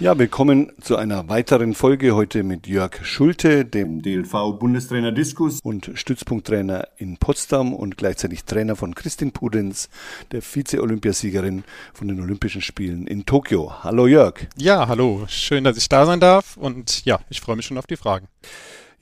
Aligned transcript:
Ja, 0.00 0.18
willkommen 0.18 0.72
zu 0.80 0.96
einer 0.96 1.28
weiteren 1.28 1.74
Folge 1.74 2.14
heute 2.14 2.42
mit 2.42 2.66
Jörg 2.66 3.04
Schulte, 3.04 3.66
dem 3.66 4.00
DLV-Bundestrainer 4.00 5.12
Diskus 5.12 5.60
und 5.62 5.90
Stützpunkttrainer 5.92 6.88
in 6.96 7.18
Potsdam 7.18 7.74
und 7.74 7.98
gleichzeitig 7.98 8.46
Trainer 8.46 8.76
von 8.76 8.94
Christine 8.94 9.30
Pudenz, 9.30 9.90
der 10.32 10.40
Vize-Olympiasiegerin 10.40 11.64
von 11.92 12.08
den 12.08 12.18
Olympischen 12.18 12.62
Spielen 12.62 13.06
in 13.06 13.26
Tokio. 13.26 13.84
Hallo 13.84 14.06
Jörg. 14.06 14.46
Ja, 14.56 14.88
hallo. 14.88 15.26
Schön, 15.28 15.64
dass 15.64 15.76
ich 15.76 15.90
da 15.90 16.06
sein 16.06 16.18
darf 16.18 16.56
und 16.56 17.04
ja, 17.04 17.20
ich 17.28 17.42
freue 17.42 17.56
mich 17.56 17.66
schon 17.66 17.76
auf 17.76 17.86
die 17.86 17.96
Fragen. 17.96 18.26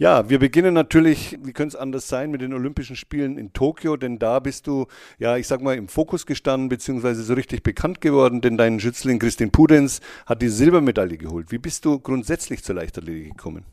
Ja, 0.01 0.31
wir 0.31 0.39
beginnen 0.39 0.75
natürlich, 0.75 1.37
wie 1.43 1.53
könnte 1.53 1.77
es 1.77 1.81
anders 1.81 2.09
sein, 2.09 2.31
mit 2.31 2.41
den 2.41 2.55
Olympischen 2.55 2.95
Spielen 2.95 3.37
in 3.37 3.53
Tokio, 3.53 3.97
denn 3.97 4.21
da 4.21 4.39
bist 4.39 4.69
du, 4.69 4.87
ja, 5.19 5.37
ich 5.37 5.49
sag 5.49 5.61
mal, 5.61 5.77
im 5.77 5.89
Fokus 5.89 6.25
gestanden, 6.25 6.69
beziehungsweise 6.69 7.25
so 7.25 7.35
richtig 7.35 7.65
bekannt 7.65 8.01
geworden, 8.01 8.41
denn 8.41 8.57
dein 8.57 8.79
Schützling 8.79 9.19
Christine 9.19 9.51
Pudenz 9.51 10.01
hat 10.25 10.41
die 10.41 10.51
Silbermedaille 10.51 11.19
geholt. 11.19 11.51
Wie 11.51 11.59
bist 11.59 11.85
du 11.85 11.99
grundsätzlich 11.99 12.63
zur 12.63 12.77
Leichtathletik 12.77 13.31
gekommen? 13.37 13.65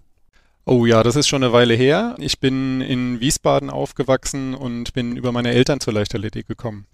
Oh 0.65 0.87
ja, 0.87 1.03
das 1.03 1.15
ist 1.15 1.27
schon 1.27 1.43
eine 1.43 1.53
Weile 1.53 1.75
her. 1.75 2.15
Ich 2.17 2.39
bin 2.39 2.81
in 2.81 3.19
Wiesbaden 3.19 3.69
aufgewachsen 3.69 4.55
und 4.55 4.93
bin 4.93 5.15
über 5.15 5.31
meine 5.31 5.51
Eltern 5.51 5.79
zur 5.79 5.93
Leichtathletik 5.93 6.47
gekommen. 6.47 6.87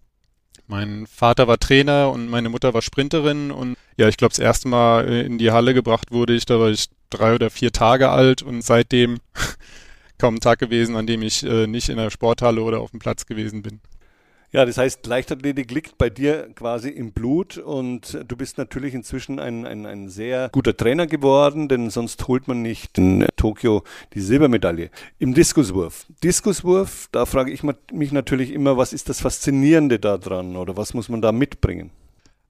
Mein 0.68 1.08
Vater 1.08 1.48
war 1.48 1.58
Trainer 1.58 2.12
und 2.12 2.30
meine 2.30 2.50
Mutter 2.50 2.74
war 2.74 2.82
Sprinterin 2.82 3.52
und 3.52 3.78
ja, 3.96 4.10
ich 4.10 4.18
glaube, 4.18 4.32
das 4.32 4.40
erste 4.40 4.68
Mal 4.68 5.08
äh, 5.08 5.22
in 5.22 5.38
die 5.38 5.52
Halle 5.52 5.74
gebracht 5.74 6.12
wurde 6.12 6.34
ich, 6.34 6.46
da 6.46 6.60
war 6.60 6.70
ich 6.70 6.90
drei 7.12 7.36
oder 7.36 7.50
vier 7.50 7.72
Tage 7.72 8.10
alt 8.10 8.42
und 8.42 8.64
seitdem 8.64 9.20
kaum 10.18 10.36
ein 10.36 10.40
Tag 10.40 10.60
gewesen, 10.60 10.96
an 10.96 11.08
dem 11.08 11.22
ich 11.22 11.44
äh, 11.44 11.68
nicht 11.68 11.90
in 11.90 11.98
der 11.98 12.10
Sporthalle 12.10 12.62
oder 12.62 12.80
auf 12.80 12.92
dem 12.92 13.00
Platz 13.00 13.26
gewesen 13.26 13.62
bin. 13.62 13.82
Ja, 14.54 14.66
das 14.66 14.78
heißt, 14.78 15.08
Leichtathletik 15.08 15.72
liegt 15.72 15.98
bei 15.98 16.10
dir 16.10 16.50
quasi 16.54 16.90
im 16.90 17.14
Blut 17.14 17.58
und 17.58 18.20
du 18.28 18.36
bist 18.36 18.58
natürlich 18.58 18.94
inzwischen 18.94 19.40
ein, 19.40 19.66
ein, 19.66 19.86
ein 19.86 20.10
sehr 20.10 20.50
guter 20.52 20.76
Trainer 20.76 21.08
geworden, 21.08 21.70
denn 21.70 21.90
sonst 21.90 22.28
holt 22.28 22.50
man 22.50 22.62
nicht 22.62 22.98
in 22.98 23.26
Tokio 23.38 23.84
die 24.14 24.20
Silbermedaille. 24.20 24.90
Im 25.20 25.34
Diskuswurf. 25.34 26.06
Diskuswurf, 26.22 27.08
da 27.14 27.26
frage 27.26 27.52
ich 27.52 27.64
mich 27.64 28.12
natürlich 28.12 28.52
immer, 28.52 28.76
was 28.76 28.92
ist 28.92 29.08
das 29.08 29.22
Faszinierende 29.22 30.00
daran 30.00 30.58
oder 30.58 30.76
was 30.76 30.94
muss 30.94 31.08
man 31.08 31.22
da 31.22 31.32
mitbringen? 31.32 31.92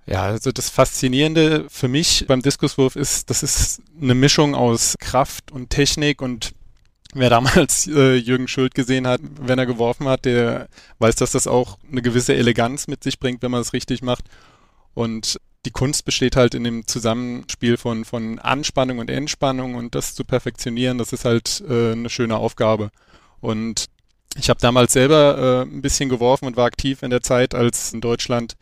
Ja, 0.05 0.23
also 0.23 0.51
das 0.51 0.69
Faszinierende 0.69 1.65
für 1.69 1.87
mich 1.87 2.25
beim 2.27 2.41
Diskuswurf 2.41 2.95
ist, 2.95 3.29
das 3.29 3.43
ist 3.43 3.81
eine 4.01 4.15
Mischung 4.15 4.55
aus 4.55 4.95
Kraft 4.99 5.51
und 5.51 5.69
Technik 5.69 6.21
und 6.21 6.53
wer 7.13 7.29
damals 7.29 7.87
äh, 7.93 8.15
Jürgen 8.15 8.47
Schuld 8.47 8.73
gesehen 8.73 9.07
hat, 9.07 9.21
wenn 9.39 9.59
er 9.59 9.65
geworfen 9.65 10.07
hat, 10.07 10.25
der 10.25 10.67
weiß, 10.99 11.15
dass 11.15 11.31
das 11.31 11.47
auch 11.47 11.77
eine 11.89 12.01
gewisse 12.01 12.33
Eleganz 12.33 12.87
mit 12.87 13.03
sich 13.03 13.19
bringt, 13.19 13.41
wenn 13.41 13.51
man 13.51 13.61
es 13.61 13.73
richtig 13.73 14.01
macht. 14.01 14.25
Und 14.93 15.39
die 15.65 15.71
Kunst 15.71 16.05
besteht 16.05 16.35
halt 16.35 16.55
in 16.55 16.63
dem 16.63 16.87
Zusammenspiel 16.87 17.77
von, 17.77 18.03
von 18.03 18.39
Anspannung 18.39 18.97
und 18.97 19.09
Entspannung 19.09 19.75
und 19.75 19.93
das 19.93 20.15
zu 20.15 20.23
perfektionieren, 20.23 20.97
das 20.97 21.13
ist 21.13 21.25
halt 21.25 21.63
äh, 21.69 21.91
eine 21.91 22.09
schöne 22.09 22.37
Aufgabe. 22.37 22.89
Und 23.39 23.85
ich 24.37 24.49
habe 24.49 24.59
damals 24.59 24.93
selber 24.93 25.65
äh, 25.67 25.69
ein 25.69 25.81
bisschen 25.81 26.09
geworfen 26.09 26.45
und 26.45 26.57
war 26.57 26.65
aktiv 26.65 27.03
in 27.03 27.11
der 27.11 27.21
Zeit, 27.21 27.53
als 27.53 27.93
in 27.93 28.01
Deutschland 28.01 28.55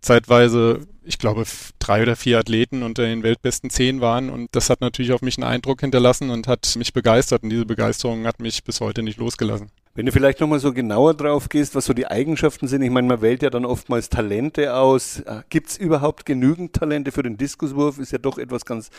zeitweise, 0.00 0.86
ich 1.04 1.18
glaube, 1.18 1.44
drei 1.78 2.02
oder 2.02 2.16
vier 2.16 2.38
Athleten 2.38 2.82
unter 2.82 3.04
den 3.04 3.22
weltbesten 3.22 3.70
zehn 3.70 4.00
waren. 4.00 4.30
Und 4.30 4.48
das 4.52 4.70
hat 4.70 4.80
natürlich 4.80 5.12
auf 5.12 5.22
mich 5.22 5.38
einen 5.38 5.50
Eindruck 5.50 5.80
hinterlassen 5.80 6.30
und 6.30 6.46
hat 6.46 6.76
mich 6.76 6.92
begeistert. 6.92 7.42
Und 7.42 7.50
diese 7.50 7.66
Begeisterung 7.66 8.26
hat 8.26 8.40
mich 8.40 8.64
bis 8.64 8.80
heute 8.80 9.02
nicht 9.02 9.18
losgelassen. 9.18 9.70
Wenn 9.98 10.06
du 10.06 10.12
vielleicht 10.12 10.38
nochmal 10.38 10.60
so 10.60 10.72
genauer 10.72 11.14
drauf 11.14 11.48
gehst, 11.48 11.74
was 11.74 11.86
so 11.86 11.92
die 11.92 12.06
Eigenschaften 12.06 12.68
sind, 12.68 12.82
ich 12.82 12.90
meine, 12.90 13.08
man 13.08 13.20
wählt 13.20 13.42
ja 13.42 13.50
dann 13.50 13.64
oftmals 13.64 14.08
Talente 14.08 14.74
aus. 14.74 15.18
Äh, 15.20 15.42
Gibt 15.48 15.70
es 15.70 15.76
überhaupt 15.76 16.24
genügend 16.24 16.72
Talente 16.72 17.10
für 17.10 17.24
den 17.24 17.36
Diskuswurf? 17.36 17.98
Ist 17.98 18.12
ja 18.12 18.18
doch 18.18 18.38
etwas 18.38 18.64
ganz 18.64 18.90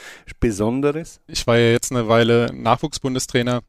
Besonderes. 0.42 1.22
Ich 1.28 1.48
war 1.48 1.58
ja 1.58 1.72
jetzt 1.72 1.92
eine 1.94 2.10
Weile 2.10 2.52
Nachwuchsbundestrainer 2.54 3.62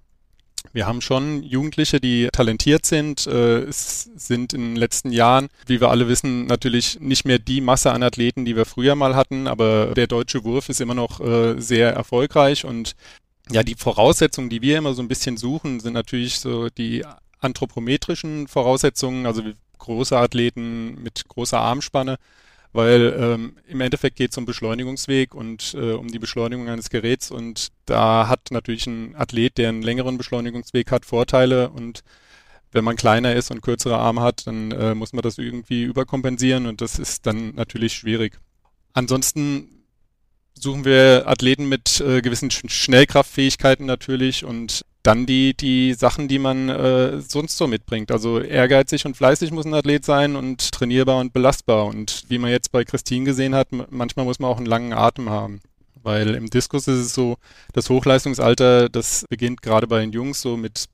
wir 0.72 0.86
haben 0.86 1.00
schon 1.00 1.42
Jugendliche, 1.42 2.00
die 2.00 2.28
talentiert 2.32 2.86
sind. 2.86 3.26
Äh, 3.26 3.60
es 3.64 4.10
sind 4.16 4.52
in 4.52 4.60
den 4.60 4.76
letzten 4.76 5.10
Jahren, 5.10 5.48
wie 5.66 5.80
wir 5.80 5.90
alle 5.90 6.08
wissen, 6.08 6.46
natürlich 6.46 7.00
nicht 7.00 7.24
mehr 7.24 7.38
die 7.38 7.60
Masse 7.60 7.92
an 7.92 8.02
Athleten, 8.02 8.44
die 8.44 8.56
wir 8.56 8.66
früher 8.66 8.94
mal 8.94 9.16
hatten, 9.16 9.48
aber 9.48 9.94
der 9.94 10.06
deutsche 10.06 10.44
Wurf 10.44 10.68
ist 10.68 10.80
immer 10.80 10.94
noch 10.94 11.20
äh, 11.20 11.60
sehr 11.60 11.92
erfolgreich 11.92 12.64
und 12.64 12.94
ja, 13.50 13.64
die 13.64 13.74
Voraussetzungen, 13.74 14.48
die 14.48 14.62
wir 14.62 14.78
immer 14.78 14.94
so 14.94 15.02
ein 15.02 15.08
bisschen 15.08 15.36
suchen, 15.36 15.80
sind 15.80 15.94
natürlich 15.94 16.38
so 16.38 16.68
die 16.68 17.04
anthropometrischen 17.40 18.46
Voraussetzungen, 18.46 19.26
also 19.26 19.42
große 19.78 20.16
Athleten 20.16 21.02
mit 21.02 21.26
großer 21.26 21.58
Armspanne 21.58 22.18
weil 22.72 23.16
ähm, 23.18 23.56
im 23.66 23.80
Endeffekt 23.80 24.16
geht 24.16 24.30
es 24.30 24.38
um 24.38 24.44
Beschleunigungsweg 24.44 25.34
und 25.34 25.74
äh, 25.74 25.92
um 25.92 26.08
die 26.08 26.18
Beschleunigung 26.18 26.68
eines 26.68 26.90
Geräts. 26.90 27.30
Und 27.30 27.68
da 27.86 28.28
hat 28.28 28.50
natürlich 28.50 28.86
ein 28.86 29.16
Athlet, 29.16 29.58
der 29.58 29.70
einen 29.70 29.82
längeren 29.82 30.18
Beschleunigungsweg 30.18 30.90
hat, 30.90 31.04
Vorteile. 31.04 31.70
Und 31.70 32.02
wenn 32.70 32.84
man 32.84 32.96
kleiner 32.96 33.34
ist 33.34 33.50
und 33.50 33.62
kürzere 33.62 33.98
Arme 33.98 34.20
hat, 34.20 34.46
dann 34.46 34.70
äh, 34.70 34.94
muss 34.94 35.12
man 35.12 35.22
das 35.22 35.38
irgendwie 35.38 35.82
überkompensieren. 35.82 36.66
Und 36.66 36.80
das 36.80 36.98
ist 36.98 37.26
dann 37.26 37.54
natürlich 37.56 37.94
schwierig. 37.94 38.38
Ansonsten 38.92 39.84
suchen 40.54 40.84
wir 40.84 41.24
Athleten 41.26 41.68
mit 41.68 42.00
äh, 42.00 42.20
gewissen 42.20 42.50
Schnellkraftfähigkeiten 42.50 43.86
natürlich. 43.86 44.44
Und 44.44 44.84
dann 45.02 45.24
die, 45.24 45.54
die 45.54 45.94
Sachen, 45.94 46.28
die 46.28 46.38
man 46.38 46.68
äh, 46.68 47.20
sonst 47.20 47.56
so 47.56 47.66
mitbringt. 47.66 48.10
Also 48.10 48.40
ehrgeizig 48.40 49.06
und 49.06 49.16
fleißig 49.16 49.50
muss 49.50 49.64
ein 49.64 49.74
Athlet 49.74 50.04
sein 50.04 50.36
und 50.36 50.72
trainierbar 50.72 51.18
und 51.18 51.32
belastbar. 51.32 51.86
Und 51.86 52.24
wie 52.28 52.38
man 52.38 52.50
jetzt 52.50 52.70
bei 52.70 52.84
Christine 52.84 53.24
gesehen 53.24 53.54
hat, 53.54 53.68
manchmal 53.90 54.26
muss 54.26 54.38
man 54.38 54.50
auch 54.50 54.58
einen 54.58 54.66
langen 54.66 54.92
Atem 54.92 55.30
haben. 55.30 55.60
Weil 56.02 56.34
im 56.34 56.48
Diskus 56.50 56.88
ist 56.88 56.98
es 56.98 57.14
so, 57.14 57.36
das 57.72 57.88
Hochleistungsalter, 57.90 58.88
das 58.88 59.24
beginnt 59.28 59.62
gerade 59.62 59.86
bei 59.86 60.00
den 60.00 60.12
Jungs 60.12 60.40
so 60.40 60.56
mit 60.56 60.86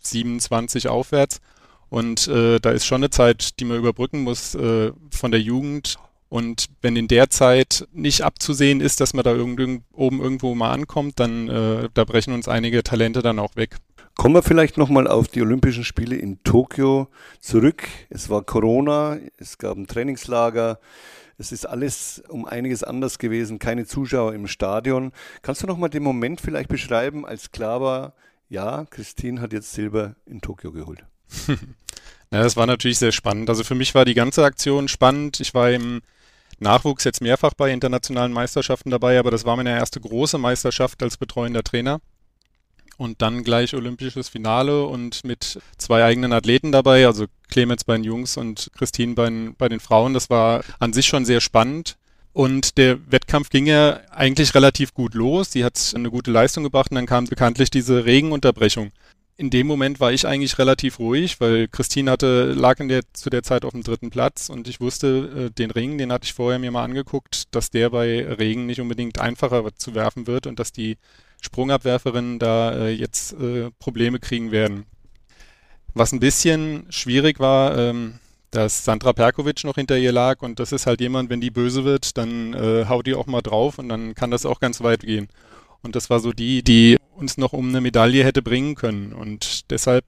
27 0.00 0.88
aufwärts. 0.88 1.40
Und 1.88 2.28
äh, 2.28 2.60
da 2.60 2.70
ist 2.70 2.86
schon 2.86 3.00
eine 3.00 3.10
Zeit, 3.10 3.58
die 3.58 3.64
man 3.64 3.78
überbrücken 3.78 4.22
muss 4.22 4.54
äh, 4.54 4.92
von 5.10 5.30
der 5.30 5.40
Jugend 5.40 5.98
und 6.30 6.68
wenn 6.80 6.94
in 6.94 7.08
der 7.08 7.28
Zeit 7.28 7.88
nicht 7.92 8.22
abzusehen 8.22 8.80
ist, 8.80 9.00
dass 9.00 9.14
man 9.14 9.24
da 9.24 9.32
irgend, 9.32 9.82
oben 9.92 10.22
irgendwo 10.22 10.54
mal 10.54 10.70
ankommt, 10.70 11.18
dann 11.18 11.48
äh, 11.48 11.88
da 11.92 12.04
brechen 12.04 12.32
uns 12.32 12.46
einige 12.46 12.84
Talente 12.84 13.20
dann 13.20 13.40
auch 13.40 13.56
weg. 13.56 13.76
Kommen 14.14 14.36
wir 14.36 14.42
vielleicht 14.42 14.78
nochmal 14.78 15.08
auf 15.08 15.26
die 15.26 15.42
Olympischen 15.42 15.82
Spiele 15.82 16.14
in 16.14 16.40
Tokio 16.44 17.08
zurück. 17.40 17.82
Es 18.10 18.30
war 18.30 18.44
Corona, 18.44 19.18
es 19.38 19.58
gab 19.58 19.76
ein 19.76 19.88
Trainingslager. 19.88 20.78
Es 21.36 21.50
ist 21.50 21.66
alles 21.66 22.22
um 22.28 22.44
einiges 22.46 22.84
anders 22.84 23.18
gewesen, 23.18 23.58
keine 23.58 23.84
Zuschauer 23.84 24.32
im 24.32 24.46
Stadion. 24.46 25.10
Kannst 25.42 25.64
du 25.64 25.66
nochmal 25.66 25.90
den 25.90 26.04
Moment 26.04 26.40
vielleicht 26.40 26.68
beschreiben, 26.68 27.26
als 27.26 27.50
klar 27.50 27.80
war, 27.80 28.14
ja, 28.48 28.84
Christine 28.90 29.40
hat 29.40 29.52
jetzt 29.52 29.72
Silber 29.72 30.14
in 30.26 30.40
Tokio 30.40 30.70
geholt? 30.70 31.04
ja, 31.48 32.42
das 32.42 32.56
war 32.56 32.66
natürlich 32.66 32.98
sehr 32.98 33.12
spannend. 33.12 33.48
Also 33.48 33.64
für 33.64 33.74
mich 33.74 33.96
war 33.96 34.04
die 34.04 34.14
ganze 34.14 34.44
Aktion 34.44 34.86
spannend. 34.86 35.40
Ich 35.40 35.54
war 35.54 35.72
im 35.72 36.02
Nachwuchs 36.60 37.04
jetzt 37.04 37.22
mehrfach 37.22 37.54
bei 37.54 37.72
internationalen 37.72 38.32
Meisterschaften 38.32 38.90
dabei, 38.90 39.18
aber 39.18 39.30
das 39.30 39.44
war 39.44 39.56
meine 39.56 39.70
erste 39.70 40.00
große 40.00 40.38
Meisterschaft 40.38 41.02
als 41.02 41.16
betreuender 41.16 41.62
Trainer. 41.62 42.00
Und 42.98 43.22
dann 43.22 43.44
gleich 43.44 43.74
olympisches 43.74 44.28
Finale 44.28 44.84
und 44.84 45.24
mit 45.24 45.58
zwei 45.78 46.04
eigenen 46.04 46.34
Athleten 46.34 46.70
dabei, 46.70 47.06
also 47.06 47.24
Clemens 47.48 47.84
bei 47.84 47.96
den 47.96 48.04
Jungs 48.04 48.36
und 48.36 48.70
Christine 48.76 49.14
bei 49.14 49.24
den, 49.24 49.54
bei 49.56 49.70
den 49.70 49.80
Frauen. 49.80 50.12
Das 50.12 50.28
war 50.28 50.62
an 50.78 50.92
sich 50.92 51.06
schon 51.06 51.24
sehr 51.24 51.40
spannend. 51.40 51.96
Und 52.32 52.76
der 52.76 52.98
Wettkampf 53.10 53.48
ging 53.48 53.66
ja 53.66 54.00
eigentlich 54.10 54.54
relativ 54.54 54.92
gut 54.92 55.14
los. 55.14 55.50
Sie 55.50 55.64
hat 55.64 55.92
eine 55.96 56.10
gute 56.10 56.30
Leistung 56.30 56.62
gebracht 56.62 56.90
und 56.90 56.96
dann 56.96 57.06
kam 57.06 57.24
bekanntlich 57.24 57.70
diese 57.70 58.04
Regenunterbrechung 58.04 58.92
in 59.40 59.48
dem 59.48 59.66
Moment 59.66 60.00
war 60.00 60.12
ich 60.12 60.26
eigentlich 60.26 60.58
relativ 60.58 60.98
ruhig, 60.98 61.40
weil 61.40 61.66
Christine 61.66 62.10
hatte, 62.10 62.52
lag 62.52 62.78
in 62.78 62.88
der, 62.88 63.00
zu 63.14 63.30
der 63.30 63.42
Zeit 63.42 63.64
auf 63.64 63.72
dem 63.72 63.82
dritten 63.82 64.10
Platz 64.10 64.50
und 64.50 64.68
ich 64.68 64.82
wusste, 64.82 65.46
äh, 65.46 65.50
den 65.50 65.70
Ring, 65.70 65.96
den 65.96 66.12
hatte 66.12 66.26
ich 66.26 66.34
vorher 66.34 66.58
mir 66.58 66.70
mal 66.70 66.84
angeguckt, 66.84 67.44
dass 67.54 67.70
der 67.70 67.88
bei 67.88 68.22
Regen 68.34 68.66
nicht 68.66 68.82
unbedingt 68.82 69.18
einfacher 69.18 69.64
zu 69.74 69.94
werfen 69.94 70.26
wird 70.26 70.46
und 70.46 70.60
dass 70.60 70.72
die 70.72 70.98
Sprungabwerferinnen 71.40 72.38
da 72.38 72.72
äh, 72.72 72.90
jetzt 72.90 73.32
äh, 73.32 73.70
Probleme 73.78 74.18
kriegen 74.18 74.52
werden. 74.52 74.84
Was 75.94 76.12
ein 76.12 76.20
bisschen 76.20 76.84
schwierig 76.90 77.40
war, 77.40 77.78
ähm, 77.78 78.18
dass 78.50 78.84
Sandra 78.84 79.14
Perkovic 79.14 79.64
noch 79.64 79.76
hinter 79.76 79.96
ihr 79.96 80.12
lag 80.12 80.42
und 80.42 80.60
das 80.60 80.70
ist 80.70 80.86
halt 80.86 81.00
jemand, 81.00 81.30
wenn 81.30 81.40
die 81.40 81.50
böse 81.50 81.84
wird, 81.84 82.18
dann 82.18 82.52
äh, 82.52 82.84
haut 82.90 83.06
die 83.06 83.14
auch 83.14 83.26
mal 83.26 83.40
drauf 83.40 83.78
und 83.78 83.88
dann 83.88 84.14
kann 84.14 84.30
das 84.30 84.44
auch 84.44 84.60
ganz 84.60 84.82
weit 84.82 85.00
gehen. 85.00 85.28
Und 85.82 85.96
das 85.96 86.10
war 86.10 86.20
so 86.20 86.32
die, 86.32 86.62
die 86.62 86.98
uns 87.14 87.38
noch 87.38 87.52
um 87.52 87.68
eine 87.68 87.80
Medaille 87.80 88.24
hätte 88.24 88.42
bringen 88.42 88.74
können. 88.74 89.12
Und 89.12 89.70
deshalb 89.70 90.04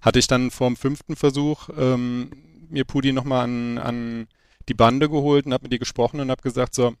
hatte 0.00 0.18
ich 0.18 0.26
dann 0.26 0.50
vor 0.50 0.68
dem 0.68 0.76
fünften 0.76 1.16
Versuch 1.16 1.68
ähm, 1.76 2.30
mir 2.68 2.84
Pudi 2.84 3.12
nochmal 3.12 3.44
an, 3.44 3.78
an 3.78 4.26
die 4.68 4.74
Bande 4.74 5.08
geholt 5.08 5.46
und 5.46 5.52
habe 5.52 5.64
mit 5.64 5.72
ihr 5.72 5.78
gesprochen 5.78 6.20
und 6.20 6.30
habe 6.30 6.42
gesagt, 6.42 6.74
so, 6.74 6.94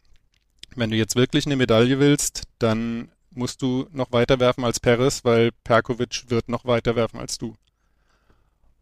wenn 0.76 0.90
du 0.90 0.96
jetzt 0.96 1.16
wirklich 1.16 1.46
eine 1.46 1.56
Medaille 1.56 1.98
willst, 1.98 2.44
dann 2.58 3.10
musst 3.30 3.62
du 3.62 3.86
noch 3.92 4.12
weiter 4.12 4.40
werfen 4.40 4.64
als 4.64 4.80
Peres, 4.80 5.24
weil 5.24 5.50
Perkovic 5.64 6.24
wird 6.28 6.48
noch 6.48 6.64
weiter 6.64 6.96
werfen 6.96 7.18
als 7.18 7.38
du. 7.38 7.54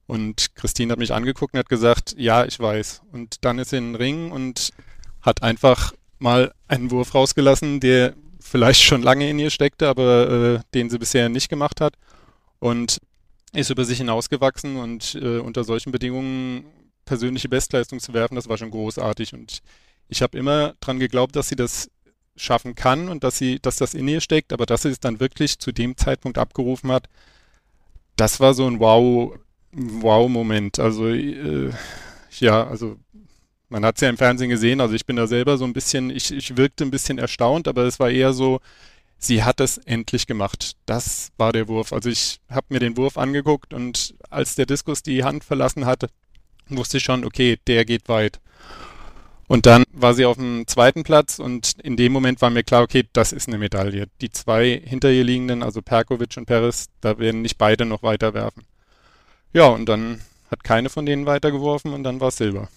Und 0.07 0.55
Christine 0.57 0.93
hat 0.93 0.99
mich 0.99 1.13
angeguckt 1.13 1.55
und 1.55 1.59
hat 1.59 1.69
gesagt, 1.69 2.15
ja, 2.19 2.45
ich 2.45 2.59
weiß. 2.59 3.03
Und 3.13 3.45
dann 3.45 3.59
ist 3.59 3.71
sie 3.71 3.79
in 3.79 3.93
den 3.93 3.97
Ring 3.97 4.31
und 4.31 4.73
hat 5.23 5.43
einfach 5.43 5.95
mal 6.19 6.53
einen 6.69 6.91
Wurf 6.91 7.15
rausgelassen, 7.15 7.81
der 7.81 8.15
vielleicht 8.53 8.83
schon 8.83 9.03
lange 9.03 9.29
in 9.31 9.39
ihr 9.39 9.51
steckte, 9.51 9.89
aber 9.89 10.31
äh, 10.31 10.61
den 10.75 10.91
sie 10.91 10.99
bisher 10.99 11.31
nicht 11.31 11.49
gemacht 11.49 11.81
hat. 11.81 11.95
Und 12.59 12.99
ist 13.55 13.71
über 13.71 13.85
sich 13.85 13.99
hinausgewachsen 13.99 14.77
und 14.77 15.15
äh, 15.15 15.39
unter 15.39 15.65
solchen 15.65 15.91
Bedingungen 15.91 16.65
persönliche 17.07 17.49
Bestleistung 17.49 17.99
zu 17.99 18.13
werfen, 18.13 18.35
das 18.35 18.49
war 18.49 18.59
schon 18.59 18.71
großartig. 18.71 19.33
Und 19.33 19.61
ich 20.09 20.21
habe 20.23 20.39
immer 20.39 20.75
dran 20.81 20.99
geglaubt, 20.99 21.35
dass 21.35 21.49
sie 21.49 21.57
das 21.57 21.91
schaffen 22.37 22.75
kann 22.75 23.09
und 23.09 23.25
dass 23.25 23.39
sie, 23.39 23.59
dass 23.59 23.77
das 23.77 23.95
in 23.95 24.07
ihr 24.07 24.21
steckt, 24.21 24.53
aber 24.53 24.67
dass 24.67 24.83
sie 24.83 24.91
es 24.91 25.01
dann 25.01 25.19
wirklich 25.19 25.59
zu 25.59 25.73
dem 25.73 25.97
Zeitpunkt 25.97 26.37
abgerufen 26.37 26.93
hat, 26.93 27.09
das 28.17 28.39
war 28.39 28.53
so 28.53 28.67
ein 28.67 28.81
Wow, 28.81 29.39
Wow-Moment. 29.73 30.79
Also 30.79 31.09
äh, 31.09 31.71
ja, 32.39 32.67
also 32.67 32.97
man 33.73 33.87
hat 33.87 33.97
es 33.97 34.03
ja 34.03 34.11
im 34.11 34.19
Fernsehen 34.19 34.51
gesehen, 34.51 34.81
also 34.81 34.95
ich 34.95 35.07
bin 35.07 35.17
da 35.17 35.27
selber 35.27 35.57
so 35.57 35.65
ein 35.65 35.73
bisschen, 35.73 36.11
ich, 36.11 36.31
ich 36.31 36.57
wirkte 36.57 36.85
ein 36.85 36.91
bisschen 36.91 37.19
erstaunt, 37.19 37.67
aber 37.67 37.85
es 37.85 37.99
war 37.99 38.11
eher 38.11 38.35
so, 38.35 38.61
sie 39.19 39.43
hat 39.43 39.61
es 39.61 39.79
endlich 39.79 40.27
gemacht. 40.27 40.77
Das 40.85 41.31
war 41.39 41.53
der 41.53 41.69
Wurf. 41.69 41.93
Also 41.93 42.11
ich 42.11 42.39
habe 42.51 42.67
mir 42.69 42.81
den 42.81 42.97
Wurf 42.99 43.17
angeguckt 43.17 43.73
und 43.73 44.15
als 44.29 44.57
der 44.57 44.67
Diskus 44.67 45.03
die 45.03 45.25
Hand 45.25 45.43
verlassen 45.43 45.87
hatte, 45.87 46.09
wusste 46.69 46.99
ich 46.99 47.05
schon, 47.05 47.25
okay, 47.25 47.59
der 47.67 47.87
geht 47.87 48.09
weit. 48.09 48.41
Und 49.49 49.65
dann 49.65 49.85
war 49.93 50.15
sie 50.15 50.27
auf 50.27 50.37
dem 50.37 50.67
zweiten 50.67 51.03
Platz 51.03 51.39
und 51.39 51.73
in 51.83 51.97
dem 51.97 52.13
Moment 52.13 52.43
war 52.43 52.51
mir 52.51 52.63
klar, 52.63 52.83
okay, 52.83 53.05
das 53.13 53.33
ist 53.33 53.49
eine 53.49 53.59
Medaille. 53.59 54.07
Die 54.21 54.31
zwei 54.31 54.83
hinter 54.85 55.11
ihr 55.11 55.25
liegenden, 55.25 55.63
also 55.63 55.81
Perkovic 55.81 56.37
und 56.37 56.47
Peres, 56.47 56.89
da 57.01 57.19
werden 57.19 57.43
nicht 57.43 57.59
beide 57.59 57.87
noch 57.87 58.03
weiter 58.03 58.35
werfen. 58.35 58.65
Ja, 59.55 59.67
und 59.67 59.89
dann 59.89 60.21
hat 60.51 60.63
keine 60.63 60.91
von 60.91 61.07
denen 61.07 61.25
weitergeworfen 61.25 61.95
und 61.95 62.05
dann 62.05 62.21
war 62.21 62.29
es 62.29 62.37
Silber. 62.37 62.69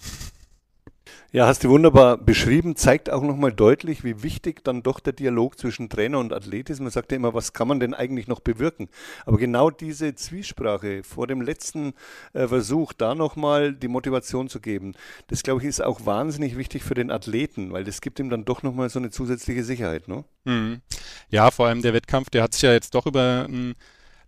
Ja, 1.32 1.46
hast 1.46 1.64
du 1.64 1.68
wunderbar 1.68 2.16
beschrieben, 2.16 2.76
zeigt 2.76 3.10
auch 3.10 3.22
nochmal 3.22 3.52
deutlich, 3.52 4.04
wie 4.04 4.22
wichtig 4.22 4.64
dann 4.64 4.82
doch 4.82 5.00
der 5.00 5.12
Dialog 5.12 5.58
zwischen 5.58 5.88
Trainer 5.88 6.18
und 6.18 6.32
Athlet 6.32 6.70
ist. 6.70 6.80
Man 6.80 6.90
sagt 6.90 7.12
ja 7.12 7.16
immer, 7.16 7.34
was 7.34 7.52
kann 7.52 7.68
man 7.68 7.80
denn 7.80 7.94
eigentlich 7.94 8.26
noch 8.26 8.40
bewirken? 8.40 8.88
Aber 9.24 9.36
genau 9.36 9.70
diese 9.70 10.14
Zwiesprache 10.14 11.02
vor 11.02 11.26
dem 11.26 11.40
letzten 11.40 11.94
äh, 12.32 12.48
Versuch, 12.48 12.92
da 12.92 13.14
nochmal 13.14 13.74
die 13.74 13.88
Motivation 13.88 14.48
zu 14.48 14.60
geben, 14.60 14.94
das 15.28 15.42
glaube 15.42 15.60
ich 15.60 15.66
ist 15.66 15.82
auch 15.82 16.06
wahnsinnig 16.06 16.56
wichtig 16.56 16.82
für 16.82 16.94
den 16.94 17.10
Athleten, 17.10 17.72
weil 17.72 17.84
das 17.84 18.00
gibt 18.00 18.18
ihm 18.18 18.30
dann 18.30 18.44
doch 18.44 18.62
nochmal 18.62 18.88
so 18.88 18.98
eine 18.98 19.10
zusätzliche 19.10 19.64
Sicherheit. 19.64 20.08
Ne? 20.08 20.24
Mhm. 20.44 20.80
Ja, 21.28 21.50
vor 21.50 21.66
allem 21.66 21.82
der 21.82 21.92
Wettkampf, 21.92 22.30
der 22.30 22.42
hat 22.42 22.54
sich 22.54 22.62
ja 22.62 22.72
jetzt 22.72 22.94
doch 22.94 23.06
über 23.06 23.46
ein 23.48 23.74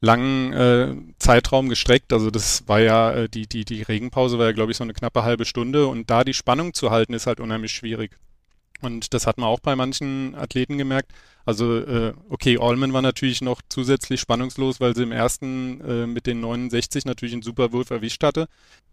langen 0.01 0.53
äh, 0.53 0.95
Zeitraum 1.19 1.69
gestreckt. 1.69 2.13
Also 2.13 2.31
das 2.31 2.67
war 2.69 2.81
ja, 2.81 3.13
äh, 3.13 3.29
die, 3.29 3.47
die, 3.47 3.65
die 3.65 3.83
Regenpause 3.83 4.39
war 4.39 4.47
ja, 4.47 4.53
glaube 4.53 4.73
ich, 4.73 4.79
so 4.79 4.85
eine 4.85 4.95
knappe 4.95 5.25
halbe 5.25 5.45
Stunde 5.45 5.87
und 5.87 6.11
da 6.11 6.25
die 6.25 6.35
Spannung 6.35 6.75
zu 6.75 6.91
halten, 6.91 7.15
ist 7.15 7.27
halt 7.27 7.41
unheimlich 7.41 7.73
schwierig. 7.73 8.13
Und 8.81 9.13
das 9.13 9.27
hat 9.27 9.39
man 9.39 9.49
auch 9.49 9.61
bei 9.61 9.75
manchen 9.75 10.37
Athleten 10.37 10.79
gemerkt. 10.79 11.11
Also, 11.45 11.79
äh, 11.79 12.13
okay, 12.29 12.59
Allman 12.61 12.93
war 12.93 13.03
natürlich 13.03 13.41
noch 13.41 13.61
zusätzlich 13.69 14.21
spannungslos, 14.21 14.81
weil 14.81 14.95
sie 14.95 15.03
im 15.03 15.11
ersten 15.13 15.81
äh, 15.81 16.07
mit 16.07 16.27
den 16.27 16.41
69 16.41 17.05
natürlich 17.05 17.33
einen 17.33 17.43
super 17.43 17.73
Wurf 17.73 17.91
erwischt 17.91 18.23
hatte. 18.23 18.47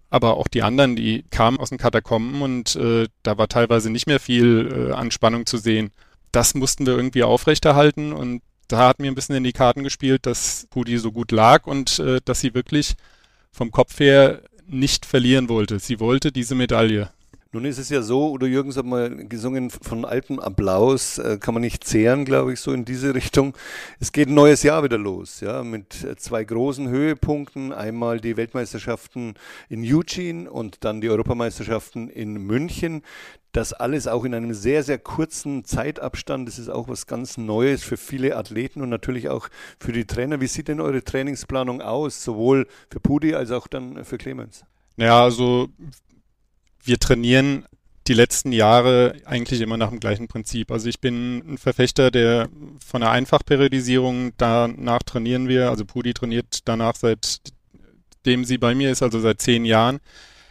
Aber 0.10 0.38
auch 0.38 0.48
die 0.48 0.64
anderen, 0.64 0.96
die 0.96 1.24
kamen 1.30 1.60
aus 1.60 1.70
den 1.70 1.78
Katakomben 1.78 2.42
und 2.42 2.76
äh, 2.76 3.08
da 3.24 3.38
war 3.38 3.48
teilweise 3.48 3.92
nicht 3.92 4.08
mehr 4.08 4.20
viel 4.20 4.90
äh, 4.90 4.94
an 4.94 5.12
Spannung 5.12 5.46
zu 5.46 5.58
sehen. 5.58 5.92
Das 6.32 6.56
mussten 6.56 6.86
wir 6.86 6.96
irgendwie 6.96 7.24
aufrechterhalten 7.24 8.12
und 8.12 8.42
da 8.68 8.88
hat 8.88 9.00
mir 9.00 9.12
ein 9.12 9.16
bisschen 9.16 9.36
in 9.36 9.44
die 9.44 9.54
Karten 9.54 9.84
gespielt, 9.84 10.26
dass 10.26 10.68
Pudi 10.70 10.98
so 10.98 11.12
gut 11.12 11.32
lag 11.32 11.68
und 11.68 12.00
äh, 12.00 12.20
dass 12.24 12.42
sie 12.42 12.54
wirklich 12.54 12.96
vom 13.52 13.72
Kopf 13.72 14.00
her 14.00 14.42
nicht 14.68 15.06
verlieren 15.06 15.50
wollte. 15.50 15.80
Sie 15.80 16.00
wollte 16.00 16.32
diese 16.32 16.56
Medaille. 16.56 17.10
Nun 17.56 17.64
ist 17.64 17.78
es 17.78 17.88
ja 17.88 18.02
so, 18.02 18.32
oder 18.32 18.48
Jürgens 18.48 18.76
hat 18.76 18.86
mal 18.86 19.28
gesungen, 19.28 19.70
von 19.70 20.04
altem 20.04 20.40
Applaus 20.40 21.20
äh, 21.20 21.38
kann 21.40 21.54
man 21.54 21.62
nicht 21.62 21.86
zehren, 21.86 22.26
glaube 22.26 22.52
ich, 22.52 22.60
so 22.60 22.74
in 22.74 22.84
diese 22.84 23.16
Richtung. 23.16 23.56
Es 23.98 24.12
geht 24.12 24.28
ein 24.28 24.34
neues 24.34 24.62
Jahr 24.62 24.84
wieder 24.84 24.98
los, 24.98 25.40
ja, 25.40 25.64
mit 25.64 26.04
äh, 26.04 26.18
zwei 26.18 26.44
großen 26.44 26.90
Höhepunkten. 26.90 27.72
Einmal 27.72 28.20
die 28.20 28.36
Weltmeisterschaften 28.36 29.36
in 29.70 29.86
Eugene 29.86 30.52
und 30.52 30.84
dann 30.84 31.00
die 31.00 31.10
Europameisterschaften 31.10 32.10
in 32.10 32.34
München. 32.34 33.04
Das 33.54 33.72
alles 33.72 34.06
auch 34.08 34.26
in 34.26 34.34
einem 34.34 34.54
sehr, 34.54 34.84
sehr 34.84 34.98
kurzen 34.98 35.64
Zeitabstand. 35.64 36.50
Das 36.50 36.60
ist 36.60 36.68
auch 36.68 36.90
was 36.90 37.08
ganz 37.08 37.38
Neues 37.38 37.86
für 37.86 37.96
viele 37.96 38.36
Athleten 38.36 38.82
und 38.82 38.90
natürlich 38.90 39.30
auch 39.30 39.48
für 39.80 39.94
die 39.94 40.04
Trainer. 40.04 40.42
Wie 40.42 40.48
sieht 40.48 40.68
denn 40.68 40.82
eure 40.82 41.06
Trainingsplanung 41.06 41.82
aus, 41.82 42.22
sowohl 42.22 42.68
für 42.92 43.00
Pudi 43.00 43.34
als 43.34 43.52
auch 43.52 43.68
dann 43.68 44.04
für 44.04 44.18
Clemens? 44.18 44.66
Naja, 44.98 45.24
also 45.24 45.70
wir 46.86 47.00
trainieren 47.00 47.66
die 48.08 48.14
letzten 48.14 48.52
Jahre 48.52 49.16
eigentlich 49.26 49.62
immer 49.62 49.78
nach 49.78 49.90
dem 49.90 50.00
gleichen 50.00 50.28
Prinzip. 50.28 50.72
Also 50.72 50.88
ich 50.88 51.00
bin 51.00 51.54
ein 51.54 51.58
Verfechter 51.58 52.12
der 52.12 52.50
von 52.86 53.02
der 53.02 53.12
Einfachperiodisierung, 53.12 54.34
danach 54.38 55.02
trainieren 55.04 55.48
wir, 55.48 55.70
also 55.70 55.86
Pudi 55.86 56.14
trainiert 56.14 56.60
danach 56.66 56.96
seitdem 56.96 58.46
sie 58.46 58.60
bei 58.60 58.76
mir 58.76 58.92
ist, 58.92 59.02
also 59.02 59.20
seit 59.20 59.42
zehn 59.42 59.66
Jahren. 59.66 60.00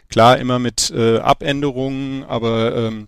Klar, 0.09 0.37
immer 0.37 0.59
mit 0.59 0.91
äh, 0.91 1.17
Abänderungen, 1.19 2.23
aber 2.25 2.75
ähm, 2.75 3.07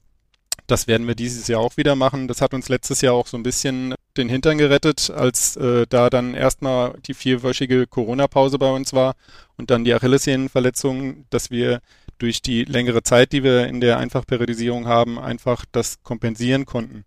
das 0.66 0.88
werden 0.88 1.08
wir 1.08 1.16
dieses 1.16 1.48
Jahr 1.48 1.62
auch 1.62 1.78
wieder 1.78 1.96
machen. 1.96 2.28
Das 2.28 2.42
hat 2.42 2.54
uns 2.54 2.70
letztes 2.70 3.02
Jahr 3.02 3.14
auch 3.14 3.28
so 3.28 3.38
ein 3.38 3.44
bisschen 3.44 3.96
den 4.18 4.30
Hintern 4.30 4.58
gerettet, 4.58 5.10
als 5.10 5.56
äh, 5.58 5.86
da 5.88 6.10
dann 6.10 6.34
erstmal 6.34 6.96
die 7.06 7.14
vierwöchige 7.14 7.86
Corona-Pause 7.86 8.58
bei 8.58 8.72
uns 8.72 8.94
war 8.94 9.16
und 9.58 9.70
dann 9.70 9.84
die 9.84 9.94
Achillessehnenverletzung, 9.94 11.26
dass 11.30 11.52
wir 11.52 11.82
durch 12.18 12.42
die 12.42 12.64
längere 12.64 13.04
Zeit, 13.04 13.32
die 13.32 13.44
wir 13.44 13.68
in 13.68 13.82
der 13.82 13.98
Einfachperiodisierung 13.98 14.88
haben, 14.88 15.20
einfach 15.20 15.66
das 15.72 16.02
kompensieren 16.04 16.66
konnten. 16.66 17.06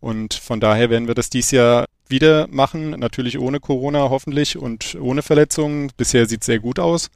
Und 0.00 0.34
von 0.34 0.60
daher 0.60 0.90
werden 0.90 1.08
wir 1.08 1.14
das 1.14 1.30
dieses 1.30 1.50
Jahr 1.50 1.86
wieder 2.08 2.48
machen, 2.48 2.90
natürlich 2.90 3.38
ohne 3.38 3.60
Corona 3.60 4.10
hoffentlich 4.10 4.56
und 4.56 4.96
ohne 5.00 5.22
Verletzungen. 5.22 5.90
Bisher 5.96 6.26
sieht 6.26 6.40
es 6.40 6.46
sehr 6.46 6.58
gut 6.58 6.78
aus. 6.78 7.10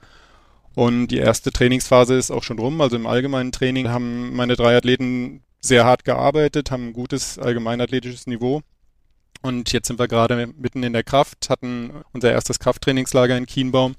Und 0.74 1.08
die 1.08 1.18
erste 1.18 1.50
Trainingsphase 1.50 2.14
ist 2.14 2.30
auch 2.30 2.42
schon 2.42 2.58
rum. 2.58 2.80
Also 2.80 2.96
im 2.96 3.06
allgemeinen 3.06 3.52
Training 3.52 3.88
haben 3.88 4.34
meine 4.34 4.56
drei 4.56 4.76
Athleten 4.76 5.42
sehr 5.60 5.84
hart 5.84 6.04
gearbeitet, 6.04 6.70
haben 6.70 6.88
ein 6.88 6.92
gutes 6.92 7.38
allgemeinathletisches 7.38 8.26
Niveau. 8.26 8.60
Und 9.40 9.72
jetzt 9.72 9.88
sind 9.88 9.98
wir 9.98 10.08
gerade 10.08 10.46
mitten 10.46 10.82
in 10.82 10.92
der 10.92 11.04
Kraft, 11.04 11.48
hatten 11.48 11.90
unser 12.12 12.32
erstes 12.32 12.58
Krafttrainingslager 12.58 13.36
in 13.36 13.46
Kienbaum. 13.46 13.94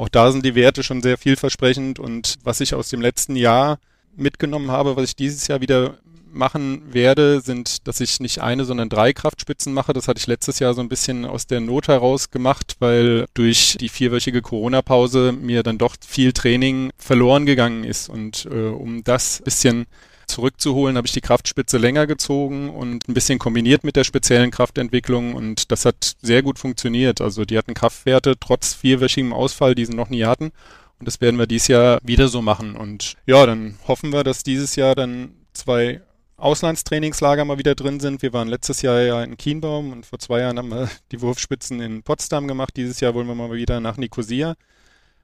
Auch 0.00 0.08
da 0.08 0.32
sind 0.32 0.46
die 0.46 0.54
Werte 0.54 0.82
schon 0.82 1.02
sehr 1.02 1.18
vielversprechend. 1.18 1.98
Und 1.98 2.36
was 2.42 2.62
ich 2.62 2.72
aus 2.72 2.88
dem 2.88 3.02
letzten 3.02 3.36
Jahr 3.36 3.78
mitgenommen 4.16 4.70
habe, 4.70 4.96
was 4.96 5.10
ich 5.10 5.14
dieses 5.14 5.46
Jahr 5.46 5.60
wieder 5.60 5.98
machen 6.32 6.82
werde, 6.90 7.42
sind, 7.42 7.86
dass 7.86 8.00
ich 8.00 8.18
nicht 8.18 8.40
eine, 8.40 8.64
sondern 8.64 8.88
drei 8.88 9.12
Kraftspitzen 9.12 9.74
mache. 9.74 9.92
Das 9.92 10.08
hatte 10.08 10.18
ich 10.18 10.26
letztes 10.26 10.58
Jahr 10.58 10.72
so 10.72 10.80
ein 10.80 10.88
bisschen 10.88 11.26
aus 11.26 11.46
der 11.46 11.60
Not 11.60 11.88
heraus 11.88 12.30
gemacht, 12.30 12.76
weil 12.78 13.26
durch 13.34 13.76
die 13.78 13.90
vierwöchige 13.90 14.40
Corona-Pause 14.40 15.32
mir 15.32 15.62
dann 15.62 15.76
doch 15.76 15.96
viel 16.00 16.32
Training 16.32 16.92
verloren 16.96 17.44
gegangen 17.44 17.84
ist. 17.84 18.08
Und 18.08 18.48
äh, 18.50 18.68
um 18.68 19.04
das 19.04 19.42
bisschen 19.44 19.84
zurückzuholen, 20.30 20.96
habe 20.96 21.06
ich 21.06 21.12
die 21.12 21.20
Kraftspitze 21.20 21.78
länger 21.78 22.06
gezogen 22.06 22.70
und 22.70 23.08
ein 23.08 23.14
bisschen 23.14 23.38
kombiniert 23.38 23.84
mit 23.84 23.96
der 23.96 24.04
speziellen 24.04 24.50
Kraftentwicklung 24.50 25.34
und 25.34 25.70
das 25.70 25.84
hat 25.84 26.16
sehr 26.22 26.42
gut 26.42 26.58
funktioniert. 26.58 27.20
Also 27.20 27.44
die 27.44 27.58
hatten 27.58 27.74
Kraftwerte 27.74 28.34
trotz 28.38 28.74
vierwöchigem 28.74 29.32
Ausfall, 29.32 29.74
die 29.74 29.84
sie 29.84 29.94
noch 29.94 30.08
nie 30.08 30.24
hatten. 30.24 30.52
Und 30.98 31.06
das 31.06 31.20
werden 31.20 31.38
wir 31.38 31.46
dieses 31.46 31.68
Jahr 31.68 31.98
wieder 32.02 32.28
so 32.28 32.42
machen. 32.42 32.76
Und 32.76 33.14
ja, 33.26 33.46
dann 33.46 33.78
hoffen 33.88 34.12
wir, 34.12 34.22
dass 34.22 34.42
dieses 34.42 34.76
Jahr 34.76 34.94
dann 34.94 35.34
zwei 35.54 36.02
Auslandstrainingslager 36.36 37.44
mal 37.44 37.58
wieder 37.58 37.74
drin 37.74 38.00
sind. 38.00 38.22
Wir 38.22 38.32
waren 38.32 38.48
letztes 38.48 38.82
Jahr 38.82 39.00
ja 39.00 39.22
in 39.22 39.36
Kienbaum 39.36 39.92
und 39.92 40.06
vor 40.06 40.18
zwei 40.18 40.40
Jahren 40.40 40.58
haben 40.58 40.70
wir 40.70 40.90
die 41.12 41.20
Wurfspitzen 41.20 41.80
in 41.80 42.02
Potsdam 42.02 42.48
gemacht. 42.48 42.76
Dieses 42.76 43.00
Jahr 43.00 43.14
wollen 43.14 43.26
wir 43.26 43.34
mal 43.34 43.52
wieder 43.52 43.80
nach 43.80 43.96
Nikosia, 43.96 44.56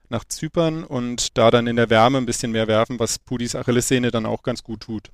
nach 0.09 0.23
Zypern 0.25 0.83
und 0.83 1.37
da 1.37 1.51
dann 1.51 1.67
in 1.67 1.75
der 1.75 1.89
Wärme 1.89 2.17
ein 2.17 2.25
bisschen 2.25 2.51
mehr 2.51 2.67
werfen, 2.67 2.99
was 2.99 3.19
Pudis 3.19 3.55
Achillessehne 3.55 4.11
dann 4.11 4.25
auch 4.25 4.43
ganz 4.43 4.63
gut 4.63 4.81
tut. 4.81 5.11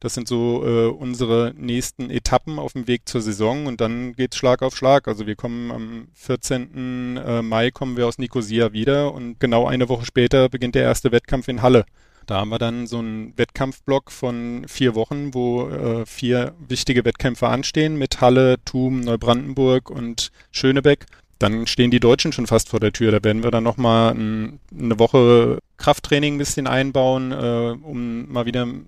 Das 0.00 0.12
sind 0.12 0.28
so 0.28 0.62
äh, 0.66 0.88
unsere 0.88 1.54
nächsten 1.56 2.10
Etappen 2.10 2.58
auf 2.58 2.74
dem 2.74 2.86
Weg 2.86 3.08
zur 3.08 3.22
Saison 3.22 3.66
und 3.66 3.80
dann 3.80 4.12
geht's 4.12 4.36
Schlag 4.36 4.60
auf 4.62 4.76
Schlag. 4.76 5.08
Also 5.08 5.26
wir 5.26 5.34
kommen 5.34 5.70
am 5.70 6.08
14. 6.12 7.16
Äh, 7.16 7.42
Mai 7.42 7.70
kommen 7.70 7.96
wir 7.96 8.06
aus 8.06 8.18
Nikosia 8.18 8.72
wieder 8.72 9.14
und 9.14 9.40
genau 9.40 9.66
eine 9.66 9.88
Woche 9.88 10.04
später 10.04 10.48
beginnt 10.50 10.74
der 10.74 10.82
erste 10.82 11.10
Wettkampf 11.10 11.48
in 11.48 11.62
Halle. 11.62 11.86
Da 12.26 12.36
haben 12.36 12.50
wir 12.50 12.58
dann 12.58 12.86
so 12.86 12.98
einen 12.98 13.36
Wettkampfblock 13.36 14.10
von 14.10 14.64
vier 14.66 14.94
Wochen, 14.94 15.34
wo 15.34 15.68
äh, 15.68 16.06
vier 16.06 16.54
wichtige 16.58 17.04
Wettkämpfe 17.04 17.48
anstehen 17.48 17.96
mit 17.96 18.20
Halle, 18.20 18.56
Thum, 18.64 19.00
Neubrandenburg 19.00 19.90
und 19.90 20.30
Schönebeck. 20.50 21.06
Dann 21.38 21.66
stehen 21.66 21.90
die 21.90 22.00
Deutschen 22.00 22.32
schon 22.32 22.46
fast 22.46 22.68
vor 22.68 22.80
der 22.80 22.92
Tür. 22.92 23.10
Da 23.10 23.22
werden 23.22 23.42
wir 23.42 23.50
dann 23.50 23.64
nochmal 23.64 24.14
ein, 24.14 24.60
eine 24.72 24.98
Woche 24.98 25.58
Krafttraining 25.76 26.36
ein 26.36 26.38
bisschen 26.38 26.66
einbauen, 26.66 27.32
äh, 27.32 27.76
um 27.82 28.30
mal 28.30 28.46
wieder 28.46 28.64
ein 28.64 28.86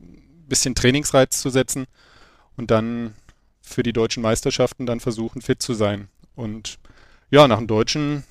bisschen 0.49 0.75
Trainingsreiz 0.75 1.41
zu 1.41 1.51
setzen. 1.51 1.87
und 2.57 2.71
dann 2.71 3.15
für 3.61 3.83
die 3.83 3.93
deutschen 3.93 4.23
Meisterschaften 4.23 4.87
dann 4.87 5.01
versuchen, 5.01 5.43
fit 5.43 5.61
zu 5.61 5.75
sein. 5.75 6.09
Und 6.37 6.79
ja, 7.31 7.49
nach 7.49 7.59
dem 7.59 7.67
Deutschen 7.67 8.25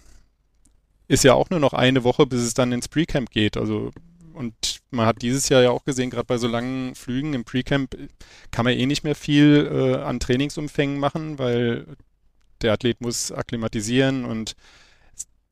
ist 1.08 1.24
ja 1.24 1.34
auch 1.34 1.50
nur 1.50 1.60
noch 1.60 1.74
eine 1.74 2.04
Woche, 2.04 2.26
bis 2.26 2.42
es 2.42 2.54
dann 2.54 2.72
ins 2.72 2.88
Pre-Camp 2.88 3.30
geht. 3.30 3.58
Also 3.58 3.92
und 4.36 4.82
man 4.92 5.06
hat 5.06 5.22
dieses 5.22 5.48
Jahr 5.50 5.64
ja 5.64 5.72
auch 5.72 5.86
gesehen, 5.86 6.10
gerade 6.10 6.26
bei 6.26 6.38
so 6.38 6.48
langen 6.48 6.94
Flügen 6.94 7.34
im 7.34 7.46
Pre-Camp 7.46 7.96
kann 8.52 8.66
man 8.66 8.74
eh 8.74 8.86
nicht 8.86 9.04
mehr 9.04 9.16
viel 9.16 9.70
äh, 9.72 10.04
an 10.04 10.20
Trainingsumfängen 10.20 11.00
machen, 11.00 11.40
weil 11.40 11.86
der 12.66 12.74
Athlet 12.74 13.00
muss 13.00 13.32
akklimatisieren 13.32 14.26
und 14.26 14.56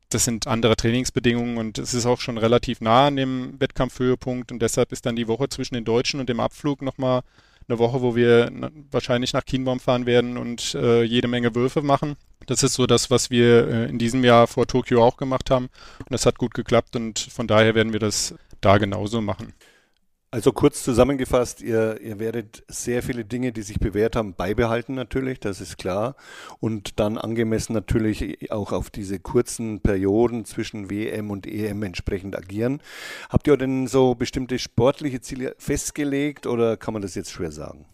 das 0.10 0.26
sind 0.26 0.48
andere 0.48 0.76
Trainingsbedingungen 0.76 1.58
und 1.58 1.78
es 1.78 1.94
ist 1.94 2.06
auch 2.06 2.20
schon 2.20 2.38
relativ 2.38 2.82
nah 2.82 3.08
an 3.08 3.16
dem 3.16 3.60
Wettkampfhöhepunkt 3.60 4.52
und 4.52 4.62
deshalb 4.62 4.92
ist 4.92 5.06
dann 5.06 5.16
die 5.16 5.28
Woche 5.28 5.50
zwischen 5.50 5.76
den 5.76 5.86
Deutschen 5.86 6.20
und 6.20 6.30
dem 6.30 6.40
Abflug 6.40 6.82
nochmal 6.82 7.22
eine 7.68 7.80
Woche, 7.80 8.02
wo 8.02 8.16
wir 8.16 8.52
wahrscheinlich 8.92 9.34
nach 9.34 9.46
Kienbaum 9.46 9.80
fahren 9.80 10.06
werden 10.06 10.38
und 10.38 10.76
äh, 10.76 11.04
jede 11.04 11.28
Menge 11.28 11.56
Würfe 11.56 11.82
machen. 11.82 12.16
Das 12.46 12.62
ist 12.62 12.74
so 12.74 12.86
das, 12.86 13.10
was 13.10 13.30
wir 13.30 13.68
äh, 13.68 13.90
in 13.90 13.98
diesem 13.98 14.24
Jahr 14.24 14.48
vor 14.48 14.68
Tokio 14.68 15.04
auch 15.04 15.18
gemacht 15.18 15.50
haben 15.50 15.70
und 16.00 16.12
das 16.12 16.26
hat 16.26 16.38
gut 16.38 16.54
geklappt 16.54 16.96
und 16.96 17.20
von 17.20 17.48
daher 17.48 17.74
werden 17.74 17.94
wir 17.94 18.00
das 18.00 18.36
da 18.62 18.78
genauso 18.78 19.22
machen. 19.22 19.54
Also 20.34 20.52
kurz 20.52 20.82
zusammengefasst, 20.82 21.62
ihr, 21.62 22.02
ihr 22.02 22.18
werdet 22.18 22.64
sehr 22.68 23.04
viele 23.04 23.24
Dinge, 23.24 23.52
die 23.52 23.62
sich 23.62 23.80
bewährt 23.80 24.16
haben, 24.16 24.34
beibehalten 24.34 24.96
natürlich, 24.96 25.40
das 25.40 25.62
ist 25.62 25.78
klar. 25.78 26.16
Und 26.60 27.00
dann 27.00 27.20
angemessen 27.20 27.74
natürlich 27.74 28.52
auch 28.52 28.72
auf 28.72 28.90
diese 28.90 29.20
kurzen 29.20 29.82
Perioden 29.82 30.44
zwischen 30.46 30.90
WM 30.90 31.30
und 31.30 31.46
EM 31.46 31.84
entsprechend 31.84 32.36
agieren. 32.36 32.82
Habt 33.30 33.46
ihr 33.46 33.56
denn 33.58 33.86
so 33.86 34.16
bestimmte 34.16 34.58
sportliche 34.58 35.22
Ziele 35.22 35.54
festgelegt 35.60 36.48
oder 36.48 36.78
kann 36.78 36.94
man 36.96 37.04
das 37.04 37.14
jetzt 37.14 37.30
schwer 37.30 37.52
sagen? 37.52 37.86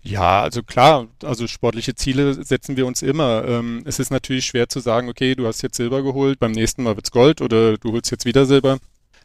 Ja, 0.00 0.40
also 0.40 0.62
klar, 0.62 1.08
also 1.22 1.46
sportliche 1.46 1.94
Ziele 1.94 2.32
setzen 2.42 2.78
wir 2.78 2.86
uns 2.86 3.02
immer. 3.02 3.44
Ähm, 3.46 3.82
es 3.84 3.98
ist 3.98 4.10
natürlich 4.10 4.46
schwer 4.46 4.70
zu 4.70 4.80
sagen, 4.80 5.10
okay, 5.10 5.34
du 5.34 5.46
hast 5.46 5.60
jetzt 5.60 5.76
Silber 5.76 6.02
geholt, 6.02 6.40
beim 6.40 6.52
nächsten 6.52 6.82
Mal 6.82 6.96
wird's 6.96 7.10
Gold 7.10 7.42
oder 7.42 7.76
du 7.76 7.92
holst 7.92 8.10
jetzt 8.10 8.24
wieder 8.24 8.46
Silber. 8.46 8.78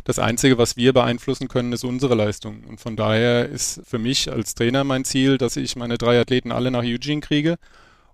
Das 0.04 0.20
Einzige, 0.20 0.58
was 0.58 0.76
wir 0.76 0.92
beeinflussen 0.92 1.48
können, 1.48 1.72
ist 1.72 1.86
unsere 1.86 2.16
Leistung. 2.16 2.64
Und 2.68 2.82
von 2.82 2.96
daher 2.96 3.48
ist 3.48 3.82
für 3.86 4.00
mich 4.00 4.32
als 4.32 4.54
Trainer 4.54 4.84
mein 4.84 5.06
Ziel, 5.06 5.38
dass 5.38 5.56
ich 5.56 5.76
meine 5.76 5.98
drei 5.98 6.20
Athleten 6.20 6.52
alle 6.52 6.72
nach 6.72 6.84
Eugene 6.84 7.22
kriege 7.22 7.56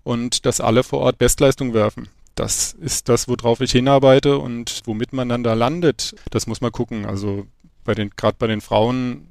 und 0.03 0.45
dass 0.45 0.61
alle 0.61 0.83
vor 0.83 0.99
Ort 0.99 1.17
Bestleistung 1.17 1.73
werfen. 1.73 2.07
Das 2.35 2.73
ist 2.73 3.09
das, 3.09 3.27
worauf 3.27 3.59
ich 3.59 3.71
hinarbeite 3.71 4.37
und 4.37 4.81
womit 4.85 5.13
man 5.13 5.29
dann 5.29 5.43
da 5.43 5.55
landet. 5.55 6.15
Das 6.29 6.47
muss 6.47 6.61
man 6.61 6.71
gucken. 6.71 7.05
Also 7.05 7.47
bei 7.83 7.95
den, 7.95 8.11
gerade 8.15 8.37
bei 8.37 8.47
den 8.47 8.61
Frauen 8.61 9.27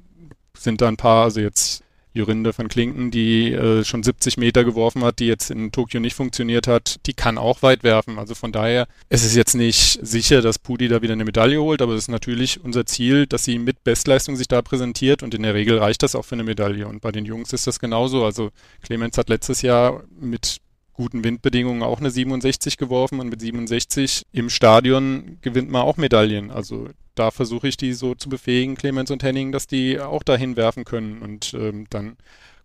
sind 0.55 0.81
da 0.81 0.89
ein 0.89 0.97
paar, 0.97 1.23
also 1.23 1.39
jetzt 1.39 1.83
Jorinde 2.19 2.57
van 2.57 2.67
Klinken, 2.67 3.11
die 3.11 3.51
äh, 3.51 3.83
schon 3.83 4.03
70 4.03 4.37
Meter 4.37 4.63
geworfen 4.63 5.03
hat, 5.03 5.19
die 5.19 5.27
jetzt 5.27 5.49
in 5.49 5.71
Tokio 5.71 5.99
nicht 5.99 6.15
funktioniert 6.15 6.67
hat, 6.67 6.99
die 7.05 7.13
kann 7.13 7.37
auch 7.37 7.61
weit 7.61 7.83
werfen. 7.83 8.19
Also 8.19 8.35
von 8.35 8.51
daher 8.51 8.87
es 9.09 9.23
ist 9.23 9.35
jetzt 9.35 9.55
nicht 9.55 9.99
sicher, 10.01 10.41
dass 10.41 10.59
Pudi 10.59 10.87
da 10.87 11.01
wieder 11.01 11.13
eine 11.13 11.25
Medaille 11.25 11.61
holt, 11.61 11.81
aber 11.81 11.93
es 11.93 12.03
ist 12.03 12.07
natürlich 12.09 12.63
unser 12.63 12.85
Ziel, 12.85 13.25
dass 13.25 13.43
sie 13.43 13.57
mit 13.57 13.83
Bestleistung 13.83 14.35
sich 14.35 14.47
da 14.47 14.61
präsentiert 14.61 15.23
und 15.23 15.33
in 15.33 15.43
der 15.43 15.53
Regel 15.53 15.79
reicht 15.79 16.03
das 16.03 16.15
auch 16.15 16.25
für 16.25 16.35
eine 16.35 16.43
Medaille. 16.43 16.87
Und 16.87 17.01
bei 17.01 17.11
den 17.11 17.25
Jungs 17.25 17.53
ist 17.53 17.67
das 17.67 17.79
genauso. 17.79 18.25
Also 18.25 18.51
Clemens 18.83 19.17
hat 19.17 19.29
letztes 19.29 19.61
Jahr 19.61 20.03
mit 20.19 20.59
guten 20.99 21.23
Windbedingungen 21.23 21.81
auch 21.81 22.01
eine 22.01 22.11
67 22.11 22.75
geworfen 22.75 23.21
und 23.21 23.29
mit 23.29 23.39
67 23.39 24.23
im 24.33 24.49
Stadion 24.49 25.37
gewinnt 25.41 25.71
man 25.71 25.83
auch 25.83 25.95
Medaillen. 25.95 26.51
Also 26.51 26.89
da 27.15 27.31
versuche 27.31 27.69
ich 27.69 27.77
die 27.77 27.93
so 27.93 28.15
zu 28.15 28.27
befähigen, 28.27 28.75
Clemens 28.75 29.09
und 29.09 29.23
Henning, 29.23 29.53
dass 29.53 29.65
die 29.65 29.97
auch 29.97 30.23
dahin 30.23 30.57
werfen 30.57 30.83
können. 30.83 31.21
Und 31.21 31.53
ähm, 31.53 31.87
dann 31.89 32.17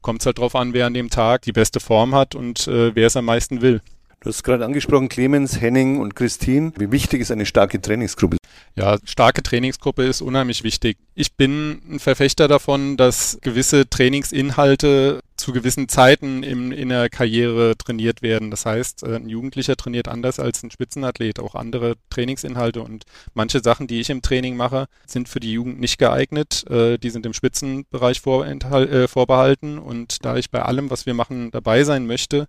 kommt 0.02 0.20
es 0.20 0.26
halt 0.26 0.38
drauf 0.38 0.56
an, 0.56 0.72
wer 0.72 0.86
an 0.86 0.94
dem 0.94 1.10
Tag 1.10 1.42
die 1.42 1.52
beste 1.52 1.78
Form 1.78 2.12
hat 2.12 2.34
und 2.34 2.66
äh, 2.66 2.92
wer 2.96 3.06
es 3.06 3.16
am 3.16 3.26
meisten 3.26 3.62
will. 3.62 3.80
Du 4.24 4.30
hast 4.30 4.42
gerade 4.42 4.64
angesprochen, 4.64 5.10
Clemens, 5.10 5.60
Henning 5.60 6.00
und 6.00 6.16
Christine. 6.16 6.72
Wie 6.78 6.90
wichtig 6.90 7.20
ist 7.20 7.30
eine 7.30 7.44
starke 7.44 7.78
Trainingsgruppe? 7.78 8.38
Ja, 8.74 8.96
starke 9.04 9.42
Trainingsgruppe 9.42 10.02
ist 10.04 10.22
unheimlich 10.22 10.64
wichtig. 10.64 10.96
Ich 11.14 11.34
bin 11.34 11.82
ein 11.86 11.98
Verfechter 11.98 12.48
davon, 12.48 12.96
dass 12.96 13.36
gewisse 13.42 13.86
Trainingsinhalte 13.86 15.20
zu 15.36 15.52
gewissen 15.52 15.90
Zeiten 15.90 16.42
im, 16.42 16.72
in 16.72 16.88
der 16.88 17.10
Karriere 17.10 17.76
trainiert 17.76 18.22
werden. 18.22 18.50
Das 18.50 18.64
heißt, 18.64 19.02
äh, 19.02 19.16
ein 19.16 19.28
Jugendlicher 19.28 19.76
trainiert 19.76 20.08
anders 20.08 20.40
als 20.40 20.62
ein 20.62 20.70
Spitzenathlet, 20.70 21.38
auch 21.38 21.54
andere 21.54 21.96
Trainingsinhalte 22.08 22.80
und 22.80 23.04
manche 23.34 23.60
Sachen, 23.60 23.88
die 23.88 24.00
ich 24.00 24.08
im 24.08 24.22
Training 24.22 24.56
mache, 24.56 24.86
sind 25.06 25.28
für 25.28 25.40
die 25.40 25.52
Jugend 25.52 25.80
nicht 25.80 25.98
geeignet. 25.98 26.64
Äh, 26.70 26.96
die 26.96 27.10
sind 27.10 27.26
im 27.26 27.34
Spitzenbereich 27.34 28.22
äh, 28.26 29.06
vorbehalten 29.06 29.78
und 29.78 30.24
da 30.24 30.36
ich 30.36 30.50
bei 30.50 30.62
allem, 30.62 30.88
was 30.88 31.04
wir 31.04 31.12
machen, 31.12 31.50
dabei 31.50 31.84
sein 31.84 32.06
möchte, 32.06 32.48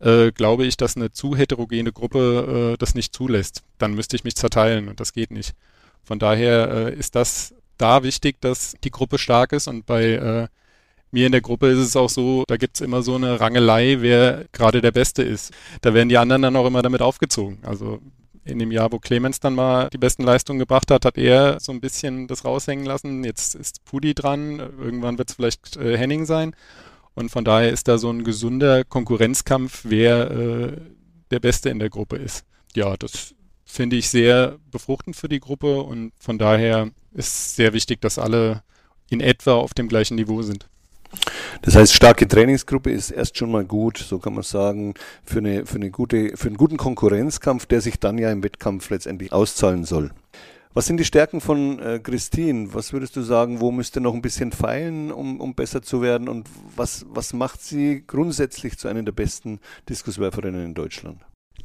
äh, 0.00 0.32
glaube 0.32 0.64
ich, 0.64 0.76
dass 0.76 0.96
eine 0.96 1.12
zu 1.12 1.36
heterogene 1.36 1.92
Gruppe 1.92 2.72
äh, 2.72 2.76
das 2.78 2.94
nicht 2.94 3.14
zulässt. 3.14 3.62
Dann 3.78 3.94
müsste 3.94 4.16
ich 4.16 4.24
mich 4.24 4.36
zerteilen 4.36 4.88
und 4.88 5.00
das 5.00 5.12
geht 5.12 5.30
nicht. 5.30 5.54
Von 6.02 6.18
daher 6.18 6.70
äh, 6.70 6.94
ist 6.94 7.14
das 7.14 7.54
da 7.78 8.02
wichtig, 8.02 8.40
dass 8.40 8.74
die 8.84 8.90
Gruppe 8.90 9.18
stark 9.18 9.52
ist 9.52 9.68
und 9.68 9.86
bei 9.86 10.12
äh, 10.12 10.48
mir 11.12 11.26
in 11.26 11.32
der 11.32 11.40
Gruppe 11.40 11.68
ist 11.68 11.78
es 11.78 11.96
auch 11.96 12.08
so, 12.08 12.44
da 12.46 12.56
gibt's 12.56 12.80
immer 12.80 13.02
so 13.02 13.16
eine 13.16 13.40
Rangelei, 13.40 13.96
wer 14.00 14.46
gerade 14.52 14.80
der 14.80 14.92
Beste 14.92 15.22
ist. 15.22 15.52
Da 15.80 15.92
werden 15.92 16.08
die 16.08 16.18
anderen 16.18 16.42
dann 16.42 16.56
auch 16.56 16.66
immer 16.66 16.82
damit 16.82 17.02
aufgezogen. 17.02 17.58
Also 17.62 18.00
in 18.44 18.58
dem 18.58 18.70
Jahr, 18.70 18.92
wo 18.92 18.98
Clemens 18.98 19.40
dann 19.40 19.54
mal 19.54 19.88
die 19.90 19.98
besten 19.98 20.22
Leistungen 20.22 20.58
gebracht 20.58 20.90
hat, 20.90 21.04
hat 21.04 21.18
er 21.18 21.60
so 21.60 21.72
ein 21.72 21.80
bisschen 21.80 22.26
das 22.26 22.44
raushängen 22.44 22.86
lassen. 22.86 23.24
Jetzt 23.24 23.54
ist 23.54 23.84
Pudi 23.84 24.14
dran, 24.14 24.58
irgendwann 24.58 25.18
wird 25.18 25.30
es 25.30 25.36
vielleicht 25.36 25.76
äh, 25.76 25.96
Henning 25.96 26.26
sein. 26.26 26.54
Und 27.14 27.30
von 27.30 27.44
daher 27.44 27.70
ist 27.70 27.88
da 27.88 27.98
so 27.98 28.10
ein 28.10 28.24
gesunder 28.24 28.84
Konkurrenzkampf, 28.84 29.82
wer 29.84 30.30
äh, 30.30 30.76
der 31.30 31.40
Beste 31.40 31.70
in 31.70 31.78
der 31.78 31.90
Gruppe 31.90 32.16
ist. 32.16 32.44
Ja, 32.74 32.96
das 32.96 33.34
finde 33.64 33.96
ich 33.96 34.08
sehr 34.08 34.58
befruchtend 34.70 35.16
für 35.16 35.28
die 35.28 35.40
Gruppe 35.40 35.82
und 35.82 36.12
von 36.18 36.38
daher 36.38 36.90
ist 37.12 37.56
sehr 37.56 37.72
wichtig, 37.72 38.00
dass 38.00 38.18
alle 38.18 38.62
in 39.08 39.20
etwa 39.20 39.54
auf 39.54 39.74
dem 39.74 39.88
gleichen 39.88 40.16
Niveau 40.16 40.42
sind. 40.42 40.68
Das 41.62 41.74
heißt, 41.74 41.92
starke 41.92 42.28
Trainingsgruppe 42.28 42.90
ist 42.90 43.10
erst 43.10 43.36
schon 43.36 43.50
mal 43.50 43.64
gut, 43.64 43.98
so 43.98 44.18
kann 44.18 44.34
man 44.34 44.44
sagen, 44.44 44.94
für, 45.24 45.38
eine, 45.38 45.66
für, 45.66 45.76
eine 45.76 45.90
gute, 45.90 46.36
für 46.36 46.46
einen 46.46 46.56
guten 46.56 46.76
Konkurrenzkampf, 46.76 47.66
der 47.66 47.80
sich 47.80 47.98
dann 47.98 48.18
ja 48.18 48.30
im 48.30 48.42
Wettkampf 48.44 48.90
letztendlich 48.90 49.32
auszahlen 49.32 49.84
soll. 49.84 50.12
Was 50.72 50.86
sind 50.86 50.98
die 50.98 51.04
Stärken 51.04 51.40
von 51.40 51.80
äh, 51.80 51.98
Christine? 51.98 52.72
Was 52.72 52.92
würdest 52.92 53.16
du 53.16 53.22
sagen, 53.22 53.60
wo 53.60 53.72
müsste 53.72 54.00
noch 54.00 54.14
ein 54.14 54.22
bisschen 54.22 54.52
feilen, 54.52 55.10
um, 55.10 55.40
um 55.40 55.54
besser 55.54 55.82
zu 55.82 56.00
werden? 56.00 56.28
Und 56.28 56.48
was, 56.76 57.04
was 57.08 57.32
macht 57.32 57.60
sie 57.60 58.04
grundsätzlich 58.06 58.78
zu 58.78 58.86
einer 58.86 59.02
der 59.02 59.10
besten 59.10 59.58
Diskuswerferinnen 59.88 60.64
in 60.64 60.74
Deutschland? 60.74 61.22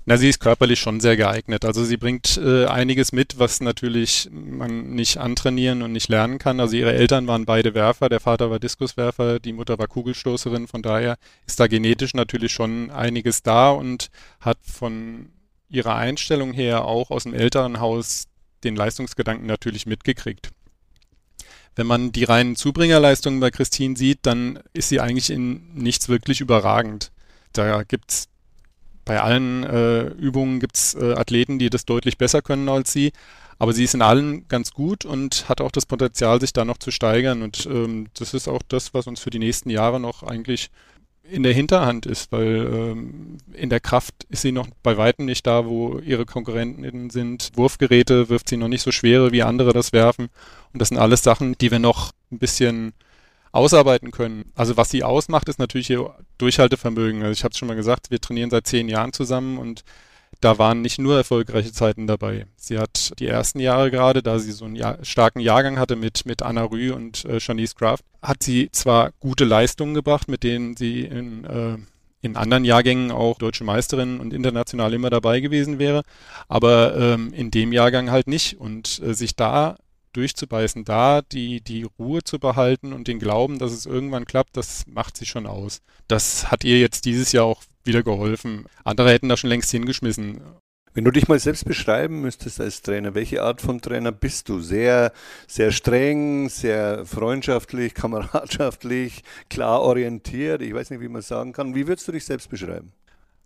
Na, 0.07 0.17
sie 0.17 0.29
ist 0.29 0.39
körperlich 0.39 0.79
schon 0.79 1.00
sehr 1.00 1.17
geeignet. 1.17 1.65
Also 1.65 1.83
sie 1.83 1.97
bringt 1.97 2.38
äh, 2.38 2.65
einiges 2.65 3.12
mit, 3.12 3.38
was 3.38 3.62
natürlich 3.62 4.27
man 4.31 4.91
nicht 4.95 5.17
antrainieren 5.17 5.83
und 5.83 5.91
nicht 5.91 6.09
lernen 6.09 6.39
kann. 6.39 6.59
Also 6.59 6.75
ihre 6.75 6.93
Eltern 6.93 7.27
waren 7.27 7.45
beide 7.45 7.75
Werfer, 7.75 8.09
der 8.09 8.19
Vater 8.19 8.50
war 8.50 8.59
Diskuswerfer, 8.59 9.39
die 9.39 9.53
Mutter 9.53 9.77
war 9.77 9.88
Kugelstoßerin. 9.88 10.67
Von 10.67 10.81
daher 10.81 11.17
ist 11.45 11.59
da 11.59 11.67
genetisch 11.67 12.15
natürlich 12.15 12.51
schon 12.51 12.89
einiges 12.89 13.43
da 13.43 13.69
und 13.69 14.09
hat 14.39 14.57
von 14.63 15.29
ihrer 15.69 15.95
Einstellung 15.95 16.53
her 16.53 16.85
auch 16.85 17.12
aus 17.12 17.24
dem 17.24 17.33
Elternhaus 17.33 18.27
den 18.65 18.75
Leistungsgedanken 18.75 19.48
natürlich 19.48 19.86
mitgekriegt. 19.86 20.51
Wenn 21.75 21.88
man 21.88 22.12
die 22.12 22.24
reinen 22.24 22.55
Zubringerleistungen 22.55 23.39
bei 23.39 23.51
Christine 23.51 23.98
sieht, 23.98 24.19
dann 24.24 24.60
ist 24.74 24.89
sie 24.89 25.00
eigentlich 25.00 25.29
in 25.29 25.74
nichts 25.74 26.07
wirklich 26.10 26.41
überragend. 26.41 27.12
Da 27.53 27.84
gibt's 27.84 28.29
bei 29.03 29.22
allen 29.22 29.63
äh, 29.63 30.07
Übungen 30.07 30.60
gibt's 30.60 30.95
äh, 30.95 31.13
Athleten, 31.13 31.60
die 31.60 31.69
das 31.69 31.86
deutlich 31.86 32.17
besser 32.17 32.41
können 32.41 32.69
als 32.69 32.91
sie. 32.91 33.12
Aber 33.60 33.72
sie 33.72 33.84
ist 33.84 33.93
in 33.93 34.01
allen 34.01 34.48
ganz 34.48 34.72
gut 34.72 35.05
und 35.05 35.48
hat 35.48 35.62
auch 35.62 35.72
das 35.72 35.86
Potenzial, 35.86 36.41
sich 36.41 36.51
da 36.51 36.65
noch 36.65 36.77
zu 36.77 36.91
steigern. 36.91 37.41
Und 37.41 37.65
ähm, 37.67 38.07
das 38.17 38.34
ist 38.34 38.48
auch 38.48 38.62
das, 38.67 38.93
was 38.93 39.07
uns 39.07 39.19
für 39.19 39.29
die 39.29 39.39
nächsten 39.39 39.69
Jahre 39.69 40.00
noch 40.00 40.24
eigentlich 40.24 40.72
in 41.29 41.44
der 41.44 41.53
Hinterhand 41.53 42.05
ist, 42.05 42.32
weil 42.32 42.67
ähm, 42.72 43.38
in 43.53 43.70
der 43.70 43.79
Kraft 43.79 44.25
ist 44.29 44.41
sie 44.41 44.51
noch 44.51 44.67
bei 44.84 44.98
weitem 44.98 45.25
nicht 45.25 45.46
da, 45.48 45.65
wo 45.65 46.00
ihre 46.00 46.25
Konkurrenten 46.25 47.10
sind. 47.10 47.51
Wurfgeräte 47.55 48.29
wirft 48.29 48.50
sie 48.50 48.58
noch 48.58 48.67
nicht 48.67 48.82
so 48.82 48.91
schwere, 48.91 49.32
wie 49.32 49.44
andere 49.44 49.74
das 49.74 49.94
werfen. 49.94 50.29
Und 50.74 50.82
das 50.82 50.89
sind 50.89 50.98
alles 50.98 51.24
Sachen, 51.24 51.58
die 51.58 51.72
wir 51.72 51.79
noch 51.79 52.12
ein 52.32 52.39
bisschen 52.39 52.94
ausarbeiten 53.51 54.12
können. 54.12 54.51
Also 54.55 54.77
was 54.77 54.89
sie 54.89 55.03
ausmacht, 55.03 55.48
ist 55.50 55.60
natürlich 55.60 55.89
ihr 55.89 56.13
Durchhaltevermögen. 56.38 57.24
Also 57.24 57.32
ich 57.32 57.44
habe 57.44 57.53
es 57.53 57.58
schon 57.58 57.67
mal 57.67 57.75
gesagt, 57.75 58.12
wir 58.12 58.20
trainieren 58.20 58.50
seit 58.50 58.67
zehn 58.67 58.89
Jahren 58.89 59.13
zusammen 59.13 59.58
und 59.58 59.84
da 60.42 60.58
waren 60.58 60.82
nicht 60.82 61.00
nur 61.00 61.18
erfolgreiche 61.18 61.72
Zeiten 61.72 62.08
dabei. 62.08 62.46
Sie 62.56 62.77
hat 62.77 63.13
die 63.20 63.27
ersten 63.27 63.60
Jahre 63.60 63.92
gerade, 63.92 64.22
da 64.24 64.39
sie 64.39 64.51
so 64.51 64.65
einen 64.65 64.75
Jahr, 64.75 64.98
starken 65.04 65.39
Jahrgang 65.39 65.80
hatte 65.80 65.96
mit, 65.96 66.25
mit 66.25 66.42
Anna 66.42 66.63
Rü 66.63 66.92
und 66.92 67.25
äh, 67.25 67.39
Shanice 67.39 67.75
Kraft, 67.75 68.04
hat 68.22 68.44
sie 68.44 68.70
zwar 68.72 69.12
gute 69.20 69.46
Leistungen 69.46 69.94
gebracht, 69.94 70.27
mit 70.27 70.44
denen 70.44 70.75
sie 70.75 71.01
in, 71.01 71.46
äh, 71.46 71.77
in 72.22 72.36
anderen 72.36 72.65
Jahrgängen 72.65 73.12
auch 73.12 73.38
deutsche 73.38 73.63
Meisterin 73.63 74.20
und 74.20 74.34
international 74.34 74.94
immer 74.94 75.10
dabei 75.10 75.39
gewesen 75.39 75.80
wäre, 75.80 76.01
aber 76.48 76.96
ähm, 76.98 77.34
in 77.34 77.51
dem 77.51 77.72
Jahrgang 77.72 78.12
halt 78.12 78.27
nicht. 78.27 78.60
Und 78.60 79.01
äh, 79.04 79.13
sich 79.13 79.36
da 79.36 79.77
durchzubeißen, 80.13 80.86
da 80.86 81.22
die, 81.22 81.62
die 81.62 81.86
Ruhe 82.00 82.24
zu 82.24 82.39
behalten 82.39 82.94
und 82.94 83.08
den 83.08 83.20
Glauben, 83.20 83.60
dass 83.60 83.72
es 83.72 83.86
irgendwann 83.86 84.25
klappt, 84.25 84.56
das 84.58 84.86
macht 84.88 85.18
sie 85.18 85.25
schon 85.25 85.46
aus. 85.46 85.82
Das 86.08 86.51
hat 86.51 86.63
ihr 86.63 86.80
jetzt 86.80 87.06
dieses 87.06 87.32
Jahr 87.32 87.46
auch 87.46 87.62
wieder 87.86 88.04
geholfen. 88.04 88.65
Andere 88.84 89.12
hätten 89.12 89.30
da 89.30 89.38
schon 89.38 89.50
längst 89.50 89.72
hingeschmissen. 89.72 90.42
Wenn 90.96 91.04
du 91.04 91.12
dich 91.12 91.27
mal 91.27 91.39
selbst 91.39 91.65
beschreiben 91.65 92.22
müsstest 92.22 92.62
als 92.62 92.82
Trainer, 92.82 93.13
welche 93.15 93.44
Art 93.44 93.60
von 93.60 93.82
Trainer 93.82 94.13
bist 94.13 94.48
du? 94.48 94.62
Sehr, 94.62 95.12
sehr 95.46 95.72
streng, 95.72 96.48
sehr 96.48 97.06
freundschaftlich, 97.06 97.94
kameradschaftlich, 97.96 99.24
klar 99.50 99.82
orientiert? 99.82 100.62
Ich 100.62 100.74
weiß 100.74 100.92
nicht, 100.92 101.01
wie 101.01 101.10
man 101.10 101.22
sagen 101.22 101.51
kann. 101.51 101.75
Wie 101.75 101.86
würdest 101.88 102.08
du 102.08 102.13
dich 102.13 102.24
selbst 102.24 102.50
beschreiben? 102.50 102.94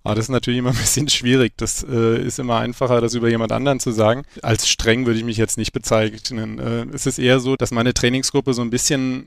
Aber 0.04 0.12
ah, 0.12 0.16
das 0.16 0.26
ist 0.26 0.30
natürlich 0.30 0.60
immer 0.60 0.70
ein 0.70 0.78
bisschen 0.78 1.10
schwierig. 1.10 1.54
Das 1.58 1.84
äh, 1.84 2.22
ist 2.22 2.38
immer 2.38 2.60
einfacher, 2.60 3.02
das 3.02 3.16
über 3.16 3.30
jemand 3.30 3.52
anderen 3.52 3.80
zu 3.80 3.92
sagen. 3.92 4.24
Als 4.44 4.70
streng 4.70 5.08
würde 5.08 5.20
ich 5.20 5.26
mich 5.26 5.38
jetzt 5.38 5.58
nicht 5.58 5.74
bezeichnen. 5.74 6.60
Äh, 6.60 6.86
es 6.94 7.08
ist 7.08 7.18
eher 7.18 7.40
so, 7.40 7.56
dass 7.56 7.72
meine 7.72 7.96
Trainingsgruppe 7.96 8.54
so 8.54 8.62
ein 8.62 8.70
bisschen, 8.70 9.26